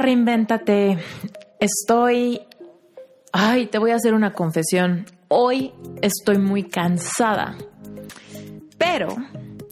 reinvéntate. 0.00 0.98
Estoy... 1.58 2.40
Ay, 3.32 3.66
te 3.66 3.78
voy 3.78 3.92
a 3.92 3.96
hacer 3.96 4.14
una 4.14 4.32
confesión. 4.32 5.06
Hoy 5.28 5.72
estoy 6.02 6.38
muy 6.38 6.64
cansada. 6.64 7.56
Pero 8.76 9.08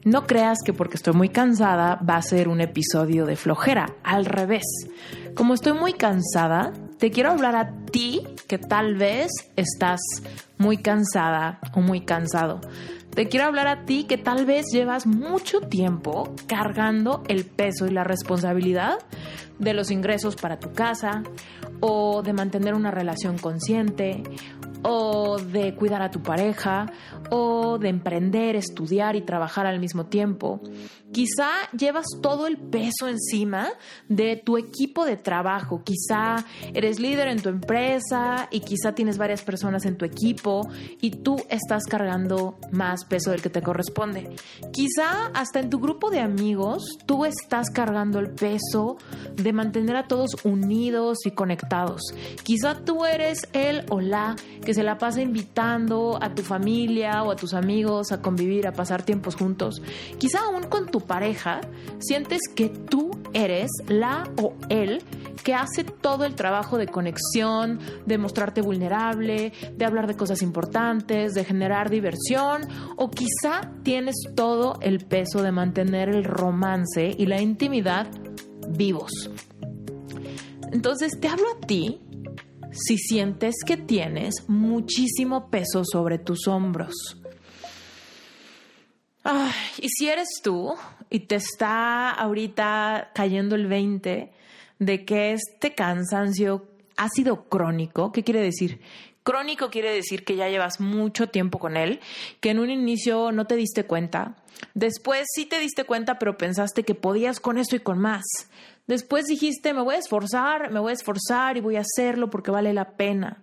no 0.04 0.26
creas 0.26 0.58
que 0.64 0.72
porque 0.72 0.96
estoy 0.96 1.14
muy 1.14 1.28
cansada 1.28 2.00
va 2.08 2.16
a 2.16 2.22
ser 2.22 2.48
un 2.48 2.60
episodio 2.60 3.26
de 3.26 3.36
flojera. 3.36 3.94
Al 4.04 4.24
revés. 4.24 4.64
Como 5.34 5.54
estoy 5.54 5.72
muy 5.72 5.94
cansada, 5.94 6.72
te 6.98 7.10
quiero 7.10 7.30
hablar 7.30 7.56
a 7.56 7.72
ti 7.90 8.22
que 8.46 8.58
tal 8.58 8.96
vez 8.96 9.30
estás 9.56 10.00
muy 10.56 10.78
cansada 10.78 11.58
o 11.74 11.80
muy 11.80 12.02
cansado. 12.02 12.60
Te 13.14 13.28
quiero 13.28 13.46
hablar 13.46 13.66
a 13.66 13.84
ti 13.84 14.04
que 14.04 14.16
tal 14.16 14.46
vez 14.46 14.66
llevas 14.72 15.06
mucho 15.06 15.60
tiempo 15.60 16.34
cargando 16.46 17.24
el 17.28 17.44
peso 17.44 17.86
y 17.86 17.90
la 17.90 18.04
responsabilidad 18.04 18.98
de 19.58 19.74
los 19.74 19.90
ingresos 19.90 20.36
para 20.36 20.58
tu 20.58 20.72
casa 20.72 21.22
o 21.80 22.22
de 22.22 22.32
mantener 22.32 22.74
una 22.74 22.90
relación 22.90 23.38
consciente 23.38 24.22
o 24.82 25.38
de 25.38 25.74
cuidar 25.74 26.02
a 26.02 26.10
tu 26.10 26.22
pareja 26.22 26.86
o 27.30 27.78
de 27.78 27.88
emprender, 27.88 28.56
estudiar 28.56 29.16
y 29.16 29.22
trabajar 29.22 29.66
al 29.66 29.80
mismo 29.80 30.06
tiempo. 30.06 30.60
Quizá 31.12 31.70
llevas 31.76 32.06
todo 32.20 32.46
el 32.46 32.58
peso 32.58 33.08
encima 33.08 33.68
de 34.08 34.36
tu 34.36 34.58
equipo 34.58 35.06
de 35.06 35.16
trabajo. 35.16 35.82
Quizá 35.82 36.44
eres 36.74 37.00
líder 37.00 37.28
en 37.28 37.40
tu 37.40 37.48
empresa 37.48 38.48
y 38.50 38.60
quizá 38.60 38.94
tienes 38.94 39.16
varias 39.16 39.42
personas 39.42 39.86
en 39.86 39.96
tu 39.96 40.04
equipo 40.04 40.68
y 41.00 41.10
tú 41.10 41.36
estás 41.48 41.84
cargando 41.84 42.58
más 42.72 43.04
peso 43.06 43.30
del 43.30 43.40
que 43.40 43.48
te 43.48 43.62
corresponde. 43.62 44.36
Quizá 44.72 45.28
hasta 45.28 45.60
en 45.60 45.70
tu 45.70 45.78
grupo 45.80 46.10
de 46.10 46.20
amigos 46.20 46.98
tú 47.06 47.24
estás 47.24 47.70
cargando 47.70 48.18
el 48.18 48.30
peso 48.30 48.98
de 49.34 49.52
mantener 49.52 49.96
a 49.96 50.08
todos 50.08 50.36
unidos 50.44 51.18
y 51.24 51.30
conectados. 51.30 52.02
Quizá 52.42 52.84
tú 52.84 53.04
eres 53.04 53.48
el 53.54 53.86
o 53.88 54.00
la 54.00 54.36
que 54.64 54.74
se 54.74 54.82
la 54.82 54.98
pasa 54.98 55.22
invitando 55.22 56.18
a 56.20 56.34
tu 56.34 56.42
familia 56.42 57.22
o 57.22 57.30
a 57.30 57.36
tus 57.36 57.54
amigos 57.54 58.12
a 58.12 58.20
convivir, 58.20 58.66
a 58.66 58.72
pasar 58.72 59.02
tiempos 59.02 59.36
juntos. 59.36 59.80
Quizá 60.18 60.40
aún 60.40 60.64
con 60.64 60.86
tu 60.90 60.97
pareja 61.00 61.60
sientes 61.98 62.40
que 62.54 62.68
tú 62.68 63.10
eres 63.32 63.70
la 63.88 64.24
o 64.40 64.54
él 64.68 65.02
que 65.44 65.54
hace 65.54 65.84
todo 65.84 66.24
el 66.24 66.34
trabajo 66.34 66.76
de 66.78 66.88
conexión, 66.88 67.78
de 68.06 68.18
mostrarte 68.18 68.60
vulnerable, 68.60 69.52
de 69.76 69.84
hablar 69.84 70.06
de 70.06 70.16
cosas 70.16 70.42
importantes, 70.42 71.32
de 71.32 71.44
generar 71.44 71.90
diversión, 71.90 72.62
o 72.96 73.10
quizá 73.10 73.72
tienes 73.82 74.16
todo 74.34 74.78
el 74.82 75.06
peso 75.06 75.42
de 75.42 75.52
mantener 75.52 76.08
el 76.08 76.24
romance 76.24 77.14
y 77.16 77.26
la 77.26 77.40
intimidad 77.40 78.08
vivos. 78.68 79.30
Entonces 80.72 81.18
te 81.18 81.28
hablo 81.28 81.46
a 81.56 81.66
ti 81.66 82.00
si 82.70 82.98
sientes 82.98 83.54
que 83.66 83.76
tienes 83.76 84.48
muchísimo 84.48 85.48
peso 85.50 85.82
sobre 85.84 86.18
tus 86.18 86.46
hombros. 86.46 86.92
Y 89.78 89.88
si 89.88 90.08
eres 90.08 90.28
tú 90.42 90.74
y 91.10 91.20
te 91.20 91.36
está 91.36 92.10
ahorita 92.10 93.10
cayendo 93.14 93.56
el 93.56 93.66
20 93.66 94.32
de 94.78 95.04
que 95.04 95.32
este 95.32 95.74
cansancio 95.74 96.66
ha 96.96 97.08
sido 97.08 97.44
crónico, 97.44 98.12
¿qué 98.12 98.24
quiere 98.24 98.40
decir? 98.40 98.80
Crónico 99.22 99.70
quiere 99.70 99.92
decir 99.92 100.24
que 100.24 100.36
ya 100.36 100.48
llevas 100.48 100.80
mucho 100.80 101.28
tiempo 101.28 101.58
con 101.58 101.76
él, 101.76 102.00
que 102.40 102.50
en 102.50 102.58
un 102.58 102.70
inicio 102.70 103.30
no 103.30 103.46
te 103.46 103.56
diste 103.56 103.84
cuenta, 103.84 104.36
después 104.74 105.26
sí 105.34 105.44
te 105.44 105.60
diste 105.60 105.84
cuenta, 105.84 106.18
pero 106.18 106.38
pensaste 106.38 106.82
que 106.82 106.94
podías 106.94 107.38
con 107.38 107.58
esto 107.58 107.76
y 107.76 107.80
con 107.80 107.98
más. 107.98 108.24
Después 108.86 109.26
dijiste, 109.26 109.74
me 109.74 109.82
voy 109.82 109.96
a 109.96 109.98
esforzar, 109.98 110.70
me 110.70 110.80
voy 110.80 110.90
a 110.90 110.94
esforzar 110.94 111.58
y 111.58 111.60
voy 111.60 111.76
a 111.76 111.82
hacerlo 111.82 112.30
porque 112.30 112.50
vale 112.50 112.72
la 112.72 112.92
pena. 112.92 113.42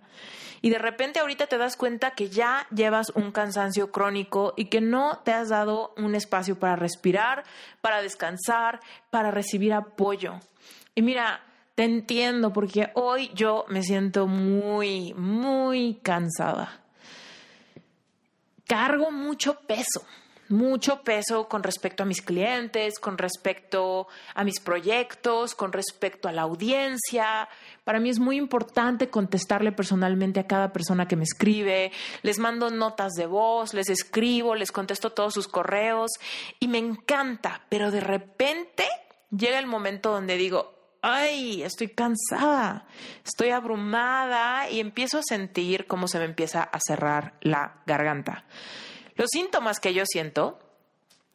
Y 0.62 0.70
de 0.70 0.78
repente 0.78 1.20
ahorita 1.20 1.46
te 1.46 1.58
das 1.58 1.76
cuenta 1.76 2.12
que 2.12 2.28
ya 2.28 2.66
llevas 2.74 3.10
un 3.10 3.32
cansancio 3.32 3.90
crónico 3.90 4.54
y 4.56 4.66
que 4.66 4.80
no 4.80 5.18
te 5.24 5.32
has 5.32 5.48
dado 5.48 5.94
un 5.96 6.14
espacio 6.14 6.58
para 6.58 6.76
respirar, 6.76 7.44
para 7.80 8.02
descansar, 8.02 8.80
para 9.10 9.30
recibir 9.30 9.72
apoyo. 9.72 10.40
Y 10.94 11.02
mira, 11.02 11.40
te 11.74 11.84
entiendo 11.84 12.52
porque 12.52 12.90
hoy 12.94 13.30
yo 13.34 13.66
me 13.68 13.82
siento 13.82 14.26
muy, 14.26 15.12
muy 15.14 16.00
cansada. 16.02 16.80
Cargo 18.66 19.10
mucho 19.10 19.60
peso 19.60 20.04
mucho 20.48 21.02
peso 21.02 21.48
con 21.48 21.62
respecto 21.62 22.02
a 22.02 22.06
mis 22.06 22.22
clientes, 22.22 22.98
con 22.98 23.18
respecto 23.18 24.08
a 24.34 24.44
mis 24.44 24.60
proyectos, 24.60 25.54
con 25.54 25.72
respecto 25.72 26.28
a 26.28 26.32
la 26.32 26.42
audiencia. 26.42 27.48
Para 27.84 28.00
mí 28.00 28.10
es 28.10 28.18
muy 28.18 28.36
importante 28.36 29.08
contestarle 29.08 29.72
personalmente 29.72 30.40
a 30.40 30.46
cada 30.46 30.72
persona 30.72 31.08
que 31.08 31.16
me 31.16 31.24
escribe. 31.24 31.92
Les 32.22 32.38
mando 32.38 32.70
notas 32.70 33.12
de 33.12 33.26
voz, 33.26 33.74
les 33.74 33.88
escribo, 33.88 34.54
les 34.54 34.72
contesto 34.72 35.12
todos 35.12 35.34
sus 35.34 35.48
correos 35.48 36.10
y 36.60 36.68
me 36.68 36.78
encanta, 36.78 37.62
pero 37.68 37.90
de 37.90 38.00
repente 38.00 38.84
llega 39.30 39.58
el 39.58 39.66
momento 39.66 40.12
donde 40.12 40.36
digo, 40.36 40.74
ay, 41.02 41.62
estoy 41.62 41.88
cansada, 41.88 42.86
estoy 43.24 43.50
abrumada 43.50 44.68
y 44.70 44.80
empiezo 44.80 45.18
a 45.18 45.22
sentir 45.22 45.86
cómo 45.86 46.08
se 46.08 46.18
me 46.18 46.24
empieza 46.24 46.62
a 46.62 46.78
cerrar 46.84 47.34
la 47.40 47.82
garganta. 47.86 48.44
Los 49.16 49.28
síntomas 49.30 49.80
que 49.80 49.94
yo 49.94 50.04
siento 50.06 50.58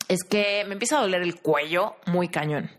es 0.08 0.24
que 0.24 0.64
me 0.66 0.74
empieza 0.74 0.98
a 0.98 1.02
doler 1.02 1.22
el 1.22 1.40
cuello 1.42 1.96
muy 2.06 2.30
cañón. 2.30 2.70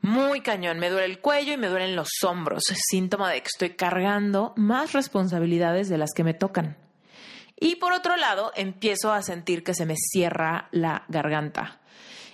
Muy 0.00 0.40
cañón, 0.40 0.78
me 0.78 0.90
duele 0.90 1.06
el 1.06 1.20
cuello 1.20 1.52
y 1.52 1.56
me 1.56 1.68
duelen 1.68 1.96
los 1.96 2.08
hombros. 2.22 2.62
Síntoma 2.90 3.30
de 3.30 3.40
que 3.40 3.48
estoy 3.52 3.70
cargando 3.70 4.52
más 4.56 4.92
responsabilidades 4.92 5.88
de 5.88 5.98
las 5.98 6.12
que 6.14 6.24
me 6.24 6.34
tocan. 6.34 6.76
Y 7.58 7.76
por 7.76 7.92
otro 7.92 8.16
lado, 8.16 8.52
empiezo 8.56 9.12
a 9.12 9.22
sentir 9.22 9.62
que 9.62 9.74
se 9.74 9.86
me 9.86 9.94
cierra 9.96 10.68
la 10.72 11.04
garganta. 11.08 11.80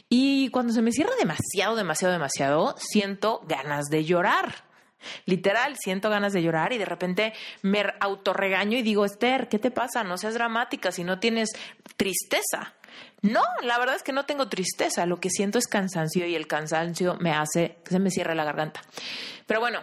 Y 0.09 0.49
cuando 0.49 0.73
se 0.73 0.83
me 0.83 0.91
cierra 0.91 1.13
demasiado, 1.19 1.77
demasiado, 1.77 2.13
demasiado, 2.13 2.75
siento 2.79 3.43
ganas 3.47 3.87
de 3.87 4.05
llorar. 4.05 4.70
Literal, 5.27 5.77
siento 5.79 6.11
ganas 6.11 6.33
de 6.33 6.43
llorar 6.43 6.73
y 6.73 6.79
de 6.79 6.85
repente 6.85 7.33
me 7.63 7.85
autorregaño 8.01 8.79
y 8.79 8.83
digo, 8.83 9.05
Esther, 9.05 9.49
¿qué 9.49 9.59
te 9.59 9.71
pasa? 9.71 10.05
No 10.05 10.19
seas 10.19 10.35
dramática 10.35 10.93
si 10.93 11.05
no 11.05 11.19
tienes 11.19 11.51
tristeza. 11.97 12.75
No, 13.23 13.43
la 13.63 13.79
verdad 13.79 13.97
es 13.97 14.03
que 14.03 14.13
no 14.13 14.25
tengo 14.27 14.49
tristeza, 14.49 15.07
lo 15.07 15.21
que 15.21 15.31
siento 15.31 15.59
es 15.59 15.67
cansancio 15.67 16.27
y 16.27 16.35
el 16.35 16.47
cansancio 16.47 17.17
me 17.21 17.33
hace 17.33 17.77
que 17.85 17.91
se 17.91 17.99
me 17.99 18.11
cierre 18.11 18.35
la 18.35 18.45
garganta. 18.45 18.81
Pero 19.47 19.61
bueno, 19.61 19.81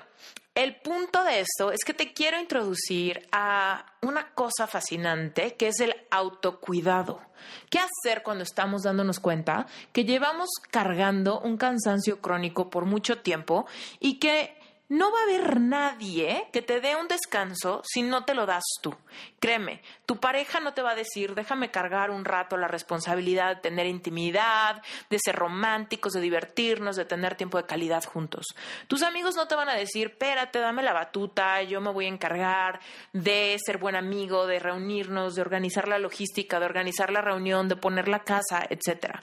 el 0.57 0.75
punto 0.77 1.23
de 1.23 1.41
esto 1.41 1.71
es 1.71 1.83
que 1.85 1.93
te 1.93 2.13
quiero 2.13 2.39
introducir 2.39 3.27
a 3.31 3.85
una 4.01 4.33
cosa 4.33 4.65
fascinante 4.65 5.55
que 5.55 5.67
es 5.67 5.79
el 5.79 5.95
autocuidado. 6.09 7.21
¿Qué 7.69 7.77
hacer 7.77 8.23
cuando 8.23 8.43
estamos 8.43 8.81
dándonos 8.81 9.19
cuenta 9.19 9.67
que 9.93 10.03
llevamos 10.03 10.49
cargando 10.71 11.39
un 11.41 11.57
cansancio 11.57 12.21
crónico 12.21 12.71
por 12.71 12.85
mucho 12.85 13.19
tiempo 13.19 13.67
y 13.99 14.17
que 14.17 14.57
no 14.89 15.11
va 15.11 15.19
a 15.19 15.23
haber 15.23 15.59
nadie 15.59 16.47
que 16.53 16.61
te 16.61 16.79
dé 16.79 16.95
un 16.95 17.07
descanso 17.07 17.81
si 17.85 18.03
no 18.03 18.23
te 18.23 18.33
lo 18.33 18.45
das 18.45 18.63
tú. 18.81 18.95
Créeme, 19.39 19.81
tu 20.05 20.19
pareja 20.19 20.59
no 20.59 20.73
te 20.73 20.81
va 20.81 20.91
a 20.91 20.95
decir, 20.95 21.35
déjame 21.35 21.71
cargar 21.71 22.09
un 22.09 22.23
rato 22.23 22.55
la 22.55 22.67
responsabilidad 22.67 23.55
de 23.55 23.61
tener 23.61 23.85
intimidad, 23.85 24.81
de 25.09 25.19
ser 25.19 25.35
románticos, 25.35 26.13
de 26.13 26.21
divertirnos, 26.21 26.95
de 26.95 27.05
tener 27.05 27.35
tiempo 27.35 27.57
de 27.57 27.65
calidad 27.65 28.03
juntos. 28.05 28.45
Tus 28.87 29.03
amigos 29.03 29.35
no 29.35 29.47
te 29.47 29.55
van 29.55 29.69
a 29.69 29.75
decir, 29.75 30.07
espérate, 30.07 30.59
dame 30.59 30.83
la 30.83 30.93
batuta, 30.93 31.61
yo 31.63 31.81
me 31.81 31.91
voy 31.91 32.05
a 32.05 32.09
encargar 32.09 32.79
de 33.11 33.57
ser 33.63 33.77
buen 33.79 33.95
amigo, 33.95 34.47
de 34.47 34.59
reunirnos, 34.59 35.35
de 35.35 35.41
organizar 35.41 35.87
la 35.87 35.99
logística, 35.99 36.59
de 36.59 36.65
organizar 36.65 37.11
la 37.11 37.21
reunión, 37.21 37.67
de 37.67 37.75
poner 37.75 38.07
la 38.07 38.19
casa, 38.19 38.65
etc. 38.69 39.17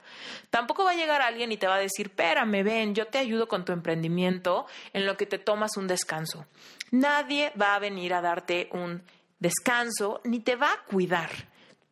Tampoco 0.51 0.85
va 0.85 0.91
a 0.91 0.95
llegar 0.95 1.23
alguien 1.23 1.53
y 1.53 1.57
te 1.57 1.67
va 1.67 1.77
a 1.77 1.81
decir, 1.81 2.07
espérame, 2.07 2.63
ven, 2.63 2.95
yo 2.95 3.07
te 3.07 3.19
ayudo 3.19 3.49
con 3.49 3.65
tu 3.65 3.73
emprendimiento 3.73 4.67
en 4.93 5.07
lo 5.07 5.17
que 5.17 5.27
te 5.27 5.39
tomas 5.55 5.77
un 5.77 5.87
descanso. 5.87 6.47
Nadie 6.91 7.53
va 7.61 7.77
a 7.77 7.79
venir 7.79 8.13
a 8.13 8.21
darte 8.21 8.69
un 8.73 9.05
descanso 9.39 10.21
ni 10.25 10.41
te 10.41 10.57
va 10.57 10.73
a 10.73 10.83
cuidar. 10.83 11.31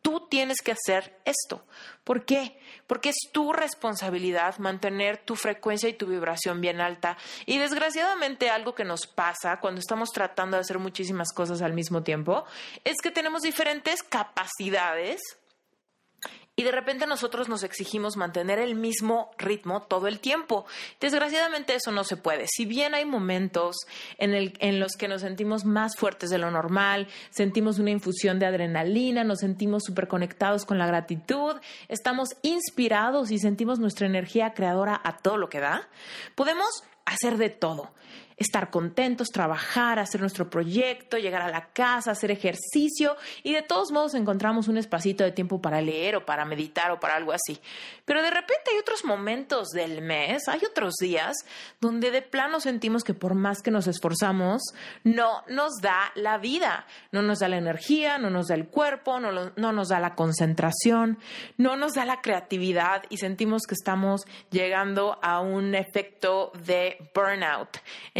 Tú 0.01 0.27
tienes 0.29 0.57
que 0.61 0.73
hacer 0.73 1.17
esto. 1.23 1.65
¿Por 2.03 2.25
qué? 2.25 2.59
Porque 2.87 3.07
es 3.07 3.15
tu 3.31 3.53
responsabilidad 3.53 4.57
mantener 4.57 5.17
tu 5.17 5.37
frecuencia 5.37 5.87
y 5.87 5.93
tu 5.93 6.07
vibración 6.07 6.59
bien 6.59 6.81
alta. 6.81 7.17
Y 7.45 7.57
desgraciadamente 7.57 8.49
algo 8.49 8.75
que 8.75 8.83
nos 8.83 9.07
pasa 9.07 9.61
cuando 9.61 9.79
estamos 9.79 10.09
tratando 10.09 10.57
de 10.57 10.61
hacer 10.61 10.77
muchísimas 10.77 11.31
cosas 11.31 11.61
al 11.61 11.71
mismo 11.71 12.03
tiempo 12.03 12.43
es 12.83 12.97
que 13.01 13.11
tenemos 13.11 13.43
diferentes 13.43 14.03
capacidades 14.03 15.21
y 16.55 16.63
de 16.63 16.71
repente 16.71 17.07
nosotros 17.07 17.49
nos 17.49 17.63
exigimos 17.63 18.15
mantener 18.15 18.59
el 18.59 18.75
mismo 18.75 19.31
ritmo 19.39 19.81
todo 19.83 20.07
el 20.07 20.19
tiempo. 20.19 20.65
Desgraciadamente 20.99 21.73
eso 21.73 21.91
no 21.91 22.03
se 22.03 22.15
puede. 22.15 22.45
Si 22.47 22.65
bien 22.65 22.93
hay 22.93 23.05
momentos 23.05 23.75
en, 24.19 24.35
el, 24.35 24.53
en 24.59 24.79
los 24.79 24.93
que 24.93 25.07
nos 25.07 25.21
sentimos 25.21 25.65
más 25.65 25.95
fuertes 25.97 26.29
de 26.29 26.37
lo 26.37 26.51
normal, 26.51 27.07
sentimos 27.31 27.79
una 27.79 27.89
infusión 27.89 28.37
de 28.37 28.45
adrenalina, 28.45 29.23
nos 29.23 29.39
sentimos 29.39 29.83
súper 29.83 30.07
conectados 30.07 30.65
con 30.65 30.77
la 30.77 30.85
gratitud, 30.85 31.55
estamos 31.87 32.29
inspirados 32.43 33.31
y 33.31 33.39
sentimos 33.39 33.79
nuestra 33.79 34.05
energía 34.05 34.53
creadora 34.53 35.01
a 35.03 35.17
todo 35.17 35.37
lo 35.37 35.49
que 35.49 35.59
da, 35.59 35.89
podemos 36.35 36.83
hacer 37.05 37.37
de 37.37 37.49
todo 37.49 37.91
estar 38.37 38.69
contentos, 38.69 39.29
trabajar, 39.29 39.99
hacer 39.99 40.21
nuestro 40.21 40.49
proyecto, 40.49 41.17
llegar 41.17 41.41
a 41.41 41.49
la 41.49 41.67
casa, 41.67 42.11
hacer 42.11 42.31
ejercicio 42.31 43.15
y 43.43 43.53
de 43.53 43.61
todos 43.61 43.91
modos 43.91 44.13
encontramos 44.13 44.67
un 44.67 44.77
espacito 44.77 45.23
de 45.23 45.31
tiempo 45.31 45.61
para 45.61 45.81
leer 45.81 46.15
o 46.15 46.25
para 46.25 46.45
meditar 46.45 46.91
o 46.91 46.99
para 46.99 47.15
algo 47.15 47.31
así. 47.31 47.59
Pero 48.05 48.21
de 48.21 48.29
repente 48.29 48.71
hay 48.71 48.79
otros 48.79 49.05
momentos 49.05 49.69
del 49.69 50.01
mes, 50.01 50.47
hay 50.47 50.61
otros 50.69 50.95
días 50.99 51.35
donde 51.79 52.11
de 52.11 52.21
plano 52.21 52.59
sentimos 52.59 53.03
que 53.03 53.13
por 53.13 53.35
más 53.35 53.61
que 53.61 53.71
nos 53.71 53.87
esforzamos, 53.87 54.61
no 55.03 55.43
nos 55.47 55.73
da 55.81 56.11
la 56.15 56.37
vida, 56.37 56.85
no 57.11 57.21
nos 57.21 57.39
da 57.39 57.47
la 57.47 57.57
energía, 57.57 58.17
no 58.17 58.29
nos 58.29 58.47
da 58.47 58.55
el 58.55 58.67
cuerpo, 58.67 59.19
no, 59.19 59.51
no 59.55 59.71
nos 59.71 59.89
da 59.89 59.99
la 59.99 60.15
concentración, 60.15 61.17
no 61.57 61.75
nos 61.75 61.93
da 61.93 62.05
la 62.05 62.21
creatividad 62.21 63.03
y 63.09 63.17
sentimos 63.17 63.63
que 63.63 63.75
estamos 63.75 64.25
llegando 64.51 65.19
a 65.21 65.39
un 65.39 65.75
efecto 65.75 66.51
de 66.65 66.97
burnout. 67.13 67.77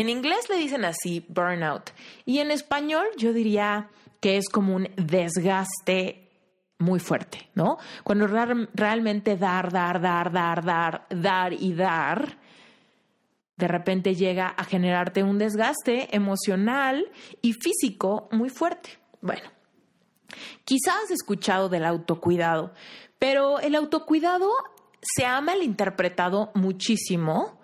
Inglés 0.09 0.49
le 0.49 0.57
dicen 0.57 0.85
así, 0.85 1.25
burnout. 1.29 1.91
Y 2.25 2.39
en 2.39 2.51
español 2.51 3.05
yo 3.17 3.33
diría 3.33 3.89
que 4.19 4.37
es 4.37 4.49
como 4.49 4.75
un 4.75 4.89
desgaste 4.95 6.23
muy 6.79 6.99
fuerte, 6.99 7.49
¿no? 7.55 7.77
Cuando 8.03 8.27
realmente 8.27 9.37
dar, 9.37 9.71
dar, 9.71 10.01
dar, 10.01 10.31
dar, 10.31 10.63
dar, 10.63 11.05
dar 11.09 11.53
y 11.53 11.73
dar, 11.73 12.37
de 13.57 13.67
repente 13.67 14.15
llega 14.15 14.47
a 14.47 14.63
generarte 14.63 15.23
un 15.23 15.37
desgaste 15.37 16.15
emocional 16.15 17.05
y 17.41 17.53
físico 17.53 18.27
muy 18.31 18.49
fuerte. 18.49 18.97
Bueno, 19.21 19.49
quizás 20.65 20.95
has 21.05 21.11
escuchado 21.11 21.69
del 21.69 21.85
autocuidado, 21.85 22.73
pero 23.19 23.59
el 23.59 23.75
autocuidado 23.75 24.49
se 25.01 25.25
ha 25.25 25.39
malinterpretado 25.41 26.51
muchísimo 26.55 27.62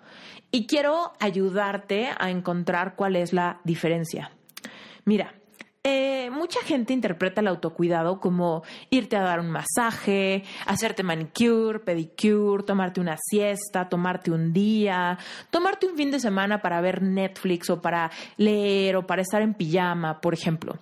y 0.50 0.66
quiero 0.66 1.12
ayudarte 1.20 2.10
a 2.18 2.30
encontrar 2.30 2.94
cuál 2.96 3.16
es 3.16 3.32
la 3.32 3.60
diferencia. 3.64 4.32
Mira, 5.04 5.34
eh, 5.82 6.28
mucha 6.30 6.60
gente 6.60 6.92
interpreta 6.92 7.40
el 7.40 7.48
autocuidado 7.48 8.20
como 8.20 8.62
irte 8.90 9.16
a 9.16 9.22
dar 9.22 9.40
un 9.40 9.50
masaje, 9.50 10.44
hacerte 10.66 11.02
manicure, 11.02 11.78
pedicure, 11.78 12.64
tomarte 12.64 13.00
una 13.00 13.16
siesta, 13.18 13.88
tomarte 13.88 14.30
un 14.30 14.52
día, 14.52 15.18
tomarte 15.50 15.86
un 15.86 15.96
fin 15.96 16.10
de 16.10 16.20
semana 16.20 16.60
para 16.60 16.82
ver 16.82 17.02
Netflix 17.02 17.70
o 17.70 17.80
para 17.80 18.10
leer 18.36 18.96
o 18.96 19.06
para 19.06 19.22
estar 19.22 19.40
en 19.40 19.54
pijama, 19.54 20.20
por 20.20 20.34
ejemplo. 20.34 20.78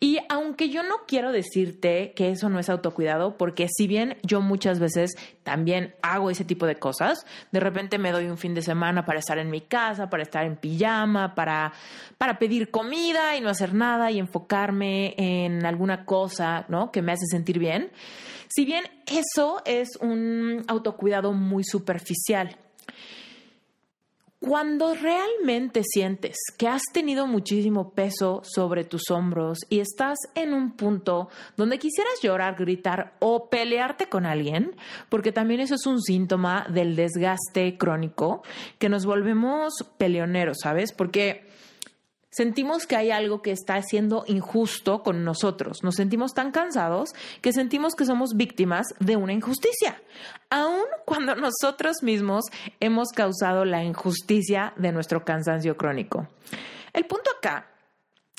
Y 0.00 0.18
aunque 0.28 0.70
yo 0.70 0.82
no 0.82 0.96
quiero 1.06 1.30
decirte 1.30 2.12
que 2.16 2.30
eso 2.30 2.48
no 2.48 2.58
es 2.58 2.68
autocuidado, 2.68 3.36
porque 3.36 3.68
si 3.68 3.86
bien 3.86 4.16
yo 4.24 4.40
muchas 4.40 4.80
veces 4.80 5.12
también 5.44 5.94
hago 6.02 6.30
ese 6.30 6.44
tipo 6.44 6.66
de 6.66 6.76
cosas, 6.76 7.26
de 7.52 7.60
repente 7.60 7.98
me 7.98 8.10
doy 8.10 8.26
un 8.26 8.38
fin 8.38 8.54
de 8.54 8.62
semana 8.62 9.04
para 9.04 9.20
estar 9.20 9.38
en 9.38 9.50
mi 9.50 9.60
casa, 9.60 10.10
para 10.10 10.24
estar 10.24 10.44
en 10.44 10.56
pijama, 10.56 11.36
para, 11.36 11.72
para 12.18 12.40
pedir 12.40 12.72
comida 12.72 13.36
y 13.36 13.40
no 13.40 13.48
hacer 13.48 13.74
nada 13.74 14.10
y 14.10 14.18
enfocarme 14.32 15.14
en 15.18 15.66
alguna 15.66 16.06
cosa. 16.06 16.66
Que 16.92 17.02
me 17.02 17.12
hace 17.12 17.26
sentir 17.30 17.58
bien. 17.58 17.90
Si 18.48 18.64
bien 18.64 18.84
eso 19.06 19.60
es 19.66 19.96
un 20.00 20.64
autocuidado 20.68 21.32
muy 21.32 21.64
superficial. 21.64 22.56
Cuando 24.40 24.94
realmente 24.94 25.82
sientes 25.84 26.36
que 26.58 26.66
has 26.66 26.82
tenido 26.92 27.28
muchísimo 27.28 27.90
peso 27.92 28.42
sobre 28.42 28.82
tus 28.82 29.08
hombros 29.10 29.58
y 29.68 29.78
estás 29.78 30.18
en 30.34 30.52
un 30.52 30.72
punto 30.72 31.28
donde 31.56 31.78
quisieras 31.78 32.14
llorar, 32.20 32.56
gritar 32.56 33.14
o 33.20 33.48
pelearte 33.48 34.08
con 34.08 34.26
alguien, 34.26 34.74
porque 35.08 35.30
también 35.30 35.60
eso 35.60 35.76
es 35.76 35.86
un 35.86 36.02
síntoma 36.02 36.66
del 36.68 36.96
desgaste 36.96 37.78
crónico, 37.78 38.42
que 38.80 38.88
nos 38.88 39.06
volvemos 39.06 39.74
peleoneros, 39.96 40.56
¿sabes? 40.60 40.92
Porque 40.92 41.46
sentimos 42.32 42.86
que 42.86 42.96
hay 42.96 43.12
algo 43.12 43.42
que 43.42 43.52
está 43.52 43.80
siendo 43.82 44.24
injusto 44.26 45.02
con 45.02 45.22
nosotros. 45.22 45.84
Nos 45.84 45.94
sentimos 45.94 46.32
tan 46.34 46.50
cansados 46.50 47.10
que 47.40 47.52
sentimos 47.52 47.94
que 47.94 48.06
somos 48.06 48.30
víctimas 48.34 48.86
de 48.98 49.16
una 49.16 49.32
injusticia, 49.32 50.02
aun 50.50 50.82
cuando 51.04 51.36
nosotros 51.36 52.02
mismos 52.02 52.46
hemos 52.80 53.10
causado 53.10 53.64
la 53.64 53.84
injusticia 53.84 54.72
de 54.76 54.92
nuestro 54.92 55.24
cansancio 55.24 55.76
crónico. 55.76 56.26
El 56.92 57.06
punto 57.06 57.30
acá 57.36 57.71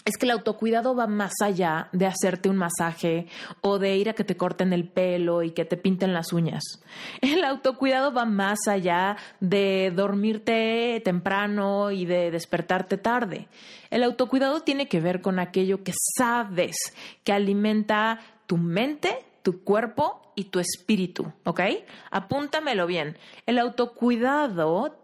es 0.05 0.17
que 0.17 0.25
el 0.25 0.31
autocuidado 0.31 0.95
va 0.95 1.07
más 1.07 1.33
allá 1.41 1.87
de 1.91 2.05
hacerte 2.05 2.49
un 2.49 2.57
masaje 2.57 3.27
o 3.61 3.79
de 3.79 3.95
ir 3.95 4.09
a 4.09 4.13
que 4.13 4.23
te 4.23 4.35
corten 4.35 4.73
el 4.73 4.87
pelo 4.87 5.43
y 5.43 5.51
que 5.51 5.65
te 5.65 5.77
pinten 5.77 6.13
las 6.13 6.33
uñas. 6.33 6.63
El 7.21 7.43
autocuidado 7.43 8.13
va 8.13 8.25
más 8.25 8.59
allá 8.67 9.17
de 9.39 9.91
dormirte 9.95 11.01
temprano 11.05 11.91
y 11.91 12.05
de 12.05 12.31
despertarte 12.31 12.97
tarde. 12.97 13.47
El 13.89 14.03
autocuidado 14.03 14.61
tiene 14.61 14.87
que 14.87 14.99
ver 14.99 15.21
con 15.21 15.39
aquello 15.39 15.83
que 15.83 15.93
sabes 16.17 16.75
que 17.23 17.31
alimenta 17.31 18.19
tu 18.47 18.57
mente, 18.57 19.25
tu 19.41 19.63
cuerpo 19.63 20.21
y 20.35 20.45
tu 20.45 20.59
espíritu, 20.59 21.31
¿ok? 21.45 21.61
Apúntamelo 22.11 22.87
bien. 22.87 23.17
El 23.45 23.59
autocuidado 23.59 24.95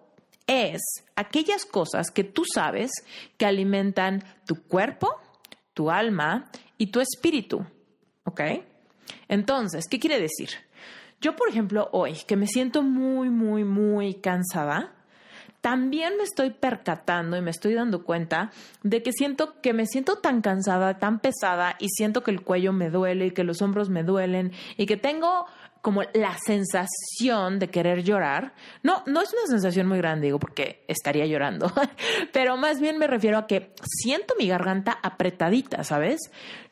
es 0.49 0.81
aquellas 1.15 1.63
cosas 1.63 2.09
que 2.09 2.23
tú 2.23 2.43
sabes 2.51 2.89
que 3.37 3.45
alimentan 3.45 4.23
tu 4.47 4.63
cuerpo, 4.63 5.21
tu 5.75 5.91
alma 5.91 6.49
y 6.77 6.87
tu 6.87 6.99
espíritu. 6.99 7.63
¿Ok? 8.23 8.41
Entonces, 9.27 9.87
¿qué 9.87 9.99
quiere 9.99 10.19
decir? 10.19 10.49
Yo, 11.21 11.35
por 11.35 11.49
ejemplo, 11.49 11.89
hoy 11.91 12.15
que 12.25 12.35
me 12.35 12.47
siento 12.47 12.81
muy, 12.81 13.29
muy, 13.29 13.63
muy 13.63 14.15
cansada, 14.15 14.95
también 15.61 16.15
me 16.17 16.23
estoy 16.23 16.51
percatando 16.51 17.35
y 17.37 17.41
me 17.41 17.51
estoy 17.51 17.73
dando 17.73 18.03
cuenta 18.03 18.51
de 18.81 19.03
que 19.03 19.11
siento 19.11 19.59
que 19.61 19.73
me 19.73 19.85
siento 19.85 20.17
tan 20.17 20.41
cansada, 20.41 20.97
tan 20.99 21.19
pesada 21.19 21.75
y 21.79 21.89
siento 21.89 22.23
que 22.23 22.31
el 22.31 22.41
cuello 22.41 22.71
me 22.71 22.89
duele 22.89 23.27
y 23.27 23.31
que 23.31 23.43
los 23.43 23.61
hombros 23.61 23.89
me 23.89 24.03
duelen 24.03 24.53
y 24.77 24.85
que 24.85 24.95
tengo 24.95 25.45
como 25.81 26.03
la 26.13 26.37
sensación 26.45 27.59
de 27.59 27.69
querer 27.69 28.03
llorar. 28.03 28.53
No, 28.83 29.03
no 29.05 29.21
es 29.21 29.33
una 29.33 29.47
sensación 29.47 29.87
muy 29.87 29.97
grande, 29.97 30.27
digo, 30.27 30.39
porque 30.39 30.83
estaría 30.87 31.25
llorando, 31.25 31.71
pero 32.33 32.57
más 32.57 32.79
bien 32.79 32.97
me 32.97 33.07
refiero 33.07 33.37
a 33.37 33.47
que 33.47 33.73
siento 33.83 34.33
mi 34.37 34.47
garganta 34.47 34.97
apretadita, 35.01 35.83
¿sabes? 35.83 36.19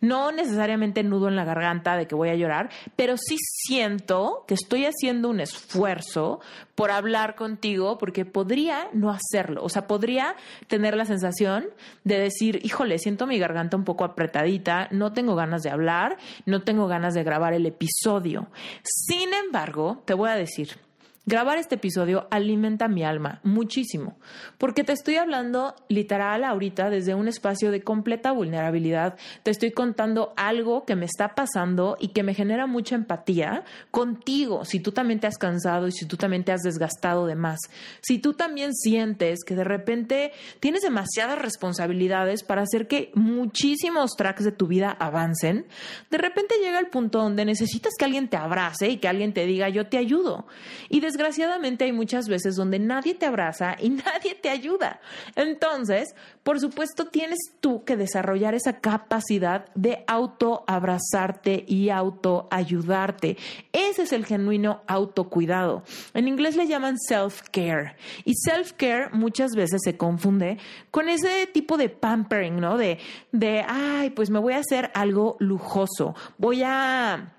No 0.01 0.31
necesariamente 0.31 1.03
nudo 1.03 1.27
en 1.27 1.35
la 1.35 1.45
garganta 1.45 1.95
de 1.95 2.07
que 2.07 2.15
voy 2.15 2.29
a 2.29 2.35
llorar, 2.35 2.69
pero 2.95 3.15
sí 3.17 3.37
siento 3.39 4.43
que 4.47 4.53
estoy 4.53 4.85
haciendo 4.85 5.29
un 5.29 5.39
esfuerzo 5.39 6.39
por 6.77 6.91
hablar 6.91 7.35
contigo 7.35 7.97
porque 7.97 8.23
podría 8.23 8.87
no 8.93 9.09
hacerlo, 9.09 9.63
o 9.63 9.69
sea, 9.69 9.87
podría 9.87 10.35
tener 10.67 10.95
la 10.95 11.05
sensación 11.05 11.65
de 12.03 12.19
decir, 12.19 12.61
híjole, 12.63 12.99
siento 12.99 13.25
mi 13.25 13.39
garganta 13.39 13.75
un 13.75 13.83
poco 13.83 14.05
apretadita, 14.05 14.87
no 14.91 15.11
tengo 15.11 15.35
ganas 15.35 15.63
de 15.63 15.71
hablar, 15.71 16.17
no 16.45 16.61
tengo 16.61 16.87
ganas 16.87 17.15
de 17.15 17.23
grabar 17.23 17.53
el 17.53 17.65
episodio 17.65 18.47
sin 18.83 19.33
embargo, 19.33 20.01
te 20.05 20.13
voy 20.13 20.29
a 20.29 20.35
decir 20.35 20.86
Grabar 21.29 21.57
este 21.57 21.75
episodio 21.75 22.25
alimenta 22.31 22.87
mi 22.87 23.03
alma 23.03 23.41
muchísimo, 23.43 24.17
porque 24.57 24.85
te 24.85 24.93
estoy 24.93 25.17
hablando 25.17 25.75
literal 25.89 26.45
ahorita 26.45 26.89
desde 26.89 27.15
un 27.15 27.27
espacio 27.27 27.69
de 27.69 27.81
completa 27.81 28.31
vulnerabilidad, 28.31 29.17
te 29.43 29.51
estoy 29.51 29.71
contando 29.71 30.31
algo 30.37 30.85
que 30.85 30.95
me 30.95 31.03
está 31.03 31.35
pasando 31.35 31.97
y 31.99 32.13
que 32.13 32.23
me 32.23 32.33
genera 32.33 32.65
mucha 32.65 32.95
empatía 32.95 33.65
contigo, 33.91 34.63
si 34.63 34.79
tú 34.79 34.93
también 34.93 35.19
te 35.19 35.27
has 35.27 35.37
cansado 35.37 35.89
y 35.89 35.91
si 35.91 36.05
tú 36.05 36.15
también 36.15 36.45
te 36.45 36.53
has 36.53 36.61
desgastado 36.61 37.25
de 37.25 37.35
más, 37.35 37.59
si 37.99 38.19
tú 38.19 38.33
también 38.33 38.73
sientes 38.73 39.43
que 39.45 39.57
de 39.57 39.65
repente 39.65 40.31
tienes 40.61 40.81
demasiadas 40.81 41.39
responsabilidades 41.41 42.41
para 42.43 42.61
hacer 42.61 42.87
que 42.87 43.11
muchísimos 43.15 44.11
tracks 44.15 44.45
de 44.45 44.53
tu 44.53 44.67
vida 44.67 44.95
avancen, 44.97 45.65
de 46.09 46.19
repente 46.19 46.55
llega 46.63 46.79
el 46.79 46.87
punto 46.87 47.19
donde 47.19 47.43
necesitas 47.43 47.91
que 47.99 48.05
alguien 48.05 48.29
te 48.29 48.37
abrace 48.37 48.87
y 48.87 48.99
que 48.99 49.09
alguien 49.09 49.33
te 49.33 49.45
diga 49.45 49.67
yo 49.67 49.87
te 49.87 49.97
ayudo. 49.97 50.47
Y 50.87 51.01
desgraciadamente 51.17 51.85
hay 51.85 51.91
muchas 51.91 52.29
veces 52.29 52.55
donde 52.55 52.77
nadie 52.77 53.15
te 53.15 53.25
abraza 53.25 53.75
y 53.79 53.89
nadie 54.05 54.35
te 54.35 54.49
ayuda. 54.49 54.99
Entonces, 55.35 56.15
por 56.43 56.59
supuesto, 56.59 57.07
tienes 57.07 57.39
tú 57.59 57.83
que 57.83 57.97
desarrollar 57.97 58.53
esa 58.53 58.79
capacidad 58.79 59.65
de 59.73 60.03
autoabrazarte 60.07 61.65
y 61.67 61.89
autoayudarte. 61.89 63.37
Ese 63.73 64.03
es 64.03 64.13
el 64.13 64.25
genuino 64.25 64.83
autocuidado. 64.87 65.83
En 66.13 66.27
inglés 66.27 66.55
le 66.55 66.67
llaman 66.67 66.97
self-care. 67.09 67.95
Y 68.23 68.33
self-care 68.35 69.09
muchas 69.11 69.51
veces 69.55 69.81
se 69.83 69.97
confunde 69.97 70.59
con 70.91 71.09
ese 71.09 71.47
tipo 71.47 71.77
de 71.77 71.89
pampering, 71.89 72.59
¿no? 72.59 72.77
De, 72.77 72.99
de, 73.31 73.65
ay, 73.67 74.11
pues 74.11 74.29
me 74.29 74.39
voy 74.39 74.53
a 74.53 74.59
hacer 74.59 74.91
algo 74.93 75.35
lujoso. 75.39 76.15
Voy 76.37 76.61
a 76.63 77.33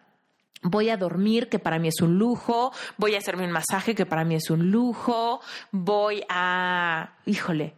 Voy 0.63 0.91
a 0.91 0.97
dormir, 0.97 1.49
que 1.49 1.59
para 1.59 1.79
mí 1.79 1.89
es 1.89 2.01
un 2.01 2.19
lujo. 2.19 2.73
Voy 2.97 3.15
a 3.15 3.19
hacerme 3.19 3.45
un 3.45 3.53
masaje, 3.53 3.95
que 3.95 4.07
para 4.07 4.25
mí 4.25 4.35
es 4.35 4.51
un 4.51 4.71
lujo. 4.71 5.41
Voy 5.71 6.23
a, 6.29 7.15
híjole, 7.27 7.75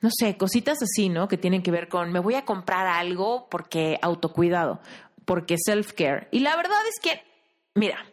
no 0.00 0.10
sé, 0.16 0.36
cositas 0.36 0.78
así, 0.82 1.08
¿no? 1.08 1.28
Que 1.28 1.38
tienen 1.38 1.62
que 1.62 1.70
ver 1.70 1.88
con, 1.88 2.12
me 2.12 2.20
voy 2.20 2.34
a 2.34 2.44
comprar 2.44 2.86
algo 2.86 3.48
porque 3.50 3.98
autocuidado, 4.02 4.80
porque 5.24 5.56
self-care. 5.56 6.28
Y 6.30 6.40
la 6.40 6.56
verdad 6.56 6.78
es 6.88 7.00
que, 7.00 7.22
mira, 7.74 8.04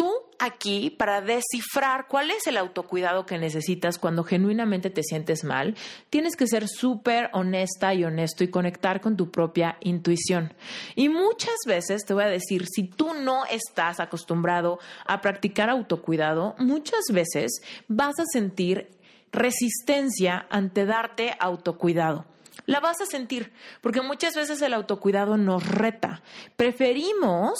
tú 0.00 0.10
aquí 0.38 0.88
para 0.88 1.20
descifrar 1.20 2.06
cuál 2.08 2.30
es 2.30 2.46
el 2.46 2.56
autocuidado 2.56 3.26
que 3.26 3.36
necesitas 3.36 3.98
cuando 3.98 4.24
genuinamente 4.24 4.88
te 4.88 5.02
sientes 5.02 5.44
mal, 5.44 5.76
tienes 6.08 6.36
que 6.36 6.46
ser 6.46 6.68
súper 6.68 7.28
honesta 7.34 7.92
y 7.92 8.04
honesto 8.04 8.42
y 8.42 8.48
conectar 8.48 9.02
con 9.02 9.18
tu 9.18 9.30
propia 9.30 9.76
intuición. 9.80 10.54
Y 10.94 11.10
muchas 11.10 11.56
veces 11.66 12.06
te 12.06 12.14
voy 12.14 12.24
a 12.24 12.28
decir, 12.28 12.64
si 12.66 12.84
tú 12.84 13.12
no 13.12 13.44
estás 13.44 14.00
acostumbrado 14.00 14.78
a 15.04 15.20
practicar 15.20 15.68
autocuidado, 15.68 16.54
muchas 16.56 17.04
veces 17.12 17.60
vas 17.86 18.18
a 18.18 18.24
sentir 18.32 18.88
resistencia 19.32 20.46
ante 20.48 20.86
darte 20.86 21.34
autocuidado. 21.38 22.24
La 22.64 22.80
vas 22.80 23.02
a 23.02 23.06
sentir, 23.06 23.52
porque 23.82 24.00
muchas 24.00 24.34
veces 24.34 24.62
el 24.62 24.72
autocuidado 24.72 25.36
nos 25.36 25.68
reta. 25.68 26.22
Preferimos 26.56 27.58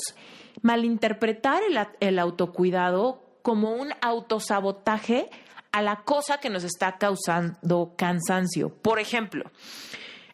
malinterpretar 0.63 1.63
el, 2.01 2.19
autocuidado 2.19 3.23
como 3.43 3.73
un 3.73 3.93
autosabotaje 4.01 5.31
a 5.73 5.83
la 5.83 6.03
cosa 6.05 6.39
que 6.39 6.51
nos 6.51 6.65
está 6.65 6.99
causando 6.99 7.95
cansancio. 7.97 8.75
Por 8.75 8.99
ejemplo, 8.99 9.51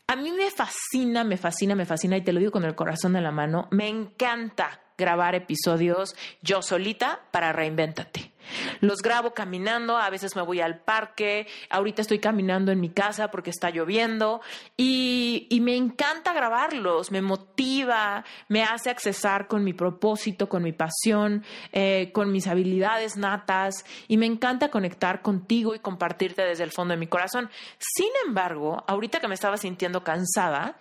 a 0.07 0.17
mí 0.17 0.33
me 0.33 0.51
fascina, 0.51 1.25
me 1.25 1.37
fascina, 1.37 1.75
me 1.75 1.87
fascina, 1.87 2.17
y 2.17 2.23
te 2.23 2.33
lo 2.33 2.41
digo 2.41 2.53
con 2.53 2.65
el 2.65 2.75
corazón 2.75 3.17
en 3.17 3.25
la 3.25 3.33
mano, 3.33 3.69
me 3.71 3.89
encanta 3.89 4.81
grabar 4.97 5.35
episodios 5.35 6.17
yo 6.43 6.63
solita 6.63 7.21
para 7.31 7.53
Reinvéntate. 7.53 8.33
Los 8.81 9.03
grabo 9.03 9.33
caminando, 9.33 9.97
a 9.97 10.11
veces 10.11 10.37
me 10.37 10.43
voy 10.43 10.61
al 10.61 10.79
parque, 10.81 11.47
ahorita 11.71 12.03
estoy 12.03 12.19
caminando 12.19 12.73
en 12.73 12.81
mi 12.81 12.91
casa 12.91 13.31
porque 13.31 13.51
está 13.51 13.71
lloviendo 13.71 14.41
y, 14.77 15.49
me 15.67 15.77
encanta 15.77 16.33
grabarlos, 16.33 17.11
me 17.11 17.23
motiva, 17.23 18.25
me 18.49 18.63
hace 18.63 18.89
accesar 18.89 19.49
con 19.49 19.65
mi 19.65 19.73
propósito, 19.73 20.49
con 20.49 20.63
mi 20.63 20.73
pasión, 20.73 21.45
eh, 21.73 22.11
con 22.13 22.31
mis 22.31 22.47
habilidades 22.47 23.17
natas 23.17 23.85
y 24.07 24.17
me 24.17 24.27
encanta 24.27 24.71
conectar 24.71 25.23
contigo 25.23 25.75
y 25.75 25.81
compartirte 25.81 26.43
desde 26.43 26.63
el 26.63 26.71
fondo 26.71 26.93
de 26.95 27.01
mi 27.01 27.09
corazón. 27.09 27.51
Sin 27.79 28.11
embargo, 28.27 28.85
ahorita 28.87 29.19
que 29.19 29.29
me 29.29 29.35
estaba 29.35 29.57
sintiendo 29.57 30.05
cansada, 30.05 30.77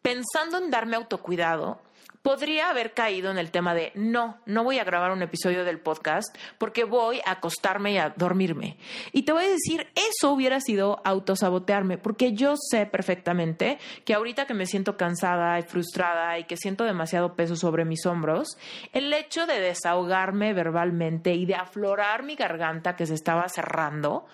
pensando 0.00 0.58
en 0.58 0.70
darme 0.70 0.96
autocuidado, 0.96 1.80
podría 2.22 2.70
haber 2.70 2.94
caído 2.94 3.30
en 3.30 3.38
el 3.38 3.50
tema 3.50 3.74
de 3.74 3.92
no, 3.94 4.38
no 4.46 4.64
voy 4.64 4.78
a 4.78 4.84
grabar 4.84 5.10
un 5.10 5.22
episodio 5.22 5.64
del 5.64 5.80
podcast 5.80 6.34
porque 6.56 6.84
voy 6.84 7.20
a 7.24 7.32
acostarme 7.32 7.92
y 7.92 7.98
a 7.98 8.10
dormirme. 8.10 8.78
Y 9.12 9.22
te 9.22 9.32
voy 9.32 9.44
a 9.44 9.48
decir, 9.48 9.88
eso 9.94 10.30
hubiera 10.32 10.60
sido 10.60 11.00
autosabotearme 11.04 11.98
porque 11.98 12.32
yo 12.32 12.54
sé 12.56 12.86
perfectamente 12.86 13.78
que 14.04 14.14
ahorita 14.14 14.46
que 14.46 14.54
me 14.54 14.66
siento 14.66 14.96
cansada 14.96 15.58
y 15.58 15.62
frustrada 15.62 16.38
y 16.38 16.44
que 16.44 16.56
siento 16.56 16.84
demasiado 16.84 17.34
peso 17.34 17.56
sobre 17.56 17.84
mis 17.84 18.06
hombros, 18.06 18.56
el 18.92 19.12
hecho 19.12 19.46
de 19.46 19.60
desahogarme 19.60 20.54
verbalmente 20.54 21.34
y 21.34 21.44
de 21.46 21.56
aflorar 21.56 22.22
mi 22.22 22.36
garganta 22.36 22.94
que 22.94 23.06
se 23.06 23.14
estaba 23.14 23.48
cerrando, 23.48 24.26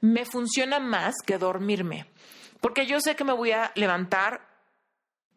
me 0.00 0.24
funciona 0.24 0.80
más 0.80 1.14
que 1.24 1.38
dormirme. 1.38 2.06
Porque 2.60 2.86
yo 2.86 3.00
sé 3.00 3.14
que 3.14 3.24
me 3.24 3.32
voy 3.32 3.52
a 3.52 3.70
levantar 3.76 4.40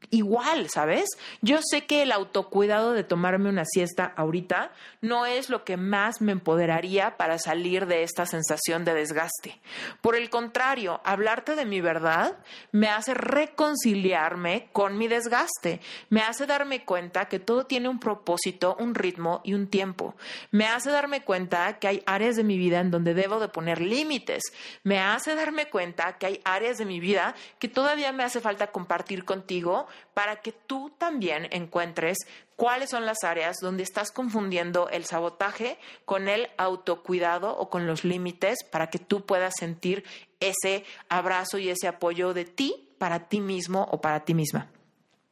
igual, 0.09 0.69
¿sabes? 0.69 1.05
Yo 1.41 1.59
sé 1.61 1.85
que 1.85 2.01
el 2.01 2.11
autocuidado 2.11 2.93
de 2.93 3.03
tomarme 3.03 3.49
una 3.49 3.65
siesta 3.65 4.13
ahorita 4.15 4.71
no 5.01 5.25
es 5.25 5.49
lo 5.49 5.63
que 5.63 5.77
más 5.77 6.21
me 6.21 6.31
empoderaría 6.31 7.17
para 7.17 7.37
salir 7.37 7.85
de 7.85 8.03
esta 8.03 8.25
sensación 8.25 8.83
de 8.83 8.93
desgaste. 8.93 9.59
Por 10.01 10.15
el 10.15 10.29
contrario, 10.29 11.01
hablarte 11.03 11.55
de 11.55 11.65
mi 11.65 11.81
verdad 11.81 12.37
me 12.71 12.89
hace 12.89 13.13
reconciliarme 13.13 14.69
con 14.73 14.97
mi 14.97 15.07
desgaste, 15.07 15.81
me 16.09 16.21
hace 16.21 16.45
darme 16.45 16.83
cuenta 16.83 17.25
que 17.25 17.39
todo 17.39 17.65
tiene 17.65 17.89
un 17.89 17.99
propósito, 17.99 18.75
un 18.79 18.95
ritmo 18.95 19.41
y 19.43 19.53
un 19.53 19.67
tiempo. 19.67 20.15
Me 20.51 20.67
hace 20.67 20.91
darme 20.91 21.23
cuenta 21.23 21.79
que 21.79 21.87
hay 21.87 22.03
áreas 22.05 22.35
de 22.35 22.43
mi 22.43 22.57
vida 22.57 22.79
en 22.79 22.91
donde 22.91 23.13
debo 23.13 23.39
de 23.39 23.47
poner 23.47 23.81
límites. 23.81 24.43
Me 24.83 24.99
hace 24.99 25.35
darme 25.35 25.69
cuenta 25.69 26.17
que 26.17 26.25
hay 26.25 26.41
áreas 26.43 26.77
de 26.77 26.85
mi 26.85 26.99
vida 26.99 27.35
que 27.59 27.67
todavía 27.67 28.11
me 28.11 28.23
hace 28.23 28.41
falta 28.41 28.67
compartir 28.67 29.25
contigo 29.25 29.87
para 30.13 30.37
que 30.37 30.51
tú 30.51 30.91
también 30.97 31.47
encuentres 31.51 32.17
cuáles 32.55 32.89
son 32.89 33.05
las 33.05 33.23
áreas 33.23 33.57
donde 33.61 33.83
estás 33.83 34.11
confundiendo 34.11 34.89
el 34.89 35.05
sabotaje 35.05 35.77
con 36.05 36.27
el 36.27 36.49
autocuidado 36.57 37.57
o 37.57 37.69
con 37.69 37.87
los 37.87 38.03
límites 38.03 38.59
para 38.71 38.87
que 38.87 38.99
tú 38.99 39.25
puedas 39.25 39.53
sentir 39.57 40.03
ese 40.39 40.85
abrazo 41.09 41.57
y 41.57 41.69
ese 41.69 41.87
apoyo 41.87 42.33
de 42.33 42.45
ti 42.45 42.93
para 42.97 43.27
ti 43.27 43.39
mismo 43.39 43.87
o 43.91 43.99
para 43.99 44.25
ti 44.25 44.33
misma. 44.33 44.69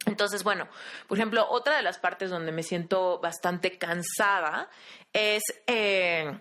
Entonces, 0.05 0.43
bueno, 0.43 0.67
por 1.07 1.17
ejemplo, 1.17 1.45
otra 1.49 1.75
de 1.75 1.83
las 1.83 1.99
partes 1.99 2.29
donde 2.29 2.51
me 2.51 2.63
siento 2.63 3.19
bastante 3.19 3.77
cansada 3.77 4.69
es, 5.13 5.43
eh, 5.67 6.39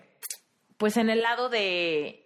pues, 0.77 0.97
en 0.97 1.09
el 1.09 1.21
lado 1.21 1.49
de, 1.49 2.25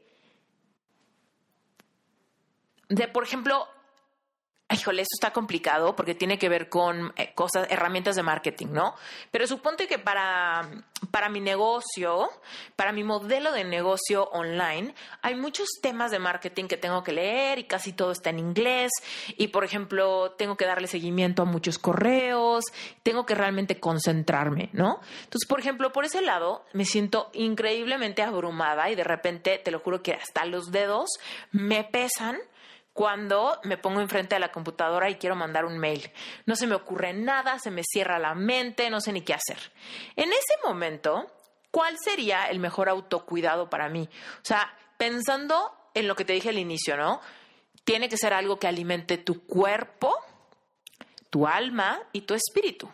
de, 2.87 3.07
por 3.07 3.23
ejemplo, 3.23 3.67
híjole, 4.71 5.01
esto 5.03 5.15
está 5.15 5.33
complicado 5.33 5.95
porque 5.95 6.15
tiene 6.15 6.37
que 6.37 6.49
ver 6.49 6.69
con 6.69 7.13
eh, 7.15 7.33
cosas, 7.35 7.67
herramientas 7.69 8.15
de 8.15 8.23
marketing, 8.23 8.67
¿no? 8.71 8.95
Pero 9.31 9.45
suponte 9.45 9.87
que 9.87 9.99
para, 9.99 10.69
para 11.11 11.29
mi 11.29 11.39
negocio, 11.39 12.29
para 12.75 12.91
mi 12.91 13.03
modelo 13.03 13.51
de 13.51 13.63
negocio 13.63 14.23
online, 14.31 14.95
hay 15.21 15.35
muchos 15.35 15.67
temas 15.81 16.11
de 16.11 16.19
marketing 16.19 16.65
que 16.65 16.77
tengo 16.77 17.03
que 17.03 17.11
leer 17.11 17.59
y 17.59 17.65
casi 17.65 17.93
todo 17.93 18.11
está 18.11 18.29
en 18.29 18.39
inglés. 18.39 18.91
Y, 19.37 19.49
por 19.49 19.63
ejemplo, 19.63 20.31
tengo 20.31 20.57
que 20.57 20.65
darle 20.65 20.87
seguimiento 20.87 21.43
a 21.43 21.45
muchos 21.45 21.77
correos, 21.77 22.63
tengo 23.03 23.25
que 23.25 23.35
realmente 23.35 23.79
concentrarme, 23.79 24.69
¿no? 24.73 24.99
Entonces, 25.23 25.47
por 25.47 25.59
ejemplo, 25.59 25.91
por 25.91 26.05
ese 26.05 26.21
lado, 26.21 26.65
me 26.73 26.85
siento 26.85 27.29
increíblemente 27.33 28.21
abrumada 28.21 28.89
y 28.89 28.95
de 28.95 29.03
repente, 29.03 29.59
te 29.63 29.71
lo 29.71 29.79
juro 29.79 30.01
que 30.01 30.13
hasta 30.13 30.45
los 30.45 30.71
dedos 30.71 31.09
me 31.51 31.83
pesan 31.83 32.39
cuando 32.93 33.59
me 33.63 33.77
pongo 33.77 34.01
enfrente 34.01 34.35
de 34.35 34.39
la 34.39 34.51
computadora 34.51 35.09
y 35.09 35.15
quiero 35.15 35.35
mandar 35.35 35.65
un 35.65 35.77
mail. 35.77 36.11
No 36.45 36.55
se 36.55 36.67
me 36.67 36.75
ocurre 36.75 37.13
nada, 37.13 37.57
se 37.59 37.71
me 37.71 37.81
cierra 37.83 38.19
la 38.19 38.35
mente, 38.35 38.89
no 38.89 39.01
sé 39.01 39.11
ni 39.11 39.21
qué 39.21 39.33
hacer. 39.33 39.57
En 40.15 40.31
ese 40.31 40.53
momento, 40.63 41.31
¿cuál 41.71 41.97
sería 41.97 42.45
el 42.45 42.59
mejor 42.59 42.89
autocuidado 42.89 43.69
para 43.69 43.89
mí? 43.89 44.07
O 44.37 44.45
sea, 44.45 44.77
pensando 44.97 45.75
en 45.95 46.07
lo 46.07 46.15
que 46.15 46.25
te 46.25 46.33
dije 46.33 46.49
al 46.49 46.59
inicio, 46.59 46.95
¿no? 46.95 47.19
Tiene 47.83 48.09
que 48.09 48.17
ser 48.17 48.33
algo 48.33 48.59
que 48.59 48.67
alimente 48.67 49.17
tu 49.17 49.45
cuerpo, 49.45 50.15
tu 51.29 51.47
alma 51.47 51.99
y 52.13 52.21
tu 52.21 52.35
espíritu. 52.35 52.89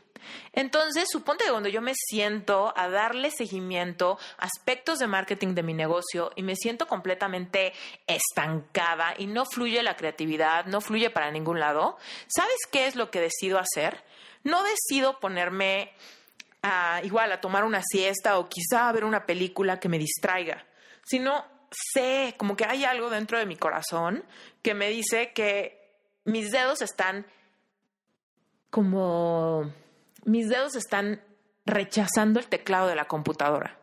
Entonces, 0.53 1.07
suponte 1.11 1.45
que 1.45 1.51
cuando 1.51 1.69
yo 1.69 1.81
me 1.81 1.93
siento 1.95 2.73
a 2.75 2.89
darle 2.89 3.31
seguimiento 3.31 4.17
a 4.37 4.45
aspectos 4.45 4.99
de 4.99 5.07
marketing 5.07 5.53
de 5.55 5.63
mi 5.63 5.73
negocio 5.73 6.31
y 6.35 6.43
me 6.43 6.55
siento 6.55 6.87
completamente 6.87 7.73
estancada 8.07 9.13
y 9.17 9.27
no 9.27 9.45
fluye 9.45 9.83
la 9.83 9.95
creatividad, 9.95 10.65
no 10.65 10.81
fluye 10.81 11.09
para 11.09 11.31
ningún 11.31 11.59
lado, 11.59 11.97
¿sabes 12.27 12.57
qué 12.71 12.87
es 12.87 12.95
lo 12.95 13.11
que 13.11 13.21
decido 13.21 13.59
hacer? 13.59 14.03
No 14.43 14.63
decido 14.63 15.19
ponerme 15.19 15.93
a 16.61 17.01
igual 17.03 17.31
a 17.31 17.41
tomar 17.41 17.63
una 17.63 17.81
siesta 17.83 18.37
o 18.37 18.49
quizá 18.49 18.89
a 18.89 18.91
ver 18.91 19.05
una 19.05 19.25
película 19.25 19.79
que 19.79 19.89
me 19.89 19.97
distraiga, 19.97 20.65
sino 21.05 21.45
sé 21.71 22.35
como 22.37 22.55
que 22.55 22.65
hay 22.65 22.85
algo 22.85 23.09
dentro 23.09 23.37
de 23.37 23.45
mi 23.45 23.55
corazón 23.55 24.25
que 24.61 24.73
me 24.73 24.89
dice 24.89 25.31
que 25.33 25.79
mis 26.25 26.51
dedos 26.51 26.81
están 26.81 27.25
como 28.69 29.71
mis 30.25 30.49
dedos 30.49 30.75
están 30.75 31.21
rechazando 31.65 32.39
el 32.39 32.47
teclado 32.47 32.87
de 32.87 32.95
la 32.95 33.05
computadora 33.05 33.79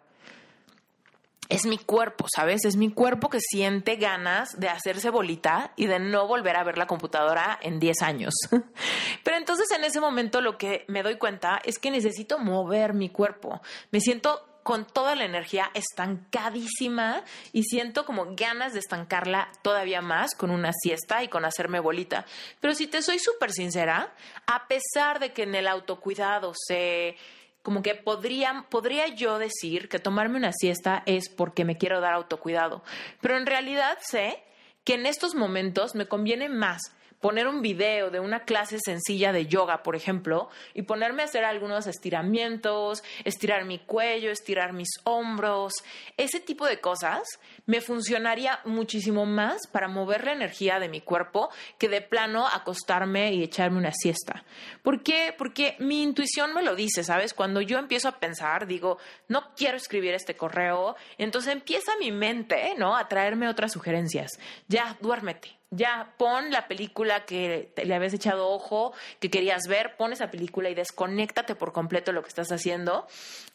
es 1.49 1.67
mi 1.67 1.79
cuerpo, 1.79 2.27
¿sabes? 2.35 2.65
Es 2.65 2.77
mi 2.77 2.91
cuerpo 2.91 3.29
que 3.29 3.39
siente 3.41 3.97
ganas 3.97 4.59
de 4.59 4.69
hacerse 4.69 5.11
bolita 5.11 5.73
y 5.77 5.87
de 5.87 5.99
no 5.99 6.27
volver 6.27 6.57
a 6.57 6.65
ver 6.65 6.79
la 6.79 6.87
computadora 6.87 7.59
en 7.63 7.79
10 7.79 8.03
años. 8.03 8.35
Pero 9.25 9.37
entonces 9.37 9.71
en 9.77 9.85
ese 9.85 10.01
momento 10.01 10.41
lo 10.41 10.59
que 10.59 10.85
me 10.89 11.03
doy 11.03 11.19
cuenta 11.19 11.61
es 11.65 11.79
que 11.79 11.91
necesito 11.91 12.39
mover 12.39 12.95
mi 12.95 13.11
cuerpo. 13.11 13.61
Me 13.91 14.01
siento 14.01 14.45
con 14.67 14.85
toda 14.85 15.15
la 15.15 15.25
energía 15.25 15.71
estancadísima 15.75 17.23
y 17.53 17.63
siento 17.63 18.05
como 18.05 18.35
ganas 18.35 18.73
de 18.73 18.81
estancarla 18.81 19.49
todavía 19.63 20.03
más 20.03 20.35
con 20.35 20.51
una 20.51 20.73
siesta 20.73 21.23
y 21.23 21.29
con 21.29 21.45
hacerme 21.45 21.79
bolita. 21.79 22.27
Pero 22.59 22.75
si 22.75 22.89
te 22.89 23.01
soy 23.01 23.21
súper 23.21 23.53
sincera, 23.53 24.13
a 24.49 24.67
pesar 24.67 25.21
de 25.21 25.33
que 25.33 25.45
en 25.45 25.55
el 25.55 25.69
autocuidado 25.69 26.53
se 26.67 27.15
como 27.63 27.81
que 27.81 27.95
podría, 27.95 28.67
podría 28.69 29.07
yo 29.07 29.39
decir 29.39 29.89
que 29.89 30.01
tomarme 30.01 30.37
una 30.37 30.53
siesta 30.53 31.05
es 31.07 31.29
porque 31.29 31.65
me 31.65 31.79
quiero 31.79 32.01
dar 32.01 32.15
autocuidado, 32.15 32.83
pero 33.21 33.37
en 33.37 33.47
realidad 33.47 33.99
sé 34.01 34.43
que 34.83 34.95
en 34.95 35.07
estos 35.07 35.37
momentos 35.37 35.95
me 35.95 36.09
conviene 36.09 36.49
más 36.49 36.81
poner 37.21 37.47
un 37.47 37.63
video 37.63 38.11
de 38.11 38.21
una 38.21 38.45
clase 38.45 38.79
sencilla 38.79 39.33
de 39.33 39.47
yoga, 39.47 39.83
por 39.83 39.97
ejemplo, 39.97 40.49
y 40.75 40.83
ponerme 40.83 41.23
a 41.23 41.27
hacer 41.27 41.45
algunos 41.45 41.87
estiramientos, 41.87 43.03
estirar 43.25 43.65
mi 43.65 43.79
cuello, 43.79 44.31
estirar 44.31 44.73
mis 44.73 44.89
hombros, 45.05 45.75
ese 46.17 46.41
tipo 46.41 46.67
de 46.67 46.81
cosas 46.81 47.23
me 47.67 47.81
funcionaría 47.81 48.61
muchísimo 48.65 49.27
más 49.27 49.67
para 49.67 49.89
mover 49.89 50.25
la 50.25 50.33
energía 50.33 50.79
de 50.79 50.89
mi 50.89 51.01
cuerpo 51.01 51.51
que 51.79 51.89
de 51.89 52.01
plano 52.01 52.47
acostarme 52.47 53.33
y 53.33 53.43
echarme 53.43 53.79
una 53.79 53.93
siesta. 53.93 54.45
¿Por 54.83 55.03
qué? 55.03 55.35
Porque 55.37 55.77
mi 55.79 56.03
intuición 56.03 56.55
me 56.55 56.63
lo 56.63 56.75
dice, 56.75 57.05
¿sabes? 57.05 57.35
Cuando 57.35 57.61
yo 57.61 57.79
empiezo 57.79 58.09
a 58.09 58.19
pensar, 58.19 58.67
digo, 58.67 58.99
no 59.29 59.55
quiero 59.57 59.77
escribir 59.77 60.15
este 60.15 60.37
correo, 60.37 60.97
entonces 61.19 61.53
empieza 61.53 61.93
mi 61.99 62.13
mente, 62.13 62.75
¿no? 62.79 62.97
A 62.97 63.09
traerme 63.09 63.49
otras 63.49 63.73
sugerencias. 63.73 64.39
Ya, 64.69 64.97
duérmete 65.01 65.57
ya 65.77 66.15
pon 66.17 66.51
la 66.51 66.69
película 66.69 67.25
que 67.25 67.71
le 67.77 67.95
habías 67.95 68.15
echado 68.15 68.49
ojo, 68.49 68.93
que 69.21 69.31
querías 69.31 69.63
ver, 69.69 69.97
pon 69.97 70.13
esa 70.13 70.31
película 70.31 70.71
y 70.71 70.75
desconéctate 70.75 71.55
por 71.55 71.73
completo 71.73 72.11
de 72.11 72.15
lo 72.15 72.23
que 72.23 72.29
estás 72.29 72.51
haciendo. 72.51 73.07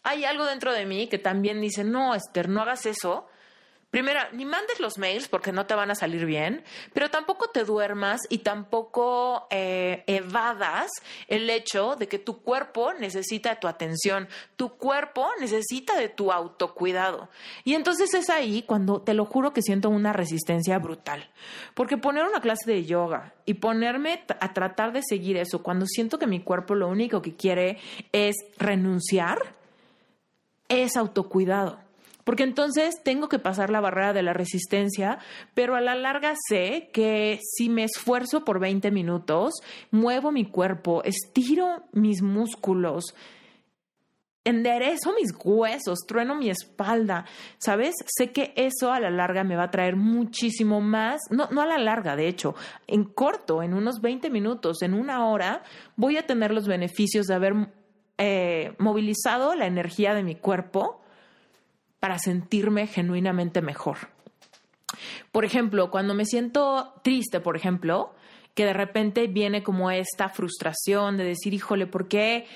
Hay 0.03 0.25
algo 0.25 0.45
dentro 0.45 0.71
de 0.73 0.85
mí 0.85 1.07
que 1.07 1.17
también 1.17 1.59
dice, 1.61 1.83
no, 1.83 2.15
Esther, 2.15 2.49
no 2.49 2.61
hagas 2.61 2.85
eso 2.85 3.27
Primera, 3.91 4.29
ni 4.31 4.45
mandes 4.45 4.79
los 4.79 4.97
mails 4.97 5.27
porque 5.27 5.51
no 5.51 5.65
te 5.65 5.75
van 5.75 5.91
a 5.91 5.95
salir 5.95 6.25
bien, 6.25 6.63
pero 6.93 7.11
tampoco 7.11 7.49
te 7.49 7.65
duermas 7.65 8.21
y 8.29 8.37
tampoco 8.37 9.47
eh, 9.49 10.05
evadas 10.07 10.89
el 11.27 11.49
hecho 11.49 11.97
de 11.97 12.07
que 12.07 12.17
tu 12.17 12.41
cuerpo 12.41 12.93
necesita 12.93 13.59
tu 13.59 13.67
atención, 13.67 14.29
tu 14.55 14.77
cuerpo 14.77 15.27
necesita 15.41 15.97
de 15.97 16.07
tu 16.07 16.31
autocuidado. 16.31 17.27
Y 17.65 17.73
entonces 17.73 18.13
es 18.13 18.29
ahí 18.29 18.63
cuando 18.65 19.01
te 19.01 19.13
lo 19.13 19.25
juro 19.25 19.51
que 19.51 19.61
siento 19.61 19.89
una 19.89 20.13
resistencia 20.13 20.79
brutal, 20.79 21.29
porque 21.73 21.97
poner 21.97 22.23
una 22.23 22.39
clase 22.39 22.71
de 22.71 22.85
yoga 22.85 23.33
y 23.45 23.55
ponerme 23.55 24.23
a 24.39 24.53
tratar 24.53 24.93
de 24.93 25.01
seguir 25.03 25.35
eso 25.35 25.63
cuando 25.63 25.85
siento 25.85 26.17
que 26.17 26.27
mi 26.27 26.41
cuerpo 26.41 26.75
lo 26.75 26.87
único 26.87 27.21
que 27.21 27.35
quiere 27.35 27.77
es 28.13 28.37
renunciar, 28.57 29.37
es 30.69 30.95
autocuidado. 30.95 31.90
Porque 32.23 32.43
entonces 32.43 33.01
tengo 33.03 33.29
que 33.29 33.39
pasar 33.39 33.69
la 33.69 33.81
barrera 33.81 34.13
de 34.13 34.23
la 34.23 34.33
resistencia, 34.33 35.19
pero 35.53 35.75
a 35.75 35.81
la 35.81 35.95
larga 35.95 36.33
sé 36.47 36.89
que 36.93 37.39
si 37.41 37.69
me 37.69 37.83
esfuerzo 37.83 38.45
por 38.45 38.59
20 38.59 38.91
minutos, 38.91 39.53
muevo 39.91 40.31
mi 40.31 40.45
cuerpo, 40.45 41.03
estiro 41.03 41.83
mis 41.91 42.21
músculos, 42.21 43.15
enderezo 44.43 45.13
mis 45.13 45.33
huesos, 45.43 45.99
trueno 46.07 46.35
mi 46.35 46.49
espalda, 46.49 47.25
¿sabes? 47.57 47.95
Sé 48.07 48.31
que 48.31 48.53
eso 48.55 48.91
a 48.91 48.99
la 48.99 49.11
larga 49.11 49.43
me 49.43 49.55
va 49.55 49.65
a 49.65 49.71
traer 49.71 49.95
muchísimo 49.95 50.81
más, 50.81 51.21
no, 51.29 51.47
no 51.51 51.61
a 51.61 51.67
la 51.67 51.77
larga, 51.77 52.15
de 52.15 52.27
hecho, 52.27 52.55
en 52.87 53.03
corto, 53.03 53.61
en 53.61 53.73
unos 53.73 54.01
20 54.01 54.29
minutos, 54.29 54.81
en 54.81 54.93
una 54.93 55.27
hora, 55.27 55.63
voy 55.95 56.17
a 56.17 56.25
tener 56.25 56.51
los 56.51 56.67
beneficios 56.67 57.27
de 57.27 57.35
haber 57.35 57.53
eh, 58.17 58.73
movilizado 58.79 59.55
la 59.55 59.67
energía 59.67 60.13
de 60.13 60.23
mi 60.23 60.35
cuerpo 60.35 61.00
para 62.01 62.17
sentirme 62.19 62.87
genuinamente 62.87 63.61
mejor. 63.61 64.09
Por 65.31 65.45
ejemplo, 65.45 65.91
cuando 65.91 66.13
me 66.13 66.25
siento 66.25 66.95
triste, 67.03 67.39
por 67.39 67.55
ejemplo, 67.55 68.13
que 68.55 68.65
de 68.65 68.73
repente 68.73 69.27
viene 69.27 69.63
como 69.63 69.91
esta 69.91 70.27
frustración 70.27 71.17
de 71.17 71.23
decir, 71.23 71.53
híjole, 71.53 71.85
¿por 71.87 72.07
qué 72.07 72.47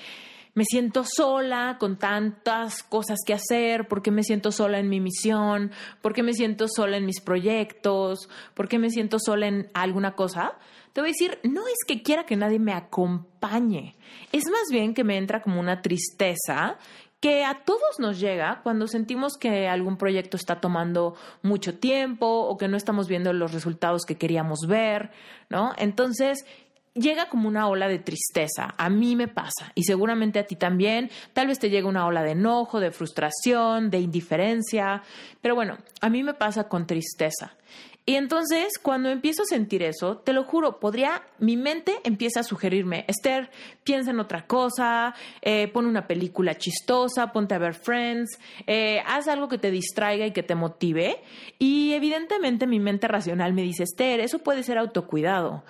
me 0.54 0.64
siento 0.64 1.04
sola 1.04 1.76
con 1.78 1.96
tantas 1.96 2.82
cosas 2.82 3.18
que 3.24 3.34
hacer? 3.34 3.86
¿Por 3.88 4.02
qué 4.02 4.10
me 4.10 4.24
siento 4.24 4.50
sola 4.50 4.78
en 4.78 4.88
mi 4.88 5.00
misión? 5.00 5.70
¿Por 6.02 6.12
qué 6.12 6.24
me 6.24 6.32
siento 6.32 6.66
sola 6.66 6.96
en 6.96 7.06
mis 7.06 7.20
proyectos? 7.20 8.28
¿Por 8.52 8.68
qué 8.68 8.78
me 8.78 8.90
siento 8.90 9.18
sola 9.18 9.46
en 9.46 9.70
alguna 9.74 10.16
cosa? 10.16 10.58
Te 10.92 11.02
voy 11.02 11.10
a 11.10 11.12
decir, 11.12 11.38
no 11.44 11.68
es 11.68 11.76
que 11.86 12.02
quiera 12.02 12.24
que 12.24 12.36
nadie 12.36 12.58
me 12.58 12.72
acompañe, 12.72 13.96
es 14.32 14.44
más 14.46 14.64
bien 14.70 14.94
que 14.94 15.04
me 15.04 15.18
entra 15.18 15.42
como 15.42 15.60
una 15.60 15.82
tristeza 15.82 16.78
que 17.26 17.44
a 17.44 17.64
todos 17.64 17.98
nos 17.98 18.20
llega 18.20 18.60
cuando 18.62 18.86
sentimos 18.86 19.36
que 19.36 19.66
algún 19.66 19.96
proyecto 19.96 20.36
está 20.36 20.60
tomando 20.60 21.16
mucho 21.42 21.76
tiempo 21.76 22.24
o 22.28 22.56
que 22.56 22.68
no 22.68 22.76
estamos 22.76 23.08
viendo 23.08 23.32
los 23.32 23.52
resultados 23.52 24.04
que 24.04 24.14
queríamos 24.16 24.60
ver, 24.68 25.10
¿no? 25.50 25.72
Entonces, 25.76 26.46
llega 26.94 27.28
como 27.28 27.48
una 27.48 27.66
ola 27.66 27.88
de 27.88 27.98
tristeza. 27.98 28.72
A 28.78 28.90
mí 28.90 29.16
me 29.16 29.26
pasa 29.26 29.72
y 29.74 29.82
seguramente 29.82 30.38
a 30.38 30.46
ti 30.46 30.54
también. 30.54 31.10
Tal 31.32 31.48
vez 31.48 31.58
te 31.58 31.68
llega 31.68 31.88
una 31.88 32.06
ola 32.06 32.22
de 32.22 32.30
enojo, 32.30 32.78
de 32.78 32.92
frustración, 32.92 33.90
de 33.90 33.98
indiferencia. 33.98 35.02
Pero 35.40 35.56
bueno, 35.56 35.78
a 36.00 36.08
mí 36.08 36.22
me 36.22 36.34
pasa 36.34 36.68
con 36.68 36.86
tristeza. 36.86 37.56
Y 38.08 38.14
entonces, 38.14 38.78
cuando 38.80 39.08
empiezo 39.08 39.42
a 39.42 39.46
sentir 39.46 39.82
eso, 39.82 40.18
te 40.18 40.32
lo 40.32 40.44
juro, 40.44 40.78
podría, 40.78 41.22
mi 41.40 41.56
mente 41.56 41.96
empieza 42.04 42.38
a 42.38 42.44
sugerirme, 42.44 43.04
Esther, 43.08 43.50
piensa 43.82 44.12
en 44.12 44.20
otra 44.20 44.46
cosa, 44.46 45.12
eh, 45.42 45.66
pon 45.66 45.86
una 45.86 46.06
película 46.06 46.54
chistosa, 46.54 47.32
ponte 47.32 47.56
a 47.56 47.58
ver 47.58 47.74
Friends, 47.74 48.38
eh, 48.68 49.00
haz 49.04 49.26
algo 49.26 49.48
que 49.48 49.58
te 49.58 49.72
distraiga 49.72 50.24
y 50.24 50.30
que 50.30 50.44
te 50.44 50.54
motive. 50.54 51.20
Y 51.58 51.94
evidentemente 51.94 52.68
mi 52.68 52.78
mente 52.78 53.08
racional 53.08 53.52
me 53.54 53.62
dice, 53.62 53.82
Esther, 53.82 54.20
eso 54.20 54.38
puede 54.38 54.62
ser 54.62 54.78
autocuidado. 54.78 55.64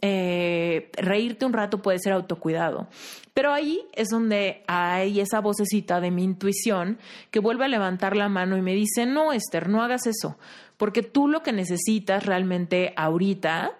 Eh, 0.00 0.90
reírte 0.92 1.44
un 1.44 1.52
rato 1.52 1.82
puede 1.82 1.98
ser 1.98 2.12
autocuidado. 2.12 2.86
Pero 3.34 3.52
ahí 3.52 3.80
es 3.94 4.10
donde 4.10 4.62
hay 4.68 5.20
esa 5.20 5.40
vocecita 5.40 6.00
de 6.00 6.12
mi 6.12 6.22
intuición 6.22 6.98
que 7.32 7.40
vuelve 7.40 7.64
a 7.64 7.68
levantar 7.68 8.16
la 8.16 8.28
mano 8.28 8.56
y 8.56 8.62
me 8.62 8.74
dice, 8.74 9.06
no, 9.06 9.32
Esther, 9.32 9.68
no 9.68 9.82
hagas 9.82 10.06
eso 10.06 10.38
porque 10.80 11.02
tú 11.02 11.28
lo 11.28 11.42
que 11.42 11.52
necesitas 11.52 12.24
realmente 12.24 12.94
ahorita 12.96 13.72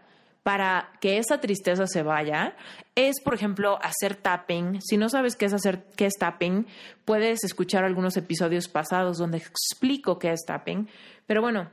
para 0.43 0.91
que 1.01 1.17
esa 1.17 1.41
tristeza 1.41 1.87
se 1.87 2.03
vaya 2.03 2.55
es, 2.95 3.23
por 3.25 3.33
ejemplo, 3.33 3.79
hacer 3.81 4.17
tapping. 4.17 4.83
Si 4.83 4.99
no 4.99 5.09
sabes 5.09 5.35
qué 5.35 5.47
es 5.47 5.55
hacer 5.55 5.87
qué 5.97 6.05
es 6.05 6.13
tapping, 6.19 6.67
puedes 7.07 7.43
escuchar 7.43 7.85
algunos 7.85 8.19
episodios 8.19 8.69
pasados 8.69 9.17
donde 9.17 9.39
explico 9.39 10.19
qué 10.19 10.31
es 10.31 10.41
tapping. 10.47 10.91
Pero 11.27 11.41
bueno, 11.41 11.71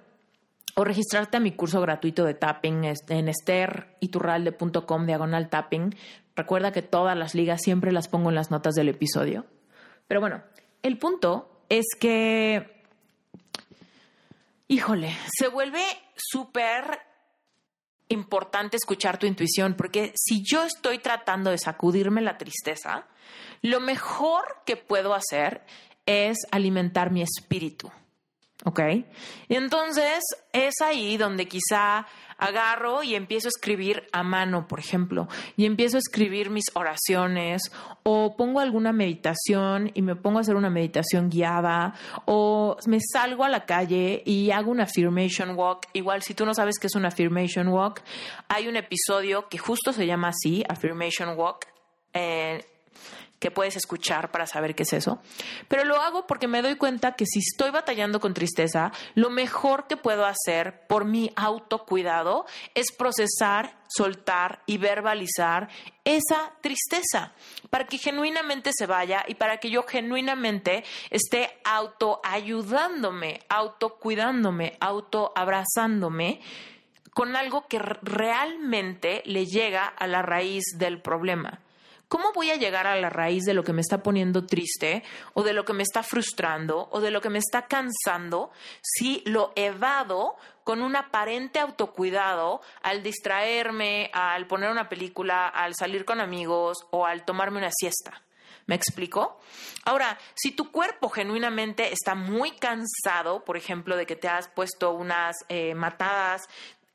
o 0.75 0.85
registrarte 0.85 1.35
a 1.35 1.41
mi 1.41 1.51
curso 1.51 1.81
gratuito 1.81 2.23
de 2.23 2.33
tapping 2.33 2.85
en 3.09 3.27
esteriturralde.com 3.27 5.05
diagonal 5.05 5.49
tapping. 5.49 5.93
Recuerda 6.37 6.71
que 6.71 6.83
todas 6.83 7.17
las 7.17 7.35
ligas 7.35 7.59
siempre 7.61 7.91
las 7.91 8.07
pongo 8.07 8.29
en 8.29 8.35
las 8.35 8.49
notas 8.49 8.75
del 8.75 8.87
episodio. 8.87 9.45
Pero 10.07 10.21
bueno, 10.21 10.41
el 10.83 10.97
punto 10.97 11.63
es 11.67 11.83
que 11.99 12.76
híjole, 14.67 15.15
se 15.37 15.47
vuelve 15.47 15.83
súper 16.15 16.99
importante 18.09 18.77
escuchar 18.77 19.17
tu 19.17 19.25
intuición, 19.25 19.75
porque 19.75 20.13
si 20.15 20.43
yo 20.43 20.63
estoy 20.63 20.99
tratando 20.99 21.51
de 21.51 21.57
sacudirme 21.57 22.21
la 22.21 22.37
tristeza, 22.37 23.07
lo 23.61 23.79
mejor 23.79 24.61
que 24.65 24.77
puedo 24.77 25.13
hacer 25.13 25.65
es 26.05 26.37
alimentar 26.51 27.11
mi 27.11 27.21
espíritu. 27.21 27.91
¿Ok? 28.65 28.79
Y 29.47 29.55
entonces 29.55 30.23
es 30.51 30.81
ahí 30.81 31.15
donde 31.17 31.47
quizá 31.47 32.07
agarro 32.37 33.03
y 33.03 33.15
empiezo 33.15 33.47
a 33.47 33.49
escribir 33.49 34.07
a 34.11 34.23
mano, 34.23 34.67
por 34.67 34.79
ejemplo, 34.79 35.27
y 35.55 35.65
empiezo 35.65 35.97
a 35.97 35.99
escribir 35.99 36.49
mis 36.49 36.65
oraciones 36.73 37.61
o 38.03 38.35
pongo 38.35 38.59
alguna 38.59 38.93
meditación 38.93 39.91
y 39.93 40.01
me 40.01 40.15
pongo 40.15 40.37
a 40.37 40.41
hacer 40.41 40.55
una 40.55 40.69
meditación 40.69 41.29
guiada 41.29 41.93
o 42.25 42.77
me 42.85 42.99
salgo 43.01 43.43
a 43.43 43.49
la 43.49 43.65
calle 43.65 44.21
y 44.25 44.51
hago 44.51 44.71
una 44.71 44.83
affirmation 44.83 45.57
walk. 45.57 45.87
Igual, 45.93 46.21
si 46.21 46.33
tú 46.33 46.45
no 46.45 46.53
sabes 46.53 46.79
qué 46.79 46.87
es 46.87 46.95
una 46.95 47.09
affirmation 47.09 47.67
walk, 47.69 48.01
hay 48.47 48.67
un 48.67 48.75
episodio 48.75 49.47
que 49.49 49.57
justo 49.57 49.93
se 49.93 50.05
llama 50.05 50.29
así, 50.29 50.63
affirmation 50.67 51.37
walk. 51.37 51.67
Que 53.39 53.51
puedes 53.51 53.75
escuchar 53.75 54.31
para 54.31 54.47
saber 54.47 54.75
qué 54.75 54.83
es 54.83 54.93
eso. 54.93 55.19
Pero 55.67 55.85
lo 55.85 56.01
hago 56.01 56.25
porque 56.25 56.47
me 56.47 56.61
doy 56.61 56.75
cuenta 56.75 57.13
que 57.13 57.25
si 57.25 57.39
estoy 57.39 57.69
batallando 57.69 58.19
con 58.19 58.33
tristeza, 58.33 58.91
lo 59.15 59.29
mejor 59.29 59.87
que 59.87 59.97
puedo 59.97 60.25
hacer 60.25 60.87
por 60.87 61.05
mi 61.05 61.31
autocuidado 61.35 62.45
es 62.73 62.91
procesar, 62.91 63.77
soltar 63.87 64.63
y 64.65 64.77
verbalizar 64.77 65.69
esa 66.03 66.53
tristeza 66.61 67.33
para 67.69 67.85
que 67.85 67.97
genuinamente 67.97 68.71
se 68.73 68.85
vaya 68.85 69.23
y 69.27 69.35
para 69.35 69.57
que 69.57 69.69
yo 69.69 69.83
genuinamente 69.83 70.83
esté 71.09 71.59
autoayudándome, 71.63 73.41
autocuidándome, 73.49 74.77
autoabrazándome 74.79 76.41
con 77.13 77.35
algo 77.35 77.67
que 77.67 77.79
realmente 77.79 79.21
le 79.25 79.45
llega 79.45 79.85
a 79.87 80.07
la 80.07 80.21
raíz 80.21 80.63
del 80.77 81.01
problema. 81.01 81.61
¿Cómo 82.07 82.31
voy 82.31 82.51
a 82.51 82.55
llegar 82.55 82.87
a 82.87 82.95
la 82.95 83.09
raíz 83.09 83.43
de 83.43 83.53
lo 83.53 83.65
que 83.65 83.73
me 83.73 83.81
está 83.81 84.01
poniendo 84.01 84.45
triste 84.45 85.03
o 85.33 85.43
de 85.43 85.51
lo 85.51 85.65
que 85.65 85.73
me 85.73 85.83
está 85.83 86.03
frustrando 86.03 86.87
o 86.91 87.01
de 87.01 87.11
lo 87.11 87.19
que 87.19 87.29
me 87.29 87.39
está 87.39 87.67
cansando 87.67 88.49
si 88.81 89.21
lo 89.25 89.51
evado 89.57 90.37
con 90.63 90.81
un 90.81 90.95
aparente 90.95 91.59
autocuidado 91.59 92.61
al 92.81 93.03
distraerme, 93.03 94.09
al 94.13 94.47
poner 94.47 94.69
una 94.69 94.87
película, 94.87 95.49
al 95.49 95.75
salir 95.75 96.05
con 96.05 96.21
amigos 96.21 96.77
o 96.91 97.05
al 97.05 97.25
tomarme 97.25 97.57
una 97.57 97.71
siesta? 97.77 98.23
¿Me 98.67 98.75
explico? 98.75 99.39
Ahora, 99.85 100.17
si 100.35 100.51
tu 100.51 100.71
cuerpo 100.71 101.07
genuinamente 101.09 101.93
está 101.93 102.15
muy 102.15 102.51
cansado, 102.51 103.45
por 103.45 103.55
ejemplo, 103.55 103.95
de 103.95 104.05
que 104.05 104.17
te 104.17 104.27
has 104.27 104.49
puesto 104.49 104.91
unas 104.91 105.37
eh, 105.47 105.73
matadas 105.73 106.41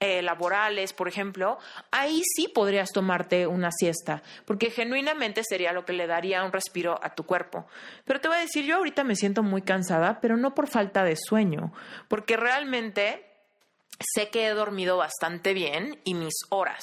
eh, 0.04 0.20
laborales, 0.20 0.92
por 0.92 1.06
ejemplo, 1.06 1.58
ahí 1.92 2.22
sí 2.34 2.48
podrías 2.48 2.90
tomarte 2.90 3.46
una 3.46 3.70
siesta, 3.70 4.20
porque 4.44 4.70
genuinamente 4.70 5.44
sería 5.44 5.72
lo 5.72 5.84
que 5.84 5.92
le 5.92 6.08
daría 6.08 6.42
un 6.42 6.50
respiro 6.50 6.98
a 7.00 7.14
tu 7.14 7.22
cuerpo. 7.22 7.68
Pero 8.04 8.20
te 8.20 8.26
voy 8.26 8.38
a 8.38 8.40
decir, 8.40 8.64
yo 8.64 8.78
ahorita 8.78 9.04
me 9.04 9.14
siento 9.14 9.44
muy 9.44 9.62
cansada, 9.62 10.18
pero 10.20 10.36
no 10.36 10.56
por 10.56 10.66
falta 10.66 11.04
de 11.04 11.14
sueño, 11.14 11.72
porque 12.08 12.36
realmente 12.36 13.31
sé 14.14 14.28
que 14.30 14.46
he 14.46 14.50
dormido 14.50 14.96
bastante 14.96 15.54
bien 15.54 16.00
y 16.04 16.14
mis 16.14 16.34
horas. 16.50 16.82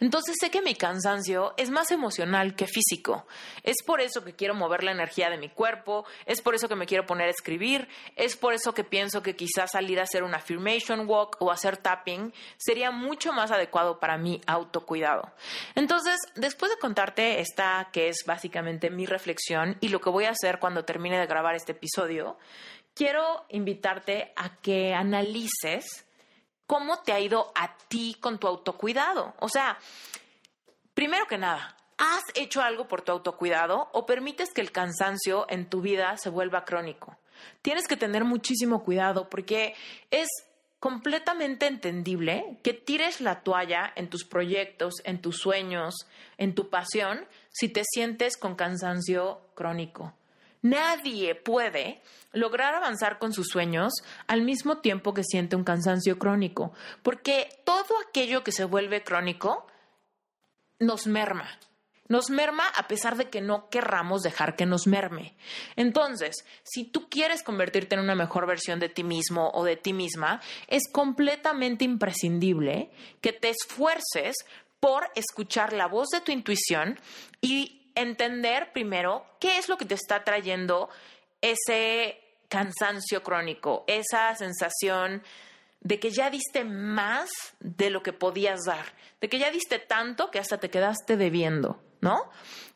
Entonces 0.00 0.36
sé 0.40 0.50
que 0.50 0.62
mi 0.62 0.74
cansancio 0.74 1.54
es 1.56 1.70
más 1.70 1.90
emocional 1.90 2.54
que 2.54 2.66
físico. 2.66 3.26
Es 3.62 3.82
por 3.84 4.00
eso 4.00 4.24
que 4.24 4.34
quiero 4.34 4.54
mover 4.54 4.84
la 4.84 4.92
energía 4.92 5.30
de 5.30 5.38
mi 5.38 5.48
cuerpo, 5.48 6.04
es 6.26 6.40
por 6.40 6.54
eso 6.54 6.68
que 6.68 6.76
me 6.76 6.86
quiero 6.86 7.06
poner 7.06 7.28
a 7.28 7.30
escribir, 7.30 7.88
es 8.16 8.36
por 8.36 8.54
eso 8.54 8.74
que 8.74 8.84
pienso 8.84 9.22
que 9.22 9.36
quizás 9.36 9.72
salir 9.72 10.00
a 10.00 10.04
hacer 10.04 10.22
un 10.22 10.34
affirmation 10.34 11.08
walk 11.08 11.36
o 11.40 11.50
hacer 11.50 11.76
tapping 11.76 12.32
sería 12.56 12.90
mucho 12.90 13.32
más 13.32 13.50
adecuado 13.50 14.00
para 14.00 14.18
mi 14.18 14.40
autocuidado. 14.46 15.30
Entonces, 15.74 16.18
después 16.34 16.70
de 16.70 16.78
contarte 16.78 17.40
esta 17.40 17.88
que 17.92 18.08
es 18.08 18.24
básicamente 18.26 18.90
mi 18.90 19.06
reflexión 19.06 19.76
y 19.80 19.88
lo 19.88 20.00
que 20.00 20.10
voy 20.10 20.24
a 20.24 20.30
hacer 20.30 20.58
cuando 20.58 20.84
termine 20.84 21.18
de 21.18 21.26
grabar 21.26 21.54
este 21.54 21.72
episodio, 21.72 22.38
quiero 22.94 23.44
invitarte 23.48 24.32
a 24.36 24.56
que 24.56 24.94
analices 24.94 26.04
¿Cómo 26.70 27.00
te 27.00 27.12
ha 27.12 27.18
ido 27.18 27.50
a 27.56 27.76
ti 27.88 28.16
con 28.20 28.38
tu 28.38 28.46
autocuidado? 28.46 29.34
O 29.40 29.48
sea, 29.48 29.76
primero 30.94 31.26
que 31.26 31.36
nada, 31.36 31.74
¿has 31.98 32.22
hecho 32.36 32.62
algo 32.62 32.86
por 32.86 33.02
tu 33.02 33.10
autocuidado 33.10 33.88
o 33.92 34.06
permites 34.06 34.52
que 34.54 34.60
el 34.60 34.70
cansancio 34.70 35.46
en 35.48 35.68
tu 35.68 35.80
vida 35.80 36.16
se 36.16 36.30
vuelva 36.30 36.64
crónico? 36.64 37.18
Tienes 37.60 37.88
que 37.88 37.96
tener 37.96 38.24
muchísimo 38.24 38.84
cuidado 38.84 39.28
porque 39.28 39.74
es 40.12 40.28
completamente 40.78 41.66
entendible 41.66 42.60
que 42.62 42.72
tires 42.72 43.20
la 43.20 43.40
toalla 43.42 43.92
en 43.96 44.08
tus 44.08 44.24
proyectos, 44.24 44.94
en 45.02 45.20
tus 45.20 45.38
sueños, 45.38 46.06
en 46.38 46.54
tu 46.54 46.70
pasión, 46.70 47.26
si 47.48 47.68
te 47.68 47.82
sientes 47.82 48.36
con 48.36 48.54
cansancio 48.54 49.40
crónico. 49.56 50.14
Nadie 50.62 51.34
puede 51.34 52.02
lograr 52.32 52.74
avanzar 52.74 53.18
con 53.18 53.32
sus 53.32 53.48
sueños 53.48 53.92
al 54.26 54.42
mismo 54.42 54.78
tiempo 54.78 55.14
que 55.14 55.24
siente 55.24 55.56
un 55.56 55.64
cansancio 55.64 56.18
crónico, 56.18 56.72
porque 57.02 57.48
todo 57.64 57.94
aquello 58.06 58.44
que 58.44 58.52
se 58.52 58.64
vuelve 58.64 59.02
crónico 59.02 59.66
nos 60.78 61.06
merma. 61.06 61.58
Nos 62.08 62.28
merma 62.28 62.64
a 62.76 62.88
pesar 62.88 63.16
de 63.16 63.30
que 63.30 63.40
no 63.40 63.68
querramos 63.70 64.22
dejar 64.22 64.56
que 64.56 64.66
nos 64.66 64.88
merme. 64.88 65.36
Entonces, 65.76 66.44
si 66.64 66.84
tú 66.84 67.08
quieres 67.08 67.44
convertirte 67.44 67.94
en 67.94 68.00
una 68.00 68.16
mejor 68.16 68.48
versión 68.48 68.80
de 68.80 68.88
ti 68.88 69.04
mismo 69.04 69.52
o 69.54 69.64
de 69.64 69.76
ti 69.76 69.92
misma, 69.92 70.40
es 70.66 70.90
completamente 70.90 71.84
imprescindible 71.84 72.90
que 73.20 73.32
te 73.32 73.50
esfuerces 73.50 74.34
por 74.80 75.08
escuchar 75.14 75.72
la 75.72 75.86
voz 75.86 76.08
de 76.08 76.20
tu 76.20 76.32
intuición 76.32 76.98
y 77.40 77.79
entender 77.94 78.72
primero 78.72 79.24
qué 79.40 79.58
es 79.58 79.68
lo 79.68 79.76
que 79.76 79.84
te 79.84 79.94
está 79.94 80.24
trayendo 80.24 80.88
ese 81.40 82.20
cansancio 82.48 83.22
crónico, 83.22 83.84
esa 83.86 84.34
sensación 84.34 85.22
de 85.80 85.98
que 85.98 86.10
ya 86.10 86.30
diste 86.30 86.64
más 86.64 87.30
de 87.60 87.90
lo 87.90 88.02
que 88.02 88.12
podías 88.12 88.60
dar, 88.66 88.84
de 89.20 89.28
que 89.28 89.38
ya 89.38 89.50
diste 89.50 89.78
tanto 89.78 90.30
que 90.30 90.38
hasta 90.38 90.58
te 90.58 90.68
quedaste 90.68 91.16
debiendo, 91.16 91.80
¿no? 92.00 92.30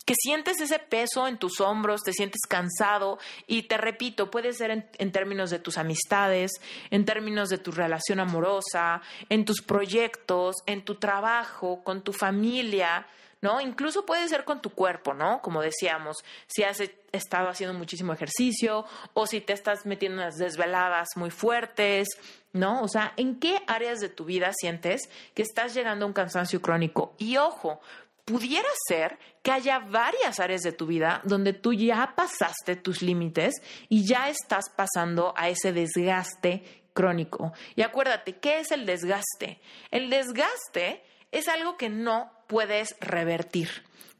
Que 0.06 0.14
sientes 0.16 0.60
ese 0.60 0.78
peso 0.78 1.26
en 1.26 1.38
tus 1.38 1.60
hombros, 1.60 2.02
te 2.02 2.12
sientes 2.12 2.42
cansado 2.48 3.18
y 3.46 3.62
te 3.62 3.76
repito, 3.78 4.30
puede 4.30 4.52
ser 4.52 4.70
en, 4.70 4.88
en, 4.98 5.12
términos 5.12 5.50
de 5.50 5.58
tus 5.58 5.76
amistades, 5.76 6.52
en 6.90 7.04
términos 7.04 7.48
de 7.48 7.58
tu 7.58 7.72
relación 7.72 8.20
amorosa, 8.20 9.02
en 9.28 9.44
tus 9.44 9.62
proyectos, 9.62 10.56
en 10.66 10.84
tu 10.84 10.96
trabajo, 10.96 11.82
con 11.84 12.02
tu 12.02 12.12
familia, 12.12 13.06
¿no? 13.44 13.60
Incluso 13.60 14.06
puede 14.06 14.26
ser 14.26 14.44
con 14.44 14.62
tu 14.62 14.70
cuerpo, 14.70 15.12
¿no? 15.12 15.42
Como 15.42 15.60
decíamos, 15.60 16.24
si 16.46 16.62
has 16.62 16.80
e, 16.80 16.98
estado 17.12 17.50
haciendo 17.50 17.78
muchísimo 17.78 18.14
ejercicio 18.14 18.86
o 19.12 19.26
si 19.26 19.42
te 19.42 19.52
estás 19.52 19.84
metiendo 19.84 20.22
unas 20.22 20.38
desveladas 20.38 21.08
muy 21.16 21.30
fuertes, 21.30 22.08
¿no? 22.54 22.80
O 22.80 22.88
sea, 22.88 23.12
¿en 23.18 23.38
qué 23.38 23.62
áreas 23.66 24.00
de 24.00 24.08
tu 24.08 24.24
vida 24.24 24.50
sientes 24.54 25.10
que 25.34 25.42
estás 25.42 25.74
llegando 25.74 26.06
a 26.06 26.08
un 26.08 26.14
cansancio 26.14 26.62
crónico? 26.62 27.14
Y 27.18 27.36
ojo, 27.36 27.82
pudiera 28.24 28.68
ser 28.88 29.18
que 29.42 29.50
haya 29.50 29.78
varias 29.78 30.40
áreas 30.40 30.62
de 30.62 30.72
tu 30.72 30.86
vida 30.86 31.20
donde 31.24 31.52
tú 31.52 31.74
ya 31.74 32.14
pasaste 32.16 32.76
tus 32.76 33.02
límites 33.02 33.56
y 33.90 34.08
ya 34.08 34.30
estás 34.30 34.70
pasando 34.74 35.34
a 35.36 35.50
ese 35.50 35.74
desgaste 35.74 36.86
crónico. 36.94 37.52
Y 37.76 37.82
acuérdate, 37.82 38.38
¿qué 38.38 38.60
es 38.60 38.70
el 38.70 38.86
desgaste? 38.86 39.60
El 39.90 40.08
desgaste 40.08 41.04
es 41.30 41.48
algo 41.48 41.76
que 41.76 41.90
no 41.90 42.30
puedes 42.54 42.94
revertir. 43.00 43.68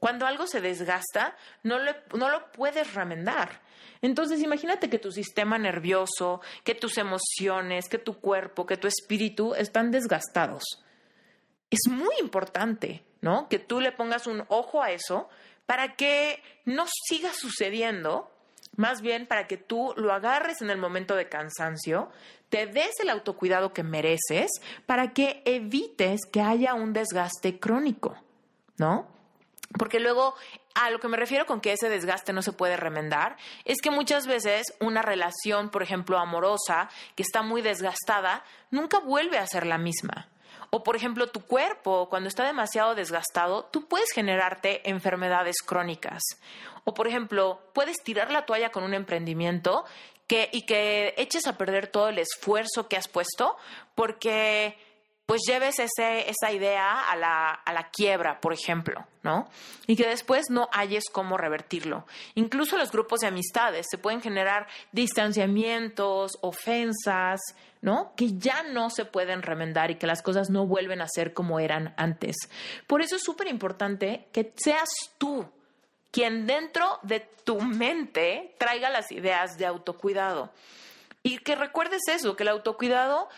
Cuando 0.00 0.26
algo 0.26 0.48
se 0.48 0.60
desgasta, 0.60 1.36
no, 1.62 1.78
no 2.16 2.30
lo 2.30 2.50
puedes 2.50 2.92
remendar. 2.92 3.60
Entonces, 4.02 4.42
imagínate 4.42 4.90
que 4.90 4.98
tu 4.98 5.12
sistema 5.12 5.56
nervioso, 5.56 6.40
que 6.64 6.74
tus 6.74 6.98
emociones, 6.98 7.88
que 7.88 7.98
tu 7.98 8.18
cuerpo, 8.18 8.66
que 8.66 8.76
tu 8.76 8.88
espíritu 8.88 9.54
están 9.54 9.92
desgastados. 9.92 10.64
Es 11.70 11.88
muy 11.88 12.16
importante, 12.18 13.04
¿no? 13.20 13.48
Que 13.48 13.60
tú 13.60 13.80
le 13.80 13.92
pongas 13.92 14.26
un 14.26 14.44
ojo 14.48 14.82
a 14.82 14.90
eso 14.90 15.28
para 15.64 15.94
que 15.94 16.42
no 16.64 16.86
siga 17.06 17.32
sucediendo 17.32 18.32
más 18.76 19.02
bien 19.02 19.26
para 19.26 19.46
que 19.46 19.56
tú 19.56 19.94
lo 19.96 20.12
agarres 20.12 20.60
en 20.60 20.70
el 20.70 20.78
momento 20.78 21.14
de 21.14 21.28
cansancio, 21.28 22.10
te 22.48 22.66
des 22.66 22.92
el 23.02 23.10
autocuidado 23.10 23.72
que 23.72 23.82
mereces 23.82 24.50
para 24.86 25.12
que 25.12 25.42
evites 25.44 26.20
que 26.30 26.40
haya 26.40 26.74
un 26.74 26.92
desgaste 26.92 27.58
crónico, 27.58 28.16
¿no? 28.78 29.06
Porque 29.78 29.98
luego 29.98 30.34
a 30.74 30.90
lo 30.90 30.98
que 31.00 31.08
me 31.08 31.16
refiero 31.16 31.46
con 31.46 31.60
que 31.60 31.72
ese 31.72 31.88
desgaste 31.88 32.32
no 32.32 32.42
se 32.42 32.52
puede 32.52 32.76
remendar 32.76 33.36
es 33.64 33.80
que 33.80 33.90
muchas 33.90 34.26
veces 34.26 34.74
una 34.80 35.02
relación, 35.02 35.70
por 35.70 35.82
ejemplo, 35.82 36.18
amorosa, 36.18 36.88
que 37.14 37.22
está 37.22 37.42
muy 37.42 37.62
desgastada, 37.62 38.44
nunca 38.70 38.98
vuelve 39.00 39.38
a 39.38 39.46
ser 39.46 39.66
la 39.66 39.78
misma. 39.78 40.28
O 40.70 40.82
por 40.82 40.96
ejemplo, 40.96 41.28
tu 41.28 41.40
cuerpo, 41.40 42.08
cuando 42.08 42.28
está 42.28 42.44
demasiado 42.44 42.94
desgastado, 42.94 43.66
tú 43.66 43.86
puedes 43.86 44.10
generarte 44.12 44.88
enfermedades 44.90 45.56
crónicas. 45.64 46.22
O 46.84 46.94
por 46.94 47.06
ejemplo, 47.06 47.60
puedes 47.72 48.02
tirar 48.02 48.32
la 48.32 48.44
toalla 48.44 48.70
con 48.70 48.82
un 48.82 48.94
emprendimiento 48.94 49.84
que, 50.26 50.48
y 50.52 50.62
que 50.62 51.14
eches 51.16 51.46
a 51.46 51.56
perder 51.56 51.86
todo 51.86 52.08
el 52.08 52.18
esfuerzo 52.18 52.88
que 52.88 52.96
has 52.96 53.08
puesto 53.08 53.56
porque 53.94 54.76
pues 55.26 55.42
lleves 55.46 55.78
ese, 55.78 56.28
esa 56.28 56.52
idea 56.52 57.10
a 57.10 57.16
la, 57.16 57.50
a 57.50 57.72
la 57.72 57.88
quiebra, 57.88 58.40
por 58.40 58.52
ejemplo, 58.52 59.06
¿no? 59.22 59.48
Y 59.86 59.96
que 59.96 60.06
después 60.06 60.50
no 60.50 60.68
hayes 60.72 61.04
cómo 61.10 61.38
revertirlo. 61.38 62.06
Incluso 62.34 62.76
los 62.76 62.92
grupos 62.92 63.20
de 63.20 63.28
amistades 63.28 63.86
se 63.90 63.96
pueden 63.96 64.20
generar 64.20 64.66
distanciamientos, 64.92 66.32
ofensas, 66.42 67.40
¿no? 67.80 68.12
Que 68.16 68.38
ya 68.38 68.64
no 68.64 68.90
se 68.90 69.06
pueden 69.06 69.40
remendar 69.42 69.90
y 69.90 69.96
que 69.96 70.06
las 70.06 70.20
cosas 70.20 70.50
no 70.50 70.66
vuelven 70.66 71.00
a 71.00 71.08
ser 71.08 71.32
como 71.32 71.58
eran 71.58 71.94
antes. 71.96 72.36
Por 72.86 73.00
eso 73.00 73.16
es 73.16 73.22
súper 73.22 73.48
importante 73.48 74.28
que 74.32 74.52
seas 74.56 74.90
tú 75.16 75.46
quien 76.10 76.46
dentro 76.46 76.98
de 77.02 77.20
tu 77.44 77.60
mente 77.60 78.54
traiga 78.58 78.88
las 78.88 79.10
ideas 79.10 79.58
de 79.58 79.66
autocuidado. 79.66 80.52
Y 81.22 81.38
que 81.38 81.56
recuerdes 81.56 82.02
eso, 82.08 82.36
que 82.36 82.42
el 82.42 82.50
autocuidado 82.50 83.28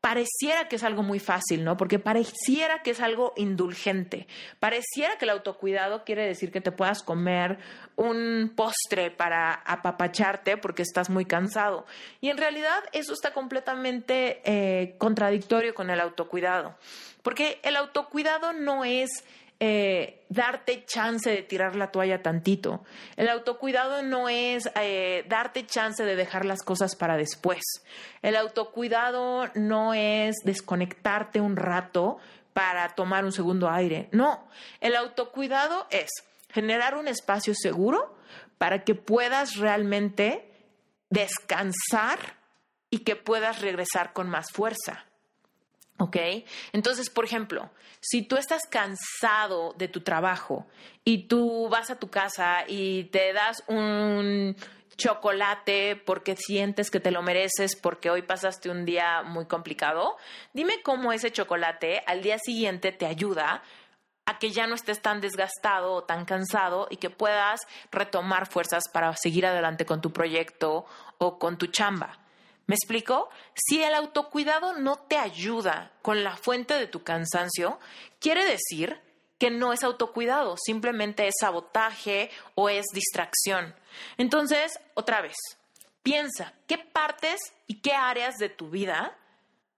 pareciera 0.00 0.68
que 0.68 0.76
es 0.76 0.82
algo 0.82 1.02
muy 1.02 1.18
fácil, 1.18 1.64
¿no? 1.64 1.76
Porque 1.76 1.98
pareciera 1.98 2.82
que 2.82 2.92
es 2.92 3.00
algo 3.00 3.32
indulgente. 3.36 4.26
Pareciera 4.58 5.16
que 5.18 5.26
el 5.26 5.30
autocuidado 5.30 6.04
quiere 6.04 6.26
decir 6.26 6.50
que 6.50 6.60
te 6.60 6.72
puedas 6.72 7.02
comer 7.02 7.58
un 7.96 8.52
postre 8.56 9.10
para 9.10 9.52
apapacharte 9.52 10.56
porque 10.56 10.82
estás 10.82 11.10
muy 11.10 11.26
cansado. 11.26 11.86
Y 12.20 12.30
en 12.30 12.38
realidad 12.38 12.82
eso 12.92 13.12
está 13.12 13.32
completamente 13.32 14.40
eh, 14.44 14.94
contradictorio 14.98 15.74
con 15.74 15.90
el 15.90 16.00
autocuidado. 16.00 16.76
Porque 17.22 17.60
el 17.62 17.76
autocuidado 17.76 18.54
no 18.54 18.84
es 18.84 19.10
eh, 19.62 20.24
darte 20.30 20.86
chance 20.86 21.28
de 21.28 21.42
tirar 21.42 21.76
la 21.76 21.90
toalla 21.90 22.22
tantito. 22.22 22.82
El 23.16 23.28
autocuidado 23.28 24.02
no 24.02 24.30
es 24.30 24.70
eh, 24.74 25.26
darte 25.28 25.66
chance 25.66 26.02
de 26.02 26.16
dejar 26.16 26.46
las 26.46 26.62
cosas 26.62 26.96
para 26.96 27.18
después. 27.18 27.60
El 28.22 28.36
autocuidado 28.36 29.50
no 29.54 29.92
es 29.92 30.36
desconectarte 30.44 31.42
un 31.42 31.56
rato 31.56 32.16
para 32.54 32.88
tomar 32.94 33.26
un 33.26 33.32
segundo 33.32 33.68
aire. 33.68 34.08
No, 34.12 34.48
el 34.80 34.96
autocuidado 34.96 35.86
es 35.90 36.08
generar 36.48 36.96
un 36.96 37.06
espacio 37.06 37.52
seguro 37.54 38.16
para 38.56 38.82
que 38.82 38.94
puedas 38.94 39.56
realmente 39.56 40.50
descansar 41.10 42.18
y 42.88 43.00
que 43.00 43.14
puedas 43.14 43.60
regresar 43.60 44.14
con 44.14 44.30
más 44.30 44.46
fuerza. 44.52 45.04
¿Ok? 46.00 46.16
Entonces, 46.72 47.10
por 47.10 47.26
ejemplo, 47.26 47.70
si 48.00 48.22
tú 48.22 48.36
estás 48.36 48.62
cansado 48.70 49.74
de 49.76 49.86
tu 49.86 50.00
trabajo 50.00 50.66
y 51.04 51.28
tú 51.28 51.68
vas 51.68 51.90
a 51.90 51.98
tu 51.98 52.08
casa 52.08 52.64
y 52.66 53.04
te 53.04 53.34
das 53.34 53.62
un 53.66 54.56
chocolate 54.96 55.96
porque 55.96 56.36
sientes 56.36 56.90
que 56.90 57.00
te 57.00 57.10
lo 57.10 57.20
mereces 57.20 57.76
porque 57.76 58.08
hoy 58.08 58.22
pasaste 58.22 58.70
un 58.70 58.86
día 58.86 59.22
muy 59.22 59.44
complicado, 59.44 60.16
dime 60.54 60.80
cómo 60.82 61.12
ese 61.12 61.30
chocolate 61.30 62.02
al 62.06 62.22
día 62.22 62.38
siguiente 62.38 62.92
te 62.92 63.04
ayuda 63.04 63.62
a 64.24 64.38
que 64.38 64.52
ya 64.52 64.66
no 64.66 64.76
estés 64.76 65.02
tan 65.02 65.20
desgastado 65.20 65.92
o 65.92 66.04
tan 66.04 66.24
cansado 66.24 66.86
y 66.88 66.96
que 66.96 67.10
puedas 67.10 67.60
retomar 67.92 68.46
fuerzas 68.46 68.84
para 68.90 69.14
seguir 69.16 69.44
adelante 69.44 69.84
con 69.84 70.00
tu 70.00 70.12
proyecto 70.12 70.86
o 71.18 71.38
con 71.38 71.58
tu 71.58 71.66
chamba. 71.66 72.18
¿Me 72.70 72.76
explico? 72.76 73.28
Si 73.52 73.82
el 73.82 73.94
autocuidado 73.94 74.74
no 74.74 74.94
te 74.94 75.16
ayuda 75.18 75.90
con 76.02 76.22
la 76.22 76.36
fuente 76.36 76.74
de 76.74 76.86
tu 76.86 77.02
cansancio, 77.02 77.80
quiere 78.20 78.44
decir 78.44 79.00
que 79.40 79.50
no 79.50 79.72
es 79.72 79.82
autocuidado, 79.82 80.54
simplemente 80.56 81.26
es 81.26 81.34
sabotaje 81.40 82.30
o 82.54 82.68
es 82.68 82.86
distracción. 82.94 83.74
Entonces, 84.18 84.78
otra 84.94 85.20
vez, 85.20 85.34
piensa 86.04 86.54
qué 86.68 86.78
partes 86.78 87.40
y 87.66 87.80
qué 87.80 87.94
áreas 87.94 88.36
de 88.36 88.50
tu 88.50 88.70
vida 88.70 89.18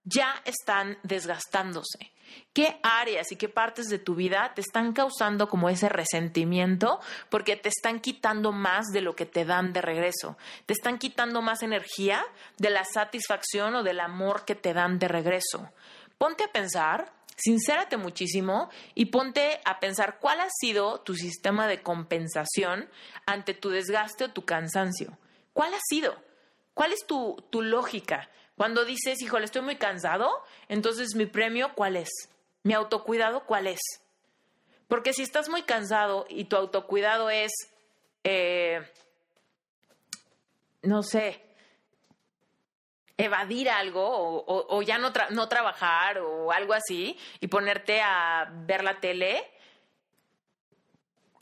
ya 0.03 0.41
están 0.45 0.97
desgastándose. 1.03 2.11
¿Qué 2.53 2.79
áreas 2.83 3.31
y 3.31 3.35
qué 3.35 3.49
partes 3.49 3.87
de 3.87 3.99
tu 3.99 4.15
vida 4.15 4.53
te 4.55 4.61
están 4.61 4.93
causando 4.93 5.47
como 5.47 5.69
ese 5.69 5.89
resentimiento 5.89 6.99
porque 7.29 7.55
te 7.55 7.69
están 7.69 7.99
quitando 7.99 8.51
más 8.51 8.87
de 8.87 9.01
lo 9.01 9.15
que 9.15 9.25
te 9.25 9.45
dan 9.45 9.73
de 9.73 9.81
regreso? 9.81 10.37
Te 10.65 10.73
están 10.73 10.97
quitando 10.97 11.41
más 11.41 11.61
energía 11.63 12.23
de 12.57 12.69
la 12.69 12.85
satisfacción 12.85 13.75
o 13.75 13.83
del 13.83 13.99
amor 13.99 14.45
que 14.45 14.55
te 14.55 14.73
dan 14.73 14.99
de 14.99 15.07
regreso. 15.07 15.71
Ponte 16.17 16.43
a 16.43 16.51
pensar, 16.51 17.13
sincérate 17.35 17.97
muchísimo 17.97 18.69
y 18.95 19.05
ponte 19.05 19.59
a 19.65 19.79
pensar 19.79 20.19
cuál 20.19 20.39
ha 20.39 20.49
sido 20.49 21.01
tu 21.01 21.15
sistema 21.15 21.67
de 21.67 21.81
compensación 21.81 22.89
ante 23.25 23.53
tu 23.53 23.69
desgaste 23.69 24.25
o 24.25 24.31
tu 24.31 24.45
cansancio. 24.45 25.17
¿Cuál 25.53 25.73
ha 25.73 25.79
sido? 25.89 26.15
¿Cuál 26.73 26.93
es 26.93 27.05
tu, 27.05 27.43
tu 27.51 27.61
lógica? 27.61 28.29
Cuando 28.55 28.85
dices, 28.85 29.21
híjole, 29.21 29.45
estoy 29.45 29.61
muy 29.61 29.77
cansado, 29.77 30.29
entonces 30.67 31.15
mi 31.15 31.25
premio, 31.25 31.73
¿cuál 31.75 31.97
es? 31.97 32.09
Mi 32.63 32.73
autocuidado, 32.73 33.45
¿cuál 33.45 33.67
es? 33.67 33.79
Porque 34.87 35.13
si 35.13 35.23
estás 35.23 35.49
muy 35.49 35.63
cansado 35.63 36.25
y 36.29 36.45
tu 36.45 36.55
autocuidado 36.55 37.29
es, 37.29 37.51
eh, 38.23 38.81
no 40.83 41.01
sé, 41.01 41.41
evadir 43.17 43.69
algo 43.69 44.43
o, 44.45 44.81
ya 44.81 44.97
no, 44.97 45.11
no 45.31 45.47
trabajar 45.47 46.19
o 46.19 46.51
algo 46.51 46.73
así 46.73 47.17
y 47.39 47.47
ponerte 47.47 48.01
a 48.01 48.51
ver 48.65 48.83
la 48.83 48.99
tele, 48.99 49.52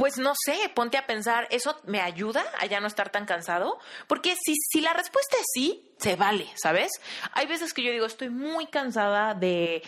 pues 0.01 0.17
no 0.17 0.33
sé, 0.45 0.57
ponte 0.73 0.97
a 0.97 1.05
pensar, 1.05 1.47
¿eso 1.51 1.79
me 1.85 2.01
ayuda 2.01 2.43
a 2.59 2.65
ya 2.65 2.79
no 2.79 2.87
estar 2.87 3.11
tan 3.11 3.27
cansado? 3.27 3.77
Porque 4.07 4.35
si, 4.43 4.55
si 4.55 4.81
la 4.81 4.93
respuesta 4.93 5.37
es 5.37 5.45
sí, 5.53 5.93
se 5.99 6.15
vale, 6.15 6.47
¿sabes? 6.55 6.89
Hay 7.33 7.45
veces 7.45 7.71
que 7.71 7.83
yo 7.83 7.91
digo, 7.91 8.07
estoy 8.07 8.31
muy 8.31 8.65
cansada 8.65 9.35
de 9.35 9.83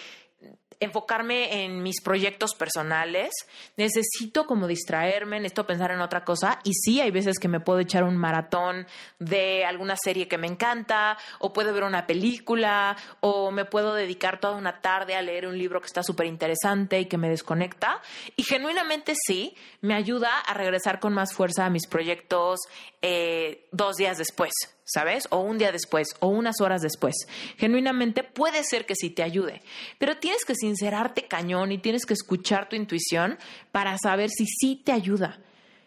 enfocarme 0.84 1.64
en 1.64 1.82
mis 1.82 2.02
proyectos 2.02 2.56
personales, 2.56 3.32
necesito 3.78 4.46
como 4.46 4.68
distraerme, 4.68 5.40
necesito 5.40 5.66
pensar 5.66 5.92
en 5.92 6.02
otra 6.02 6.24
cosa. 6.24 6.60
Y 6.64 6.74
sí, 6.74 7.02
hay 7.02 7.12
veces 7.12 7.40
que 7.40 7.48
me 7.48 7.60
puedo 7.60 7.80
echar 7.80 8.04
un 8.04 8.18
maratón 8.18 8.88
de 9.20 9.66
alguna 9.66 9.96
serie 9.96 10.28
que 10.28 10.38
me 10.38 10.48
encanta 10.48 11.18
o 11.40 11.54
puedo 11.54 11.74
ver 11.74 11.84
una 11.84 12.06
película 12.06 12.96
o 13.20 13.52
me 13.52 13.66
puedo 13.66 13.94
dedicar 13.94 14.40
toda 14.40 14.56
una 14.56 14.82
tarde 14.82 15.16
a 15.16 15.22
leer 15.22 15.48
un 15.48 15.58
libro 15.58 15.80
que 15.80 15.88
está 15.88 16.04
súper 16.04 16.28
interesante 16.28 17.00
y 17.00 17.06
que 17.06 17.18
me 17.18 17.30
desconecta. 17.30 18.02
Y 18.36 18.44
genuinamente 18.44 19.14
sí, 19.16 19.56
me 19.82 19.94
ayuda 19.94 20.40
a 20.40 20.54
regresar 20.54 21.00
con 21.00 21.14
más 21.14 21.34
fuerza 21.34 21.66
a 21.66 21.70
mis 21.70 21.88
proyectos 21.88 22.60
eh, 23.02 23.68
dos 23.72 23.96
días 23.96 24.18
después. 24.18 24.54
¿Sabes? 24.86 25.28
O 25.30 25.40
un 25.40 25.58
día 25.58 25.72
después, 25.72 26.10
o 26.20 26.28
unas 26.28 26.62
horas 26.62 26.82
después. 26.82 27.16
Genuinamente 27.58 28.24
puede 28.24 28.64
ser 28.64 28.86
que 28.86 28.96
sí 28.96 29.10
te 29.10 29.24
ayude, 29.24 29.62
pero 29.98 30.18
tienes 30.18 30.46
que 30.46 30.56
sincerarte 30.56 31.28
cañón 31.28 31.72
y 31.72 31.78
tienes 31.78 32.06
que 32.06 32.14
escuchar 32.14 32.70
tu 32.70 32.76
intuición 32.76 33.38
para 33.72 33.98
saber 33.98 34.30
si 34.30 34.46
sí 34.46 34.82
te 34.84 34.92
ayuda. 34.92 35.40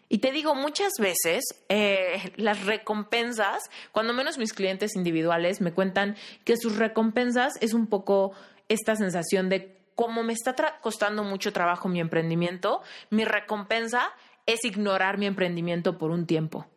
Y 0.09 0.19
te 0.19 0.31
digo, 0.31 0.55
muchas 0.55 0.93
veces 0.99 1.43
eh, 1.69 2.31
las 2.37 2.65
recompensas, 2.65 3.69
cuando 3.91 4.13
menos 4.13 4.37
mis 4.37 4.53
clientes 4.53 4.95
individuales 4.95 5.61
me 5.61 5.73
cuentan 5.73 6.15
que 6.43 6.57
sus 6.57 6.77
recompensas 6.77 7.53
es 7.61 7.73
un 7.73 7.87
poco 7.87 8.31
esta 8.69 8.95
sensación 8.95 9.49
de 9.49 9.75
como 9.95 10.21
me 10.21 10.33
está 10.33 10.53
costando 10.79 11.23
mucho 11.23 11.51
trabajo 11.51 11.89
mi 11.89 11.99
emprendimiento, 11.99 12.81
mi 13.09 13.25
recompensa 13.25 14.11
es 14.45 14.63
ignorar 14.63 15.17
mi 15.17 15.25
emprendimiento 15.25 15.97
por 15.97 16.11
un 16.11 16.27
tiempo. 16.27 16.67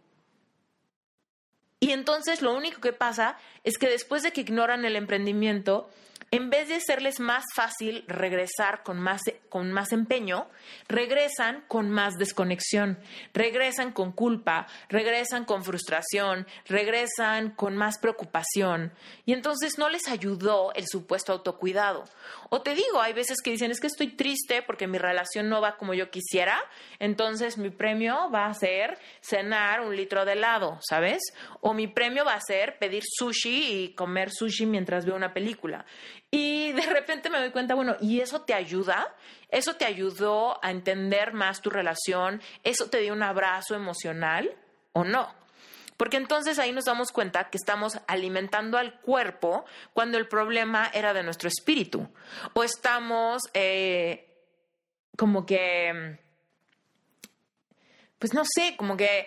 Y 1.80 1.92
entonces 1.92 2.42
lo 2.42 2.54
único 2.54 2.80
que 2.80 2.92
pasa 2.92 3.38
es 3.64 3.78
que 3.78 3.88
después 3.88 4.22
de 4.22 4.32
que 4.32 4.42
ignoran 4.42 4.84
el 4.84 4.96
emprendimiento, 4.96 5.88
en 6.32 6.48
vez 6.48 6.68
de 6.68 6.80
serles 6.80 7.18
más 7.18 7.44
fácil 7.56 8.04
regresar 8.06 8.84
con 8.84 9.00
más, 9.00 9.20
con 9.48 9.72
más 9.72 9.90
empeño, 9.90 10.48
regresan 10.86 11.64
con 11.66 11.90
más 11.90 12.14
desconexión, 12.18 13.00
regresan 13.34 13.92
con 13.92 14.12
culpa, 14.12 14.68
regresan 14.88 15.44
con 15.44 15.64
frustración, 15.64 16.46
regresan 16.66 17.50
con 17.50 17.76
más 17.76 17.98
preocupación. 17.98 18.92
Y 19.26 19.32
entonces 19.32 19.76
no 19.76 19.88
les 19.88 20.06
ayudó 20.06 20.72
el 20.74 20.86
supuesto 20.86 21.32
autocuidado. 21.32 22.04
O 22.48 22.62
te 22.62 22.76
digo, 22.76 23.00
hay 23.00 23.12
veces 23.12 23.38
que 23.42 23.50
dicen, 23.50 23.72
es 23.72 23.80
que 23.80 23.88
estoy 23.88 24.08
triste 24.14 24.62
porque 24.62 24.86
mi 24.86 24.98
relación 24.98 25.48
no 25.48 25.60
va 25.60 25.76
como 25.76 25.94
yo 25.94 26.10
quisiera, 26.10 26.60
entonces 27.00 27.58
mi 27.58 27.70
premio 27.70 28.30
va 28.30 28.46
a 28.46 28.54
ser 28.54 28.98
cenar 29.20 29.80
un 29.80 29.96
litro 29.96 30.24
de 30.24 30.34
helado, 30.34 30.78
¿sabes? 30.80 31.20
O 31.60 31.74
mi 31.74 31.88
premio 31.88 32.24
va 32.24 32.34
a 32.34 32.40
ser 32.40 32.78
pedir 32.78 33.02
sushi 33.04 33.82
y 33.82 33.94
comer 33.94 34.30
sushi 34.30 34.66
mientras 34.66 35.04
veo 35.04 35.16
una 35.16 35.34
película. 35.34 35.84
Y 36.30 36.72
de 36.72 36.82
repente 36.82 37.28
me 37.28 37.38
doy 37.38 37.50
cuenta, 37.50 37.74
bueno, 37.74 37.96
¿y 38.00 38.20
eso 38.20 38.42
te 38.42 38.54
ayuda? 38.54 39.14
¿Eso 39.48 39.74
te 39.74 39.84
ayudó 39.84 40.64
a 40.64 40.70
entender 40.70 41.32
más 41.32 41.60
tu 41.60 41.70
relación? 41.70 42.40
¿Eso 42.62 42.88
te 42.88 42.98
dio 42.98 43.12
un 43.12 43.22
abrazo 43.22 43.74
emocional 43.74 44.56
o 44.92 45.02
no? 45.02 45.34
Porque 45.96 46.16
entonces 46.16 46.58
ahí 46.58 46.72
nos 46.72 46.86
damos 46.86 47.12
cuenta 47.12 47.50
que 47.50 47.58
estamos 47.58 47.98
alimentando 48.06 48.78
al 48.78 49.00
cuerpo 49.00 49.66
cuando 49.92 50.16
el 50.18 50.28
problema 50.28 50.90
era 50.94 51.12
de 51.12 51.22
nuestro 51.22 51.48
espíritu. 51.48 52.08
O 52.54 52.64
estamos 52.64 53.42
eh, 53.52 54.30
como 55.18 55.44
que, 55.44 56.18
pues 58.18 58.32
no 58.32 58.44
sé, 58.46 58.76
como 58.78 58.96
que 58.96 59.26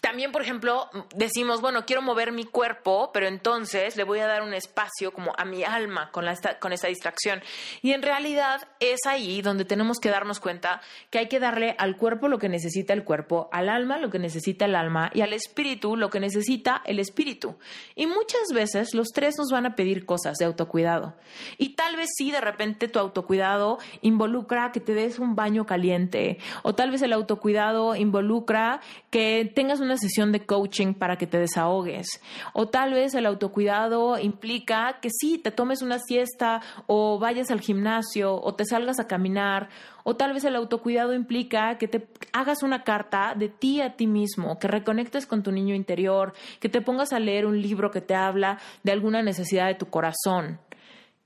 también, 0.00 0.32
por 0.32 0.42
ejemplo, 0.42 0.88
decimos, 1.14 1.60
bueno, 1.60 1.86
quiero 1.86 2.02
mover 2.02 2.32
mi 2.32 2.44
cuerpo, 2.44 3.10
pero 3.12 3.26
entonces 3.26 3.96
le 3.96 4.04
voy 4.04 4.20
a 4.20 4.26
dar 4.26 4.42
un 4.42 4.54
espacio 4.54 5.12
como 5.12 5.32
a 5.36 5.44
mi 5.44 5.64
alma 5.64 6.10
con, 6.10 6.24
la, 6.24 6.36
con 6.60 6.72
esa 6.72 6.88
distracción. 6.88 7.42
Y 7.82 7.92
en 7.92 8.02
realidad 8.02 8.68
es 8.80 9.00
ahí 9.06 9.42
donde 9.42 9.64
tenemos 9.64 9.98
que 9.98 10.10
darnos 10.10 10.40
cuenta 10.40 10.80
que 11.10 11.18
hay 11.18 11.28
que 11.28 11.40
darle 11.40 11.74
al 11.78 11.96
cuerpo 11.96 12.28
lo 12.28 12.38
que 12.38 12.48
necesita 12.48 12.92
el 12.92 13.04
cuerpo, 13.04 13.48
al 13.52 13.68
alma 13.68 13.98
lo 13.98 14.10
que 14.10 14.18
necesita 14.18 14.64
el 14.64 14.76
alma 14.76 15.10
y 15.14 15.22
al 15.22 15.32
espíritu 15.32 15.96
lo 15.96 16.10
que 16.10 16.20
necesita 16.20 16.82
el 16.84 16.98
espíritu. 16.98 17.56
Y 17.94 18.06
muchas 18.06 18.52
veces 18.52 18.94
los 18.94 19.08
tres 19.08 19.36
nos 19.38 19.50
van 19.50 19.66
a 19.66 19.74
pedir 19.74 20.04
cosas 20.04 20.36
de 20.38 20.44
autocuidado. 20.44 21.14
Y 21.58 21.70
tal 21.70 21.96
vez 21.96 22.10
sí, 22.16 22.30
de 22.30 22.40
repente 22.40 22.88
tu 22.88 22.98
autocuidado 22.98 23.78
involucra 24.00 24.72
que 24.72 24.80
te 24.80 24.94
des 24.94 25.18
un 25.18 25.34
baño 25.34 25.66
caliente, 25.66 26.38
o 26.62 26.74
tal 26.74 26.90
vez 26.90 27.02
el 27.02 27.12
autocuidado 27.12 27.94
involucra 27.94 28.80
que 29.10 29.50
tengas 29.54 29.80
una 29.84 29.96
sesión 29.96 30.32
de 30.32 30.44
coaching 30.44 30.94
para 30.94 31.16
que 31.16 31.26
te 31.26 31.38
desahogues. 31.38 32.06
O 32.52 32.68
tal 32.68 32.92
vez 32.92 33.14
el 33.14 33.26
autocuidado 33.26 34.18
implica 34.18 34.98
que 35.00 35.10
sí, 35.10 35.38
te 35.38 35.50
tomes 35.50 35.82
una 35.82 35.98
siesta 35.98 36.60
o 36.86 37.18
vayas 37.18 37.50
al 37.50 37.60
gimnasio 37.60 38.34
o 38.34 38.54
te 38.54 38.64
salgas 38.64 38.98
a 38.98 39.06
caminar. 39.06 39.68
O 40.02 40.16
tal 40.16 40.34
vez 40.34 40.44
el 40.44 40.56
autocuidado 40.56 41.14
implica 41.14 41.78
que 41.78 41.88
te 41.88 42.06
hagas 42.32 42.62
una 42.62 42.84
carta 42.84 43.34
de 43.34 43.48
ti 43.48 43.80
a 43.80 43.96
ti 43.96 44.06
mismo, 44.06 44.58
que 44.58 44.68
reconectes 44.68 45.26
con 45.26 45.42
tu 45.42 45.50
niño 45.50 45.74
interior, 45.74 46.34
que 46.60 46.68
te 46.68 46.82
pongas 46.82 47.12
a 47.12 47.18
leer 47.18 47.46
un 47.46 47.60
libro 47.60 47.90
que 47.90 48.02
te 48.02 48.14
habla 48.14 48.58
de 48.82 48.92
alguna 48.92 49.22
necesidad 49.22 49.66
de 49.66 49.74
tu 49.74 49.86
corazón. 49.86 50.60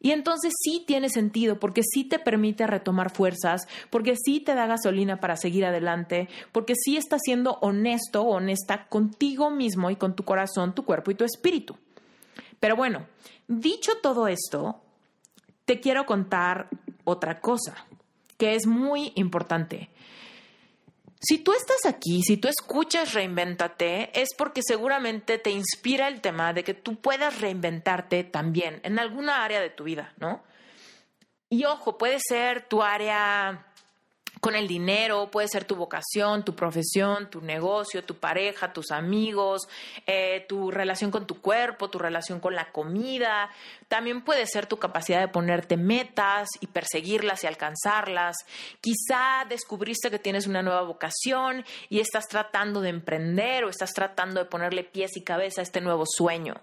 Y 0.00 0.12
entonces 0.12 0.52
sí 0.62 0.84
tiene 0.86 1.08
sentido, 1.08 1.58
porque 1.58 1.82
sí 1.82 2.04
te 2.04 2.18
permite 2.18 2.66
retomar 2.66 3.10
fuerzas, 3.10 3.66
porque 3.90 4.14
sí 4.16 4.40
te 4.40 4.54
da 4.54 4.66
gasolina 4.66 5.18
para 5.18 5.36
seguir 5.36 5.64
adelante, 5.64 6.28
porque 6.52 6.74
sí 6.76 6.96
estás 6.96 7.20
siendo 7.24 7.58
honesto 7.60 8.22
o 8.22 8.36
honesta 8.36 8.86
contigo 8.88 9.50
mismo 9.50 9.90
y 9.90 9.96
con 9.96 10.14
tu 10.14 10.24
corazón, 10.24 10.74
tu 10.74 10.84
cuerpo 10.84 11.10
y 11.10 11.16
tu 11.16 11.24
espíritu. 11.24 11.76
Pero 12.60 12.76
bueno, 12.76 13.06
dicho 13.48 13.92
todo 14.00 14.28
esto, 14.28 14.80
te 15.64 15.80
quiero 15.80 16.06
contar 16.06 16.68
otra 17.04 17.40
cosa 17.40 17.74
que 18.36 18.54
es 18.54 18.66
muy 18.66 19.12
importante. 19.16 19.90
Si 21.20 21.38
tú 21.38 21.52
estás 21.52 21.84
aquí, 21.84 22.22
si 22.22 22.36
tú 22.36 22.48
escuchas 22.48 23.12
Reinventate, 23.12 24.10
es 24.20 24.28
porque 24.36 24.60
seguramente 24.62 25.38
te 25.38 25.50
inspira 25.50 26.06
el 26.06 26.20
tema 26.20 26.52
de 26.52 26.62
que 26.62 26.74
tú 26.74 27.00
puedas 27.00 27.40
reinventarte 27.40 28.22
también 28.24 28.80
en 28.84 28.98
alguna 28.98 29.44
área 29.44 29.60
de 29.60 29.70
tu 29.70 29.84
vida, 29.84 30.14
¿no? 30.18 30.44
Y 31.50 31.64
ojo, 31.64 31.98
puede 31.98 32.18
ser 32.20 32.68
tu 32.68 32.82
área 32.82 33.67
con 34.40 34.54
el 34.54 34.68
dinero, 34.68 35.30
puede 35.30 35.48
ser 35.48 35.64
tu 35.64 35.76
vocación, 35.76 36.44
tu 36.44 36.54
profesión, 36.54 37.30
tu 37.30 37.40
negocio, 37.40 38.04
tu 38.04 38.16
pareja, 38.16 38.72
tus 38.72 38.90
amigos, 38.90 39.68
eh, 40.06 40.44
tu 40.48 40.70
relación 40.70 41.10
con 41.10 41.26
tu 41.26 41.40
cuerpo, 41.40 41.90
tu 41.90 41.98
relación 41.98 42.40
con 42.40 42.54
la 42.54 42.70
comida. 42.72 43.50
También 43.88 44.22
puede 44.22 44.46
ser 44.46 44.66
tu 44.66 44.78
capacidad 44.78 45.20
de 45.20 45.28
ponerte 45.28 45.76
metas 45.76 46.48
y 46.60 46.66
perseguirlas 46.66 47.44
y 47.44 47.46
alcanzarlas. 47.46 48.36
Quizá 48.80 49.44
descubriste 49.48 50.10
que 50.10 50.18
tienes 50.18 50.46
una 50.46 50.62
nueva 50.62 50.82
vocación 50.82 51.64
y 51.88 52.00
estás 52.00 52.28
tratando 52.28 52.80
de 52.80 52.90
emprender 52.90 53.64
o 53.64 53.68
estás 53.68 53.92
tratando 53.92 54.40
de 54.40 54.46
ponerle 54.46 54.84
pies 54.84 55.16
y 55.16 55.22
cabeza 55.22 55.60
a 55.60 55.64
este 55.64 55.80
nuevo 55.80 56.04
sueño. 56.06 56.54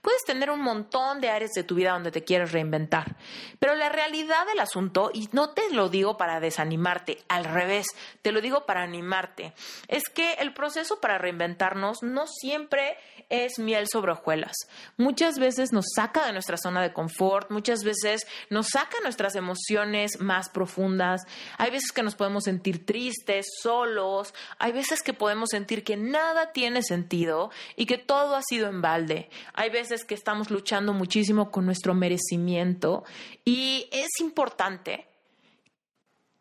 Puedes 0.00 0.22
tener 0.24 0.50
un 0.50 0.60
montón 0.60 1.20
de 1.20 1.30
áreas 1.30 1.52
de 1.52 1.64
tu 1.64 1.74
vida 1.74 1.92
donde 1.92 2.10
te 2.10 2.24
quieres 2.24 2.52
reinventar. 2.52 3.16
Pero 3.58 3.74
la 3.74 3.88
realidad 3.88 4.46
del 4.46 4.60
asunto, 4.60 5.10
y 5.12 5.28
no 5.32 5.50
te 5.50 5.70
lo 5.72 5.88
digo 5.88 6.16
para 6.16 6.40
desanimarte, 6.40 7.19
al 7.28 7.44
revés, 7.44 7.86
te 8.22 8.32
lo 8.32 8.40
digo 8.40 8.66
para 8.66 8.82
animarte, 8.82 9.52
es 9.88 10.04
que 10.08 10.34
el 10.34 10.52
proceso 10.54 11.00
para 11.00 11.18
reinventarnos 11.18 12.02
no 12.02 12.26
siempre 12.26 12.96
es 13.28 13.58
miel 13.58 13.86
sobre 13.90 14.12
hojuelas. 14.12 14.56
Muchas 14.96 15.38
veces 15.38 15.72
nos 15.72 15.86
saca 15.94 16.26
de 16.26 16.32
nuestra 16.32 16.56
zona 16.56 16.82
de 16.82 16.92
confort, 16.92 17.50
muchas 17.50 17.84
veces 17.84 18.26
nos 18.50 18.68
saca 18.68 18.98
nuestras 19.02 19.34
emociones 19.36 20.20
más 20.20 20.48
profundas, 20.48 21.22
hay 21.58 21.70
veces 21.70 21.92
que 21.92 22.02
nos 22.02 22.16
podemos 22.16 22.44
sentir 22.44 22.84
tristes, 22.84 23.46
solos, 23.62 24.34
hay 24.58 24.72
veces 24.72 25.02
que 25.02 25.14
podemos 25.14 25.50
sentir 25.50 25.84
que 25.84 25.96
nada 25.96 26.52
tiene 26.52 26.82
sentido 26.82 27.50
y 27.76 27.86
que 27.86 27.98
todo 27.98 28.36
ha 28.36 28.42
sido 28.42 28.68
en 28.68 28.82
balde, 28.82 29.30
hay 29.54 29.70
veces 29.70 30.04
que 30.04 30.14
estamos 30.14 30.50
luchando 30.50 30.92
muchísimo 30.92 31.50
con 31.50 31.66
nuestro 31.66 31.94
merecimiento 31.94 33.04
y 33.44 33.88
es 33.92 34.08
importante 34.20 35.09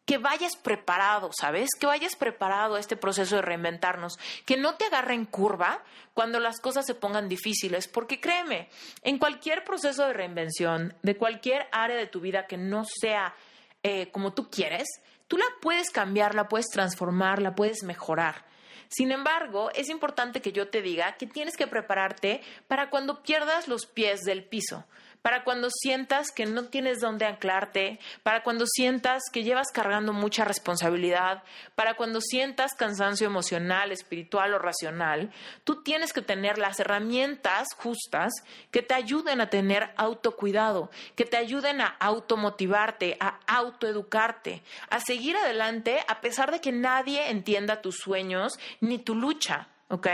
que 0.09 0.17
vayas 0.17 0.55
preparado, 0.55 1.29
¿sabes? 1.39 1.69
Que 1.79 1.85
vayas 1.85 2.15
preparado 2.15 2.73
a 2.73 2.79
este 2.79 2.97
proceso 2.97 3.35
de 3.35 3.43
reinventarnos, 3.43 4.17
que 4.43 4.57
no 4.57 4.73
te 4.73 4.85
agarre 4.85 5.13
en 5.13 5.27
curva 5.27 5.83
cuando 6.15 6.39
las 6.39 6.59
cosas 6.59 6.87
se 6.87 6.95
pongan 6.95 7.29
difíciles, 7.29 7.87
porque 7.87 8.19
créeme, 8.19 8.69
en 9.03 9.19
cualquier 9.19 9.63
proceso 9.63 10.07
de 10.07 10.13
reinvención, 10.13 10.95
de 11.03 11.15
cualquier 11.15 11.67
área 11.71 11.95
de 11.95 12.07
tu 12.07 12.21
vida 12.21 12.47
que 12.47 12.57
no 12.57 12.85
sea 12.85 13.35
eh, 13.83 14.09
como 14.09 14.33
tú 14.33 14.49
quieres, 14.49 14.87
tú 15.27 15.37
la 15.37 15.45
puedes 15.61 15.91
cambiar, 15.91 16.33
la 16.33 16.47
puedes 16.47 16.69
transformar, 16.69 17.39
la 17.39 17.53
puedes 17.53 17.83
mejorar. 17.83 18.49
Sin 18.87 19.11
embargo, 19.11 19.69
es 19.75 19.89
importante 19.89 20.41
que 20.41 20.51
yo 20.51 20.69
te 20.69 20.81
diga 20.81 21.17
que 21.17 21.27
tienes 21.27 21.55
que 21.55 21.67
prepararte 21.67 22.41
para 22.67 22.89
cuando 22.89 23.21
pierdas 23.21 23.67
los 23.67 23.85
pies 23.85 24.21
del 24.21 24.43
piso, 24.43 24.85
para 25.21 25.43
cuando 25.43 25.69
sientas 25.69 26.31
que 26.31 26.45
no 26.45 26.65
tienes 26.65 26.99
dónde 26.99 27.25
anclarte, 27.25 27.99
para 28.23 28.43
cuando 28.43 28.65
sientas 28.65 29.23
que 29.31 29.43
llevas 29.43 29.67
cargando 29.73 30.13
mucha 30.13 30.45
responsabilidad, 30.45 31.43
para 31.75 31.95
cuando 31.95 32.21
sientas 32.21 32.73
cansancio 32.73 33.27
emocional, 33.27 33.91
espiritual 33.91 34.53
o 34.53 34.59
racional, 34.59 35.31
tú 35.65 35.83
tienes 35.83 36.13
que 36.13 36.21
tener 36.21 36.57
las 36.57 36.79
herramientas 36.79 37.67
justas 37.75 38.31
que 38.71 38.81
te 38.81 38.93
ayuden 38.93 39.41
a 39.41 39.49
tener 39.49 39.91
autocuidado, 39.97 40.89
que 41.15 41.25
te 41.25 41.37
ayuden 41.37 41.81
a 41.81 41.87
automotivarte, 41.87 43.17
a 43.19 43.39
autoeducarte, 43.47 44.63
a 44.89 44.99
seguir 45.01 45.35
adelante 45.35 45.99
a 46.07 46.21
pesar 46.21 46.51
de 46.51 46.61
que 46.61 46.71
nadie 46.71 47.29
entienda 47.29 47.81
tus 47.81 47.97
sueños 47.97 48.57
ni 48.79 48.99
tu 48.99 49.15
lucha, 49.15 49.67
¿ok? 49.89 50.07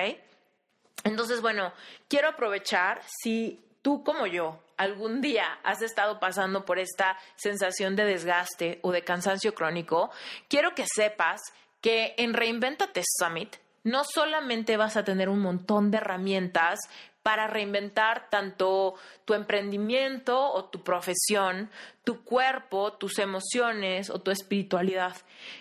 Entonces, 1.03 1.41
bueno, 1.41 1.71
quiero 2.07 2.29
aprovechar 2.29 3.01
si 3.21 3.63
tú 3.83 4.03
como 4.03 4.25
yo 4.25 4.64
algún 4.77 5.21
día 5.21 5.59
has 5.63 5.81
estado 5.81 6.19
pasando 6.19 6.65
por 6.65 6.79
esta 6.79 7.17
sensación 7.35 7.95
de 7.95 8.05
desgaste 8.05 8.79
o 8.81 8.91
de 8.91 9.03
cansancio 9.03 9.53
crónico, 9.53 10.11
quiero 10.47 10.75
que 10.75 10.85
sepas 10.87 11.41
que 11.81 12.15
en 12.17 12.33
Reinventate 12.33 13.03
Summit 13.03 13.57
no 13.83 14.03
solamente 14.03 14.77
vas 14.77 14.97
a 14.97 15.03
tener 15.03 15.29
un 15.29 15.39
montón 15.39 15.91
de 15.91 15.97
herramientas 15.97 16.79
para 17.21 17.47
reinventar 17.47 18.29
tanto 18.29 18.95
tu 19.25 19.33
emprendimiento 19.33 20.51
o 20.51 20.65
tu 20.65 20.83
profesión, 20.83 21.71
tu 22.03 22.23
cuerpo, 22.23 22.93
tus 22.93 23.17
emociones 23.17 24.11
o 24.11 24.21
tu 24.21 24.29
espiritualidad. 24.29 25.15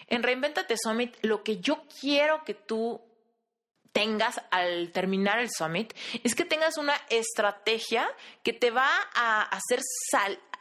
En 0.09 0.23
Reinventate 0.23 0.77
Summit 0.77 1.17
lo 1.23 1.43
que 1.43 1.61
yo 1.61 1.85
quiero 2.01 2.45
que 2.45 2.53
tú 2.53 3.01
tengas 3.95 4.43
al 4.51 4.91
terminar 4.91 5.39
el 5.39 5.49
summit 5.57 5.95
es 6.25 6.35
que 6.35 6.45
tengas 6.45 6.77
una 6.77 6.95
estrategia 7.09 8.07
que 8.43 8.53
te 8.53 8.71
va 8.71 8.91
a 9.15 9.43
hacer 9.43 9.81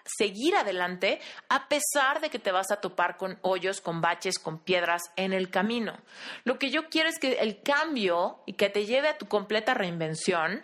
seguir 0.06 0.56
adelante 0.56 1.20
a 1.50 1.68
pesar 1.68 2.22
de 2.22 2.30
que 2.30 2.38
te 2.38 2.52
vas 2.52 2.72
a 2.72 2.80
topar 2.80 3.18
con 3.18 3.40
hoyos, 3.42 3.82
con 3.82 4.02
baches, 4.02 4.38
con 4.38 4.60
piedras 4.60 5.02
en 5.16 5.34
el 5.34 5.50
camino. 5.50 5.98
Lo 6.44 6.60
que 6.60 6.70
yo 6.70 6.90
quiero 6.90 7.10
es 7.10 7.18
que 7.20 7.34
el 7.34 7.62
cambio 7.62 8.40
y 8.46 8.54
que 8.54 8.70
te 8.70 8.86
lleve 8.86 9.08
a 9.08 9.18
tu 9.18 9.28
completa 9.28 9.74
reinvención 9.74 10.64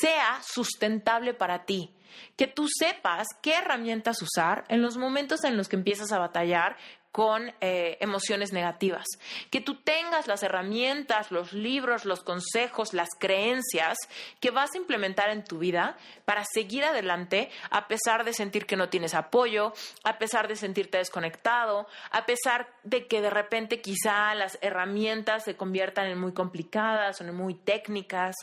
sea 0.00 0.40
sustentable 0.42 1.32
para 1.32 1.64
ti. 1.64 1.94
Que 2.36 2.48
tú 2.48 2.66
sepas 2.68 3.28
qué 3.40 3.54
herramientas 3.54 4.20
usar 4.20 4.64
en 4.68 4.82
los 4.82 4.96
momentos 4.96 5.44
en 5.44 5.56
los 5.56 5.68
que 5.68 5.76
empiezas 5.76 6.10
a 6.10 6.18
batallar 6.18 6.76
con 7.12 7.52
eh, 7.60 7.98
emociones 8.00 8.52
negativas. 8.52 9.06
Que 9.50 9.60
tú 9.60 9.76
tengas 9.76 10.26
las 10.26 10.42
herramientas, 10.42 11.32
los 11.32 11.52
libros, 11.52 12.04
los 12.04 12.22
consejos, 12.22 12.94
las 12.94 13.08
creencias 13.18 13.98
que 14.38 14.50
vas 14.50 14.70
a 14.74 14.78
implementar 14.78 15.30
en 15.30 15.44
tu 15.44 15.58
vida 15.58 15.96
para 16.24 16.44
seguir 16.44 16.84
adelante 16.84 17.50
a 17.70 17.88
pesar 17.88 18.24
de 18.24 18.32
sentir 18.32 18.66
que 18.66 18.76
no 18.76 18.88
tienes 18.88 19.14
apoyo, 19.14 19.72
a 20.04 20.18
pesar 20.18 20.46
de 20.46 20.56
sentirte 20.56 20.98
desconectado, 20.98 21.88
a 22.12 22.26
pesar 22.26 22.68
de 22.84 23.06
que 23.08 23.20
de 23.20 23.30
repente 23.30 23.80
quizá 23.80 24.34
las 24.34 24.58
herramientas 24.60 25.44
se 25.44 25.56
conviertan 25.56 26.06
en 26.06 26.18
muy 26.18 26.32
complicadas 26.32 27.20
o 27.20 27.24
en 27.24 27.34
muy 27.34 27.54
técnicas, 27.54 28.36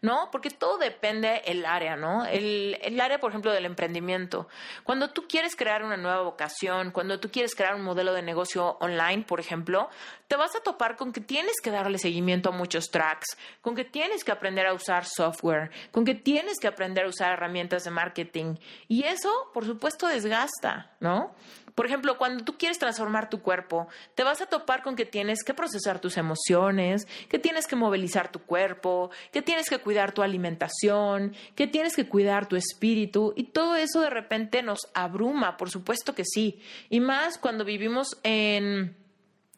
¿no? 0.00 0.30
Porque 0.32 0.50
todo 0.50 0.78
depende 0.78 1.42
el 1.44 1.66
área, 1.66 1.96
¿no? 1.96 2.24
El, 2.24 2.78
el 2.80 3.00
área, 3.00 3.18
por 3.18 3.30
ejemplo, 3.30 3.52
del 3.52 3.66
emprendimiento. 3.66 4.48
Cuando 4.82 5.10
tú 5.10 5.26
quieres 5.28 5.56
crear 5.56 5.82
una 5.82 5.96
nueva 5.96 6.22
vocación, 6.22 6.90
cuando 6.90 7.20
tú 7.20 7.30
quieres 7.30 7.54
crear 7.54 7.74
un 7.74 7.82
modelo 7.82 8.13
de 8.14 8.22
negocio 8.22 8.76
online, 8.80 9.24
por 9.24 9.40
ejemplo, 9.40 9.88
te 10.28 10.36
vas 10.36 10.54
a 10.56 10.60
topar 10.60 10.96
con 10.96 11.12
que 11.12 11.20
tienes 11.20 11.54
que 11.62 11.70
darle 11.70 11.98
seguimiento 11.98 12.48
a 12.48 12.52
muchos 12.52 12.90
tracks, 12.90 13.36
con 13.60 13.74
que 13.74 13.84
tienes 13.84 14.24
que 14.24 14.32
aprender 14.32 14.66
a 14.66 14.72
usar 14.72 15.04
software, 15.04 15.70
con 15.90 16.04
que 16.04 16.14
tienes 16.14 16.58
que 16.58 16.68
aprender 16.68 17.04
a 17.04 17.08
usar 17.08 17.32
herramientas 17.32 17.84
de 17.84 17.90
marketing. 17.90 18.56
Y 18.88 19.04
eso, 19.04 19.30
por 19.52 19.64
supuesto, 19.64 20.06
desgasta, 20.06 20.92
¿no? 21.00 21.34
Por 21.74 21.86
ejemplo, 21.86 22.16
cuando 22.18 22.44
tú 22.44 22.56
quieres 22.56 22.78
transformar 22.78 23.28
tu 23.28 23.40
cuerpo, 23.40 23.88
te 24.14 24.22
vas 24.22 24.40
a 24.40 24.46
topar 24.46 24.82
con 24.82 24.94
que 24.94 25.06
tienes 25.06 25.42
que 25.42 25.54
procesar 25.54 26.00
tus 26.00 26.16
emociones, 26.16 27.08
que 27.28 27.38
tienes 27.38 27.66
que 27.66 27.76
movilizar 27.76 28.30
tu 28.30 28.40
cuerpo, 28.40 29.10
que 29.32 29.42
tienes 29.42 29.68
que 29.68 29.78
cuidar 29.78 30.12
tu 30.12 30.22
alimentación, 30.22 31.34
que 31.56 31.66
tienes 31.66 31.96
que 31.96 32.08
cuidar 32.08 32.46
tu 32.46 32.56
espíritu 32.56 33.32
y 33.36 33.44
todo 33.44 33.74
eso 33.76 34.00
de 34.00 34.10
repente 34.10 34.62
nos 34.62 34.88
abruma, 34.94 35.56
por 35.56 35.70
supuesto 35.70 36.14
que 36.14 36.24
sí. 36.24 36.60
Y 36.90 37.00
más 37.00 37.38
cuando 37.38 37.64
vivimos 37.64 38.18
en 38.22 38.96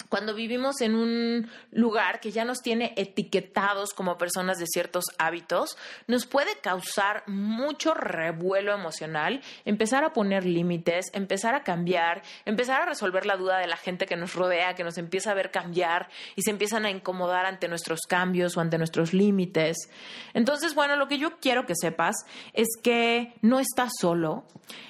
cuando 0.09 0.35
vivimos 0.35 0.81
en 0.81 0.95
un 0.95 1.51
lugar 1.71 2.21
que 2.21 2.31
ya 2.31 2.45
nos 2.45 2.61
tiene 2.61 2.94
etiquetados 2.96 3.92
como 3.92 4.19
personas 4.19 4.59
de 4.59 4.67
ciertos 4.67 5.04
hábitos, 5.19 5.77
nos 6.07 6.27
puede 6.27 6.59
causar 6.61 7.25
mucho 7.27 7.94
revuelo 7.94 8.73
emocional, 8.73 9.42
empezar 9.65 10.04
a 10.04 10.13
poner 10.13 10.44
límites, 10.44 11.07
empezar 11.13 11.54
a 11.54 11.63
cambiar, 11.63 12.23
empezar 12.44 12.83
a 12.83 12.87
resolver 12.87 13.27
la 13.27 13.37
duda 13.37 13.59
de 13.59 13.67
la 13.67 13.77
gente 13.77 14.07
que 14.07 14.17
nos 14.17 14.35
rodea, 14.35 14.75
que 14.75 14.85
nos 14.85 14.98
empieza 14.98 15.31
a 15.31 15.35
ver 15.35 15.50
cambiar 15.50 16.09
y 16.35 16.42
se 16.42 16.50
empiezan 16.50 16.85
a 16.85 16.90
incomodar 16.90 17.46
ante 17.46 17.69
nuestros 17.69 18.00
cambios 18.09 18.57
o 18.57 18.61
ante 18.61 18.79
nuestros 18.79 19.13
límites. 19.13 19.77
Entonces, 20.35 20.75
bueno, 20.75 20.96
lo 20.96 21.09
que 21.09 21.19
yo 21.19 21.38
quiero 21.40 21.67
que 21.67 21.75
sepas 21.75 22.17
es 22.52 22.69
que 22.83 23.35
no 23.42 23.61
estás 23.61 23.92
solo, 24.00 24.44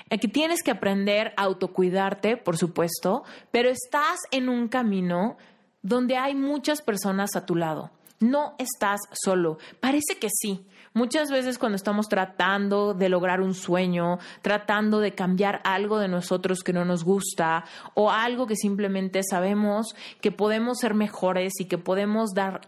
que 0.09 0.29
tienes 0.29 0.63
que 0.63 0.71
aprender 0.71 1.33
a 1.37 1.45
autocuidarte, 1.45 2.37
por 2.37 2.57
supuesto, 2.57 3.25
pero 3.51 3.69
estás 3.69 4.21
en 4.31 4.49
un 4.49 4.69
camino 4.69 5.37
donde 5.83 6.17
hay 6.17 6.35
muchas 6.35 6.81
personas 6.83 7.37
a 7.37 7.47
tu 7.47 7.57
lado. 7.57 7.91
No 8.19 8.55
estás 8.59 9.01
solo. 9.13 9.59
Parece 9.81 10.19
que 10.19 10.29
sí. 10.31 10.67
Muchas 10.95 11.31
veces 11.31 11.59
cuando 11.59 11.77
estamos 11.77 12.09
tratando 12.09 12.95
de 12.95 13.11
lograr 13.11 13.43
un 13.43 13.53
sueño, 13.53 14.19
tratando 14.41 15.01
de 15.01 15.15
cambiar 15.15 15.61
algo 15.65 15.99
de 15.99 16.09
nosotros 16.09 16.61
que 16.61 16.73
no 16.73 16.87
nos 16.87 17.05
gusta 17.05 17.65
o 17.93 18.11
algo 18.11 18.47
que 18.47 18.57
simplemente 18.57 19.21
sabemos 19.29 19.95
que 20.23 20.33
podemos 20.33 20.79
ser 20.79 20.95
mejores 20.95 21.53
y 21.61 21.67
que 21.67 21.77
podemos 21.77 22.31
dar 22.33 22.63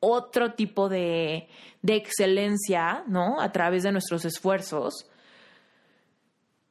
otro 0.00 0.54
tipo 0.54 0.88
de, 0.88 1.48
de 1.82 1.96
excelencia, 1.96 3.04
¿no? 3.06 3.38
A 3.42 3.52
través 3.52 3.82
de 3.82 3.92
nuestros 3.92 4.24
esfuerzos, 4.24 5.09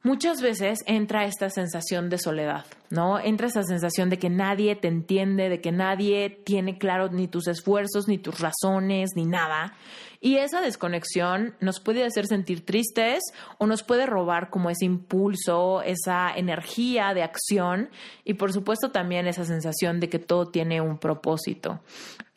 Muchas 0.02 0.40
veces 0.40 0.78
entra 0.86 1.26
esta 1.26 1.50
sensación 1.50 2.08
de 2.08 2.16
soledad, 2.16 2.64
¿no? 2.88 3.20
Entra 3.20 3.48
esa 3.48 3.62
sensación 3.62 4.08
de 4.08 4.18
que 4.18 4.30
nadie 4.30 4.74
te 4.74 4.88
entiende, 4.88 5.50
de 5.50 5.60
que 5.60 5.72
nadie 5.72 6.30
tiene 6.30 6.78
claro 6.78 7.10
ni 7.10 7.28
tus 7.28 7.46
esfuerzos, 7.48 8.08
ni 8.08 8.16
tus 8.16 8.40
razones, 8.40 9.10
ni 9.14 9.26
nada. 9.26 9.74
Y 10.18 10.36
esa 10.36 10.62
desconexión 10.62 11.54
nos 11.60 11.80
puede 11.80 12.02
hacer 12.04 12.26
sentir 12.26 12.64
tristes 12.64 13.20
o 13.58 13.66
nos 13.66 13.82
puede 13.82 14.06
robar 14.06 14.48
como 14.48 14.70
ese 14.70 14.86
impulso, 14.86 15.82
esa 15.82 16.32
energía 16.34 17.12
de 17.12 17.22
acción 17.22 17.90
y 18.24 18.34
por 18.34 18.54
supuesto 18.54 18.92
también 18.92 19.26
esa 19.26 19.44
sensación 19.44 20.00
de 20.00 20.08
que 20.08 20.18
todo 20.18 20.46
tiene 20.46 20.80
un 20.80 20.96
propósito. 20.96 21.80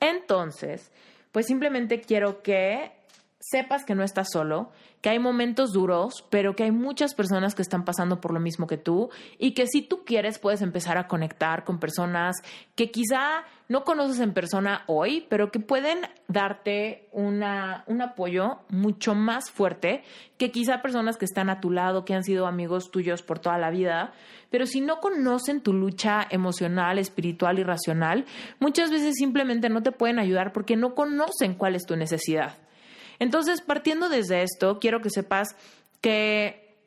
Entonces, 0.02 0.92
pues 1.32 1.46
simplemente 1.46 2.02
quiero 2.02 2.44
que 2.44 2.92
sepas 3.40 3.86
que 3.86 3.96
no 3.96 4.04
estás 4.04 4.30
solo, 4.32 4.72
que 5.04 5.10
hay 5.10 5.20
momentos 5.20 5.74
duros, 5.74 6.26
pero 6.30 6.56
que 6.56 6.64
hay 6.64 6.72
muchas 6.72 7.14
personas 7.14 7.56
que 7.56 7.62
están 7.62 7.84
pasando 7.84 8.22
por 8.22 8.34
lo 8.34 8.40
mismo 8.40 8.68
que 8.68 8.78
tú 8.78 9.10
y 9.38 9.52
que 9.52 9.68
si 9.68 9.82
tú 9.82 10.06
quieres 10.06 10.40
puedes 10.40 10.62
empezar 10.62 10.98
a 10.98 11.08
conectar 11.10 11.66
con 11.66 11.78
personas 11.78 12.38
que 12.76 12.90
quizá 12.90 13.44
no 13.68 13.84
conoces 13.84 14.22
en 14.22 14.34
persona 14.34 14.84
hoy, 14.88 15.28
pero 15.30 15.52
que 15.52 15.60
pueden 15.60 16.00
darte 16.30 17.10
una, 17.12 17.84
un 17.88 18.02
apoyo 18.02 18.60
mucho 18.70 19.14
más 19.14 19.52
fuerte 19.52 20.06
que 20.38 20.52
quizá 20.52 20.82
personas 20.82 21.18
que 21.18 21.26
están 21.26 21.50
a 21.50 21.60
tu 21.60 21.70
lado, 21.70 22.06
que 22.06 22.14
han 22.14 22.24
sido 22.24 22.48
amigos 22.48 22.90
tuyos 22.90 23.24
por 23.24 23.40
toda 23.40 23.58
la 23.58 23.72
vida, 23.72 24.14
pero 24.50 24.66
si 24.66 24.80
no 24.80 25.02
conocen 25.02 25.60
tu 25.60 25.74
lucha 25.74 26.26
emocional, 26.30 26.98
espiritual 26.98 27.60
y 27.60 27.64
racional, 27.64 28.24
muchas 28.62 28.90
veces 28.90 29.16
simplemente 29.16 29.68
no 29.68 29.84
te 29.84 29.92
pueden 29.92 30.18
ayudar 30.18 30.54
porque 30.54 30.78
no 30.78 30.96
conocen 30.96 31.56
cuál 31.56 31.76
es 31.76 31.86
tu 31.86 31.98
necesidad. 31.98 32.56
Entonces, 33.20 33.62
partiendo 33.62 34.10
desde 34.10 34.44
esto, 34.44 34.80
quiero 34.80 35.02
que 35.02 35.10
sepas 35.10 35.56
que 36.02 36.78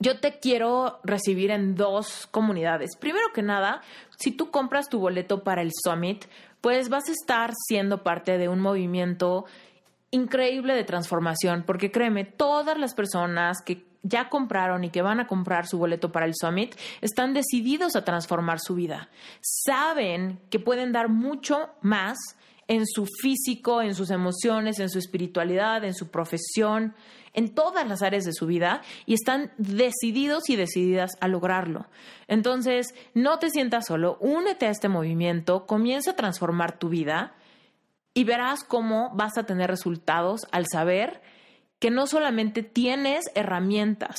yo 0.00 0.20
te 0.20 0.38
quiero 0.38 1.00
recibir 1.04 1.50
en 1.50 1.76
dos 1.76 2.26
comunidades. 2.30 2.96
Primero 2.96 3.26
que 3.32 3.42
nada, 3.42 3.80
si 4.16 4.32
tú 4.32 4.50
compras 4.50 4.88
tu 4.88 4.98
boleto 4.98 5.44
para 5.44 5.62
el 5.62 5.70
Summit, 5.72 6.24
pues 6.60 6.88
vas 6.88 7.08
a 7.08 7.12
estar 7.12 7.52
siendo 7.68 8.02
parte 8.02 8.38
de 8.38 8.48
un 8.48 8.60
movimiento 8.60 9.44
increíble 10.10 10.74
de 10.74 10.84
transformación, 10.84 11.64
porque 11.66 11.90
créeme, 11.90 12.24
todas 12.24 12.78
las 12.78 12.94
personas 12.94 13.62
que 13.62 13.84
ya 14.02 14.28
compraron 14.28 14.84
y 14.84 14.90
que 14.90 15.02
van 15.02 15.18
a 15.18 15.26
comprar 15.26 15.66
su 15.66 15.78
boleto 15.78 16.12
para 16.12 16.26
el 16.26 16.34
Summit 16.38 16.74
están 17.00 17.34
decididos 17.34 17.96
a 17.96 18.04
transformar 18.04 18.60
su 18.60 18.74
vida. 18.74 19.08
Saben 19.40 20.40
que 20.50 20.60
pueden 20.60 20.92
dar 20.92 21.08
mucho 21.08 21.70
más 21.80 22.16
en 22.68 22.86
su 22.86 23.06
físico, 23.06 23.82
en 23.82 23.94
sus 23.94 24.10
emociones, 24.10 24.78
en 24.78 24.88
su 24.88 24.98
espiritualidad, 24.98 25.84
en 25.84 25.94
su 25.94 26.08
profesión, 26.08 26.94
en 27.32 27.54
todas 27.54 27.86
las 27.86 28.02
áreas 28.02 28.24
de 28.24 28.32
su 28.32 28.46
vida 28.46 28.82
y 29.06 29.14
están 29.14 29.52
decididos 29.58 30.48
y 30.48 30.56
decididas 30.56 31.12
a 31.20 31.28
lograrlo. 31.28 31.86
Entonces, 32.28 32.94
no 33.12 33.38
te 33.38 33.50
sientas 33.50 33.86
solo, 33.86 34.16
únete 34.20 34.66
a 34.66 34.70
este 34.70 34.88
movimiento, 34.88 35.66
comienza 35.66 36.12
a 36.12 36.16
transformar 36.16 36.78
tu 36.78 36.88
vida 36.88 37.34
y 38.14 38.24
verás 38.24 38.64
cómo 38.64 39.10
vas 39.14 39.36
a 39.36 39.44
tener 39.44 39.68
resultados 39.68 40.46
al 40.52 40.66
saber 40.70 41.20
que 41.80 41.90
no 41.90 42.06
solamente 42.06 42.62
tienes 42.62 43.24
herramientas, 43.34 44.16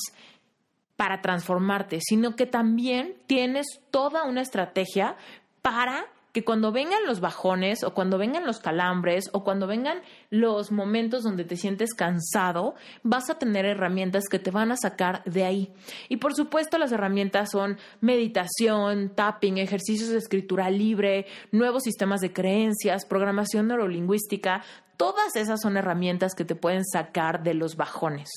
para 0.96 1.20
transformarte, 1.20 2.00
sino 2.00 2.34
que 2.36 2.46
también 2.46 3.16
tienes 3.26 3.66
toda 3.90 4.24
una 4.24 4.40
estrategia 4.40 5.16
para 5.62 6.06
que 6.36 6.44
cuando 6.44 6.70
vengan 6.70 7.06
los 7.06 7.20
bajones 7.20 7.82
o 7.82 7.94
cuando 7.94 8.18
vengan 8.18 8.44
los 8.44 8.58
calambres 8.58 9.30
o 9.32 9.42
cuando 9.42 9.66
vengan 9.66 10.02
los 10.28 10.70
momentos 10.70 11.22
donde 11.22 11.46
te 11.46 11.56
sientes 11.56 11.94
cansado, 11.94 12.74
vas 13.02 13.30
a 13.30 13.38
tener 13.38 13.64
herramientas 13.64 14.24
que 14.30 14.38
te 14.38 14.50
van 14.50 14.70
a 14.70 14.76
sacar 14.76 15.24
de 15.24 15.46
ahí. 15.46 15.72
Y 16.10 16.18
por 16.18 16.34
supuesto 16.34 16.76
las 16.76 16.92
herramientas 16.92 17.52
son 17.52 17.78
meditación, 18.02 19.14
tapping, 19.14 19.56
ejercicios 19.56 20.10
de 20.10 20.18
escritura 20.18 20.68
libre, 20.68 21.24
nuevos 21.52 21.84
sistemas 21.84 22.20
de 22.20 22.34
creencias, 22.34 23.06
programación 23.06 23.68
neurolingüística, 23.68 24.62
todas 24.98 25.36
esas 25.36 25.62
son 25.62 25.78
herramientas 25.78 26.34
que 26.34 26.44
te 26.44 26.54
pueden 26.54 26.84
sacar 26.84 27.44
de 27.44 27.54
los 27.54 27.76
bajones. 27.76 28.28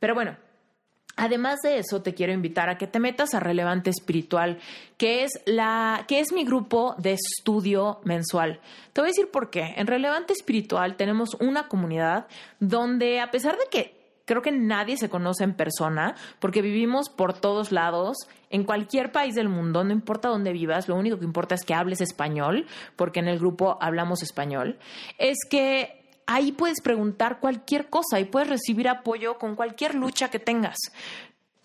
Pero 0.00 0.16
bueno, 0.16 0.36
Además 1.20 1.58
de 1.62 1.78
eso, 1.78 2.00
te 2.00 2.14
quiero 2.14 2.32
invitar 2.32 2.70
a 2.70 2.78
que 2.78 2.86
te 2.86 3.00
metas 3.00 3.34
a 3.34 3.40
Relevante 3.40 3.90
Espiritual, 3.90 4.60
que 4.96 5.24
es 5.24 5.32
la 5.46 6.04
que 6.06 6.20
es 6.20 6.32
mi 6.32 6.44
grupo 6.44 6.94
de 6.96 7.14
estudio 7.14 7.98
mensual. 8.04 8.60
Te 8.92 9.00
voy 9.00 9.08
a 9.08 9.10
decir 9.10 9.28
por 9.28 9.50
qué. 9.50 9.74
En 9.76 9.88
Relevante 9.88 10.32
Espiritual 10.32 10.94
tenemos 10.94 11.30
una 11.40 11.66
comunidad 11.66 12.28
donde 12.60 13.18
a 13.18 13.32
pesar 13.32 13.56
de 13.58 13.64
que 13.68 13.98
creo 14.26 14.42
que 14.42 14.52
nadie 14.52 14.96
se 14.96 15.10
conoce 15.10 15.42
en 15.42 15.54
persona, 15.54 16.14
porque 16.38 16.62
vivimos 16.62 17.08
por 17.08 17.32
todos 17.32 17.72
lados, 17.72 18.16
en 18.50 18.62
cualquier 18.62 19.10
país 19.10 19.34
del 19.34 19.48
mundo, 19.48 19.82
no 19.82 19.92
importa 19.92 20.28
dónde 20.28 20.52
vivas, 20.52 20.86
lo 20.86 20.94
único 20.94 21.18
que 21.18 21.24
importa 21.24 21.56
es 21.56 21.64
que 21.64 21.74
hables 21.74 22.00
español, 22.00 22.66
porque 22.94 23.18
en 23.18 23.26
el 23.26 23.40
grupo 23.40 23.76
hablamos 23.80 24.22
español, 24.22 24.78
es 25.18 25.38
que 25.50 25.98
ahí 26.28 26.52
puedes 26.52 26.80
preguntar 26.80 27.40
cualquier 27.40 27.88
cosa 27.88 28.20
y 28.20 28.26
puedes 28.26 28.48
recibir 28.48 28.88
apoyo 28.88 29.38
con 29.38 29.56
cualquier 29.56 29.94
lucha 29.94 30.30
que 30.30 30.38
tengas. 30.38 30.76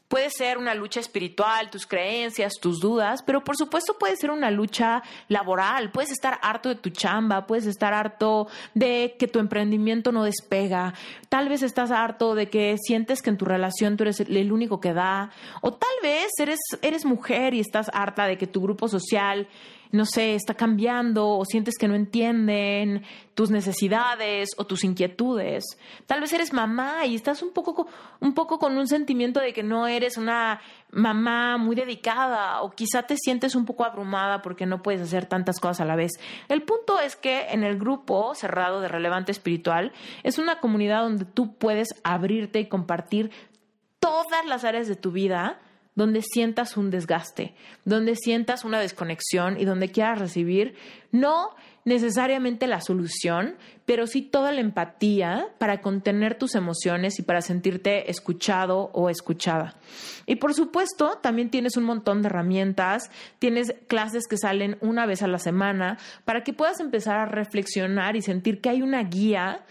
Puede 0.08 0.30
ser 0.30 0.60
una 0.60 0.76
lucha 0.76 1.00
espiritual, 1.00 1.72
tus 1.72 1.88
creencias, 1.88 2.54
tus 2.62 2.80
dudas, 2.80 3.24
pero 3.24 3.44
por 3.44 3.58
supuesto 3.58 3.98
puede 3.98 4.16
ser 4.16 4.30
una 4.30 4.52
lucha 4.52 5.02
laboral. 5.28 5.92
Puedes 5.92 6.12
estar 6.12 6.40
harto 6.44 6.70
de 6.70 6.76
tu 6.76 6.92
chamba, 6.92 7.48
puedes 7.48 7.66
estar 7.66 7.96
harto 7.96 8.48
de 8.76 9.16
que 9.18 9.28
tu 9.28 9.40
emprendimiento 9.40 10.12
no 10.12 10.24
despega. 10.24 10.94
Tal 11.30 11.50
vez 11.50 11.64
estás 11.64 11.90
harto 11.90 12.36
de 12.36 12.48
que 12.50 12.78
sientes 12.78 13.24
que 13.24 13.32
en 13.32 13.38
tu 13.38 13.46
relación 13.46 13.98
tú 13.98 14.04
eres 14.04 14.20
el 14.20 14.52
único 14.52 14.80
que 14.80 14.94
da. 14.94 15.32
O 15.62 15.74
tal 15.74 15.96
vez 16.04 16.30
eres, 16.40 16.60
eres 16.84 17.06
mujer 17.06 17.56
y 17.56 17.60
estás 17.60 17.90
harta 17.92 18.28
de 18.28 18.38
que 18.38 18.46
tu 18.46 18.62
grupo 18.62 18.88
social 18.88 19.48
no 19.94 20.06
sé, 20.06 20.34
está 20.34 20.56
cambiando 20.56 21.30
o 21.30 21.46
sientes 21.46 21.76
que 21.80 21.88
no 21.88 21.94
entienden 21.94 23.04
tus 23.36 23.52
necesidades 23.52 24.50
o 24.58 24.66
tus 24.66 24.84
inquietudes. 24.84 25.64
Tal 26.08 26.20
vez 26.20 26.34
eres 26.34 26.52
mamá 26.52 27.06
y 27.06 27.14
estás 27.14 27.44
un 27.44 27.52
poco, 27.52 27.88
un 28.20 28.34
poco 28.34 28.58
con 28.58 28.76
un 28.76 28.88
sentimiento 28.88 29.40
de 29.40 29.54
que 29.54 29.62
no 29.62 29.86
eres 29.86 30.18
una 30.18 30.62
mamá 30.90 31.60
muy 31.60 31.76
dedicada 31.76 32.64
o 32.64 32.72
quizá 32.72 33.04
te 33.04 33.18
sientes 33.18 33.54
un 33.54 33.66
poco 33.66 33.86
abrumada 33.86 34.42
porque 34.42 34.66
no 34.66 34.82
puedes 34.82 35.02
hacer 35.02 35.28
tantas 35.28 35.60
cosas 35.60 35.82
a 35.82 35.86
la 35.86 35.96
vez. 35.96 36.14
El 36.50 36.64
punto 36.64 37.00
es 37.00 37.16
que 37.16 37.50
en 37.52 37.64
el 37.64 37.78
grupo 37.78 38.34
cerrado 38.34 38.82
de 38.82 38.88
Relevante 38.88 39.32
Espiritual 39.32 39.92
es 40.24 40.40
una 40.40 40.60
comunidad 40.60 41.04
donde 41.04 41.26
tú 41.26 41.54
puedes 41.54 41.90
abrirte 42.04 42.60
y 42.60 42.68
compartir 42.68 43.30
todas 44.00 44.44
las 44.48 44.64
áreas 44.64 44.88
de 44.88 44.96
tu 44.96 45.12
vida 45.12 45.60
donde 45.96 46.22
sientas 46.22 46.78
un 46.78 46.90
desgaste, 46.90 47.54
donde 47.86 48.16
sientas 48.16 48.66
una 48.66 48.80
desconexión 48.80 49.60
y 49.60 49.66
donde 49.66 49.90
quieras 49.90 50.20
recibir 50.20 50.76
no 51.12 51.52
necesariamente 51.86 52.66
la 52.66 52.82
solución, 52.82 53.56
pero 53.86 54.08
sí 54.08 54.22
toda 54.22 54.52
la 54.52 54.62
empatía 54.62 55.48
para 55.58 55.82
contener 55.82 56.38
tus 56.38 56.56
emociones 56.56 57.20
y 57.20 57.24
para 57.24 57.42
sentirte 57.42 58.10
escuchado 58.10 58.90
o 58.94 59.10
escuchada. 59.10 59.76
Y 60.26 60.38
por 60.38 60.54
supuesto, 60.54 61.20
también 61.22 61.50
tienes 61.50 61.76
un 61.76 61.84
montón 61.84 62.22
de 62.22 62.28
herramientas, 62.28 63.12
tienes 63.40 63.76
clases 63.88 64.28
que 64.28 64.38
salen 64.38 64.78
una 64.80 65.06
vez 65.06 65.22
a 65.24 65.28
la 65.28 65.40
semana 65.40 65.98
para 66.26 66.44
que 66.44 66.54
puedas 66.54 66.80
empezar 66.80 67.18
a 67.18 67.26
reflexionar 67.26 68.16
y 68.16 68.22
sentir 68.22 68.62
que 68.62 68.70
hay 68.70 68.82
una 68.82 69.04
guía 69.04 69.66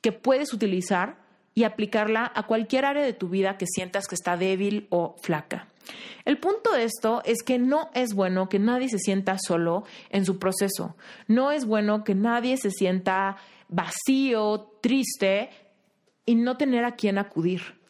que 0.00 0.10
puedes 0.10 0.52
utilizar 0.52 1.21
y 1.54 1.64
aplicarla 1.64 2.30
a 2.34 2.44
cualquier 2.44 2.84
área 2.84 3.02
de 3.02 3.12
tu 3.12 3.28
vida 3.28 3.58
que 3.58 3.66
sientas 3.66 4.06
que 4.06 4.14
está 4.14 4.36
débil 4.36 4.86
o 4.90 5.16
flaca. 5.22 5.68
El 6.24 6.38
punto 6.38 6.72
de 6.72 6.84
esto 6.84 7.22
es 7.24 7.42
que 7.42 7.58
no 7.58 7.90
es 7.94 8.14
bueno 8.14 8.48
que 8.48 8.58
nadie 8.58 8.88
se 8.88 8.98
sienta 8.98 9.36
solo 9.38 9.84
en 10.10 10.24
su 10.24 10.38
proceso. 10.38 10.96
No 11.26 11.50
es 11.50 11.66
bueno 11.66 12.04
que 12.04 12.14
nadie 12.14 12.56
se 12.56 12.70
sienta 12.70 13.36
vacío, 13.68 14.70
triste 14.80 15.50
y 16.24 16.36
no 16.36 16.56
tener 16.56 16.84
a 16.84 16.94
quién 16.94 17.18
acudir. 17.18 17.82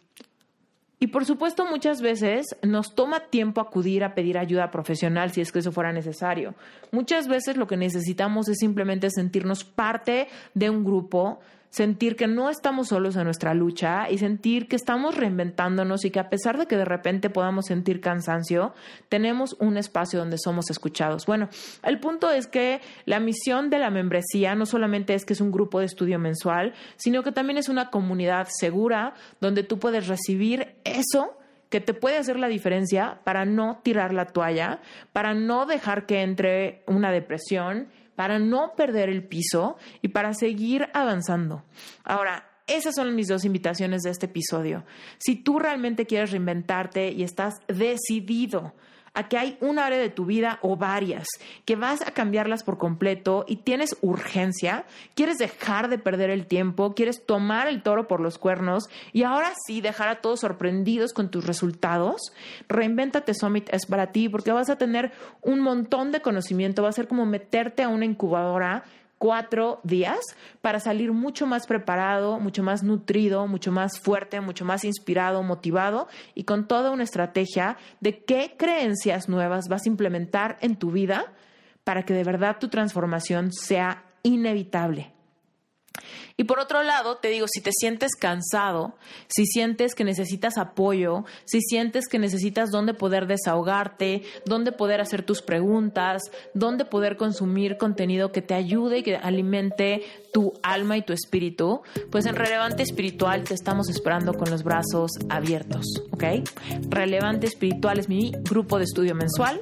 Y 0.98 1.08
por 1.08 1.24
supuesto 1.24 1.66
muchas 1.66 2.00
veces 2.00 2.46
nos 2.62 2.94
toma 2.94 3.26
tiempo 3.28 3.60
acudir 3.60 4.04
a 4.04 4.14
pedir 4.14 4.38
ayuda 4.38 4.70
profesional 4.70 5.32
si 5.32 5.40
es 5.40 5.50
que 5.50 5.58
eso 5.58 5.72
fuera 5.72 5.92
necesario. 5.92 6.54
Muchas 6.92 7.26
veces 7.26 7.56
lo 7.56 7.66
que 7.66 7.76
necesitamos 7.76 8.48
es 8.48 8.58
simplemente 8.58 9.10
sentirnos 9.10 9.64
parte 9.64 10.28
de 10.54 10.70
un 10.70 10.84
grupo, 10.84 11.40
sentir 11.72 12.16
que 12.16 12.26
no 12.26 12.50
estamos 12.50 12.88
solos 12.88 13.16
en 13.16 13.24
nuestra 13.24 13.54
lucha 13.54 14.10
y 14.10 14.18
sentir 14.18 14.68
que 14.68 14.76
estamos 14.76 15.16
reinventándonos 15.16 16.04
y 16.04 16.10
que 16.10 16.20
a 16.20 16.28
pesar 16.28 16.58
de 16.58 16.66
que 16.66 16.76
de 16.76 16.84
repente 16.84 17.30
podamos 17.30 17.64
sentir 17.66 18.02
cansancio, 18.02 18.74
tenemos 19.08 19.56
un 19.58 19.78
espacio 19.78 20.18
donde 20.18 20.36
somos 20.36 20.68
escuchados. 20.70 21.24
Bueno, 21.24 21.48
el 21.82 21.98
punto 21.98 22.30
es 22.30 22.46
que 22.46 22.82
la 23.06 23.20
misión 23.20 23.70
de 23.70 23.78
la 23.78 23.90
membresía 23.90 24.54
no 24.54 24.66
solamente 24.66 25.14
es 25.14 25.24
que 25.24 25.32
es 25.32 25.40
un 25.40 25.50
grupo 25.50 25.80
de 25.80 25.86
estudio 25.86 26.18
mensual, 26.18 26.74
sino 26.96 27.22
que 27.22 27.32
también 27.32 27.56
es 27.56 27.70
una 27.70 27.88
comunidad 27.88 28.48
segura 28.50 29.14
donde 29.40 29.62
tú 29.62 29.78
puedes 29.78 30.08
recibir 30.08 30.74
eso 30.84 31.38
que 31.70 31.80
te 31.80 31.94
puede 31.94 32.18
hacer 32.18 32.38
la 32.38 32.48
diferencia 32.48 33.20
para 33.24 33.46
no 33.46 33.80
tirar 33.82 34.12
la 34.12 34.26
toalla, 34.26 34.80
para 35.14 35.32
no 35.32 35.64
dejar 35.64 36.04
que 36.04 36.20
entre 36.20 36.82
una 36.86 37.10
depresión 37.10 37.88
para 38.14 38.38
no 38.38 38.74
perder 38.76 39.08
el 39.08 39.26
piso 39.26 39.76
y 40.00 40.08
para 40.08 40.34
seguir 40.34 40.88
avanzando. 40.94 41.64
Ahora, 42.04 42.48
esas 42.66 42.94
son 42.94 43.14
mis 43.14 43.28
dos 43.28 43.44
invitaciones 43.44 44.02
de 44.02 44.10
este 44.10 44.26
episodio. 44.26 44.84
Si 45.18 45.36
tú 45.36 45.58
realmente 45.58 46.06
quieres 46.06 46.30
reinventarte 46.30 47.10
y 47.10 47.22
estás 47.22 47.60
decidido 47.66 48.74
a 49.14 49.28
que 49.28 49.38
hay 49.38 49.58
un 49.60 49.78
área 49.78 49.98
de 49.98 50.08
tu 50.08 50.24
vida 50.24 50.58
o 50.62 50.76
varias 50.76 51.26
que 51.64 51.76
vas 51.76 52.02
a 52.02 52.12
cambiarlas 52.12 52.62
por 52.64 52.78
completo 52.78 53.44
y 53.46 53.56
tienes 53.56 53.96
urgencia, 54.00 54.84
quieres 55.14 55.38
dejar 55.38 55.88
de 55.88 55.98
perder 55.98 56.30
el 56.30 56.46
tiempo, 56.46 56.94
quieres 56.94 57.26
tomar 57.26 57.66
el 57.66 57.82
toro 57.82 58.08
por 58.08 58.20
los 58.20 58.38
cuernos 58.38 58.88
y 59.12 59.24
ahora 59.24 59.52
sí 59.66 59.80
dejar 59.80 60.08
a 60.08 60.20
todos 60.20 60.40
sorprendidos 60.40 61.12
con 61.12 61.30
tus 61.30 61.46
resultados, 61.46 62.32
Reinventate 62.68 63.34
Summit 63.34 63.68
es 63.72 63.86
para 63.86 64.12
ti 64.12 64.28
porque 64.28 64.52
vas 64.52 64.70
a 64.70 64.76
tener 64.76 65.12
un 65.42 65.60
montón 65.60 66.12
de 66.12 66.22
conocimiento, 66.22 66.82
va 66.82 66.88
a 66.88 66.92
ser 66.92 67.08
como 67.08 67.26
meterte 67.26 67.82
a 67.82 67.88
una 67.88 68.04
incubadora 68.04 68.84
cuatro 69.22 69.78
días 69.84 70.18
para 70.62 70.80
salir 70.80 71.12
mucho 71.12 71.46
más 71.46 71.68
preparado, 71.68 72.40
mucho 72.40 72.64
más 72.64 72.82
nutrido, 72.82 73.46
mucho 73.46 73.70
más 73.70 74.00
fuerte, 74.00 74.40
mucho 74.40 74.64
más 74.64 74.84
inspirado, 74.84 75.44
motivado 75.44 76.08
y 76.34 76.42
con 76.42 76.66
toda 76.66 76.90
una 76.90 77.04
estrategia 77.04 77.76
de 78.00 78.18
qué 78.24 78.56
creencias 78.58 79.28
nuevas 79.28 79.68
vas 79.68 79.86
a 79.86 79.88
implementar 79.88 80.58
en 80.60 80.74
tu 80.74 80.90
vida 80.90 81.32
para 81.84 82.02
que 82.02 82.14
de 82.14 82.24
verdad 82.24 82.56
tu 82.58 82.66
transformación 82.66 83.52
sea 83.52 84.02
inevitable. 84.24 85.12
Y 86.36 86.44
por 86.44 86.58
otro 86.58 86.82
lado, 86.82 87.16
te 87.16 87.28
digo, 87.28 87.46
si 87.48 87.60
te 87.60 87.70
sientes 87.72 88.12
cansado, 88.14 88.94
si 89.28 89.46
sientes 89.46 89.94
que 89.94 90.04
necesitas 90.04 90.58
apoyo, 90.58 91.24
si 91.44 91.60
sientes 91.60 92.08
que 92.08 92.18
necesitas 92.18 92.70
dónde 92.70 92.94
poder 92.94 93.26
desahogarte, 93.26 94.22
dónde 94.46 94.72
poder 94.72 95.00
hacer 95.00 95.22
tus 95.22 95.42
preguntas, 95.42 96.22
dónde 96.54 96.84
poder 96.84 97.16
consumir 97.16 97.76
contenido 97.76 98.32
que 98.32 98.42
te 98.42 98.54
ayude 98.54 98.98
y 98.98 99.02
que 99.02 99.16
alimente 99.16 100.02
tu 100.32 100.54
alma 100.62 100.96
y 100.96 101.02
tu 101.02 101.12
espíritu, 101.12 101.82
pues 102.10 102.26
en 102.26 102.34
Relevante 102.34 102.82
Espiritual 102.82 103.44
te 103.44 103.54
estamos 103.54 103.88
esperando 103.88 104.34
con 104.34 104.50
los 104.50 104.62
brazos 104.62 105.10
abiertos, 105.28 105.86
¿ok? 106.10 106.24
Relevante 106.88 107.46
Espiritual 107.46 107.98
es 107.98 108.08
mi 108.08 108.32
grupo 108.42 108.78
de 108.78 108.84
estudio 108.84 109.14
mensual 109.14 109.60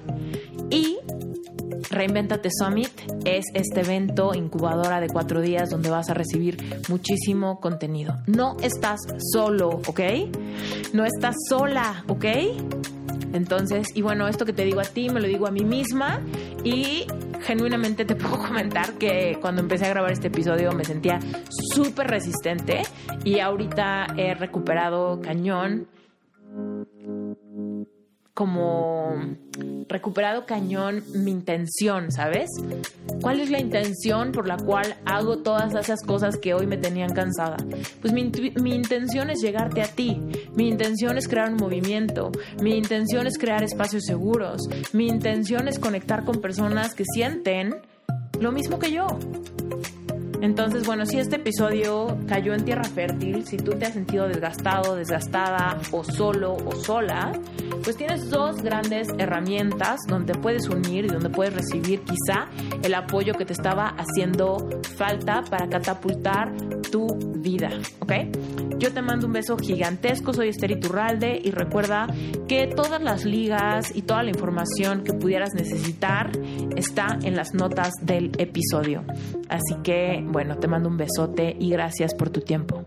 y 0.70 0.98
Reinventate 1.90 2.50
Summit 2.52 2.90
es 3.24 3.44
este 3.52 3.80
evento 3.80 4.32
incubadora 4.34 5.00
de 5.00 5.08
cuatro 5.08 5.40
días 5.40 5.70
donde 5.70 5.90
vas 5.90 6.08
a 6.08 6.14
recibir 6.14 6.56
muchísimo 6.88 7.60
contenido. 7.60 8.16
No 8.26 8.56
estás 8.62 9.00
solo, 9.32 9.68
¿ok? 9.86 10.00
No 10.92 11.04
estás 11.04 11.34
sola, 11.48 12.04
¿ok? 12.06 12.24
Entonces, 13.32 13.88
y 13.94 14.02
bueno, 14.02 14.28
esto 14.28 14.44
que 14.44 14.52
te 14.52 14.64
digo 14.64 14.80
a 14.80 14.84
ti, 14.84 15.08
me 15.10 15.20
lo 15.20 15.26
digo 15.26 15.46
a 15.46 15.50
mí 15.50 15.64
misma 15.64 16.20
y 16.64 17.06
genuinamente 17.40 18.04
te 18.04 18.14
puedo 18.16 18.38
comentar 18.38 18.94
que 18.94 19.38
cuando 19.40 19.60
empecé 19.60 19.86
a 19.86 19.88
grabar 19.90 20.12
este 20.12 20.28
episodio 20.28 20.72
me 20.72 20.84
sentía 20.84 21.18
súper 21.74 22.08
resistente 22.08 22.82
y 23.24 23.40
ahorita 23.40 24.14
he 24.16 24.34
recuperado 24.34 25.20
cañón 25.20 25.88
como 28.40 29.36
recuperado 29.86 30.46
cañón 30.46 31.04
mi 31.12 31.30
intención, 31.30 32.10
¿sabes? 32.10 32.48
¿Cuál 33.20 33.38
es 33.38 33.50
la 33.50 33.60
intención 33.60 34.32
por 34.32 34.48
la 34.48 34.56
cual 34.56 34.96
hago 35.04 35.40
todas 35.40 35.74
esas 35.74 36.00
cosas 36.06 36.38
que 36.38 36.54
hoy 36.54 36.66
me 36.66 36.78
tenían 36.78 37.12
cansada? 37.12 37.58
Pues 38.00 38.14
mi, 38.14 38.32
mi, 38.62 38.74
intención 38.74 39.28
es 39.28 39.42
llegarte 39.42 39.82
a 39.82 39.88
ti, 39.88 40.22
mi 40.54 40.68
intención 40.68 41.18
es 41.18 41.28
crear 41.28 41.50
un 41.50 41.58
movimiento, 41.58 42.32
mi 42.62 42.78
intención 42.78 43.26
es 43.26 43.36
crear 43.36 43.62
espacios 43.62 44.04
seguros, 44.06 44.62
mi 44.94 45.06
intención 45.06 45.68
es 45.68 45.78
conectar 45.78 46.24
con 46.24 46.40
personas 46.40 46.94
que 46.94 47.04
sienten 47.04 47.74
lo 48.40 48.52
mismo 48.52 48.78
que 48.78 48.90
yo. 48.90 49.06
Entonces, 50.40 50.86
bueno, 50.86 51.04
si 51.06 51.18
este 51.18 51.36
episodio 51.36 52.18
cayó 52.26 52.54
en 52.54 52.64
tierra 52.64 52.84
fértil, 52.84 53.46
si 53.46 53.56
tú 53.56 53.72
te 53.72 53.86
has 53.86 53.92
sentido 53.92 54.26
desgastado, 54.26 54.96
desgastada 54.96 55.78
o 55.92 56.02
solo 56.02 56.54
o 56.54 56.74
sola, 56.74 57.32
pues 57.84 57.96
tienes 57.96 58.30
dos 58.30 58.62
grandes 58.62 59.08
herramientas 59.18 60.00
donde 60.08 60.34
puedes 60.34 60.68
unir 60.68 61.04
y 61.04 61.08
donde 61.08 61.30
puedes 61.30 61.54
recibir 61.54 62.02
quizá 62.02 62.48
el 62.82 62.94
apoyo 62.94 63.34
que 63.34 63.44
te 63.44 63.52
estaba 63.52 63.88
haciendo 63.88 64.68
falta 64.96 65.42
para 65.42 65.68
catapultar 65.68 66.52
tu 66.90 67.29
vida, 67.40 67.70
¿ok? 68.00 68.12
Yo 68.78 68.92
te 68.92 69.02
mando 69.02 69.26
un 69.26 69.32
beso 69.32 69.56
gigantesco, 69.56 70.32
soy 70.32 70.48
Esther 70.48 70.70
Iturralde 70.70 71.40
y 71.42 71.50
recuerda 71.50 72.06
que 72.48 72.66
todas 72.66 73.02
las 73.02 73.24
ligas 73.24 73.94
y 73.94 74.02
toda 74.02 74.22
la 74.22 74.30
información 74.30 75.04
que 75.04 75.12
pudieras 75.12 75.54
necesitar 75.54 76.30
está 76.76 77.18
en 77.22 77.36
las 77.36 77.54
notas 77.54 77.92
del 78.02 78.32
episodio. 78.38 79.04
Así 79.48 79.74
que, 79.82 80.24
bueno, 80.26 80.56
te 80.56 80.68
mando 80.68 80.88
un 80.88 80.96
besote 80.96 81.56
y 81.58 81.70
gracias 81.70 82.14
por 82.14 82.30
tu 82.30 82.40
tiempo. 82.40 82.86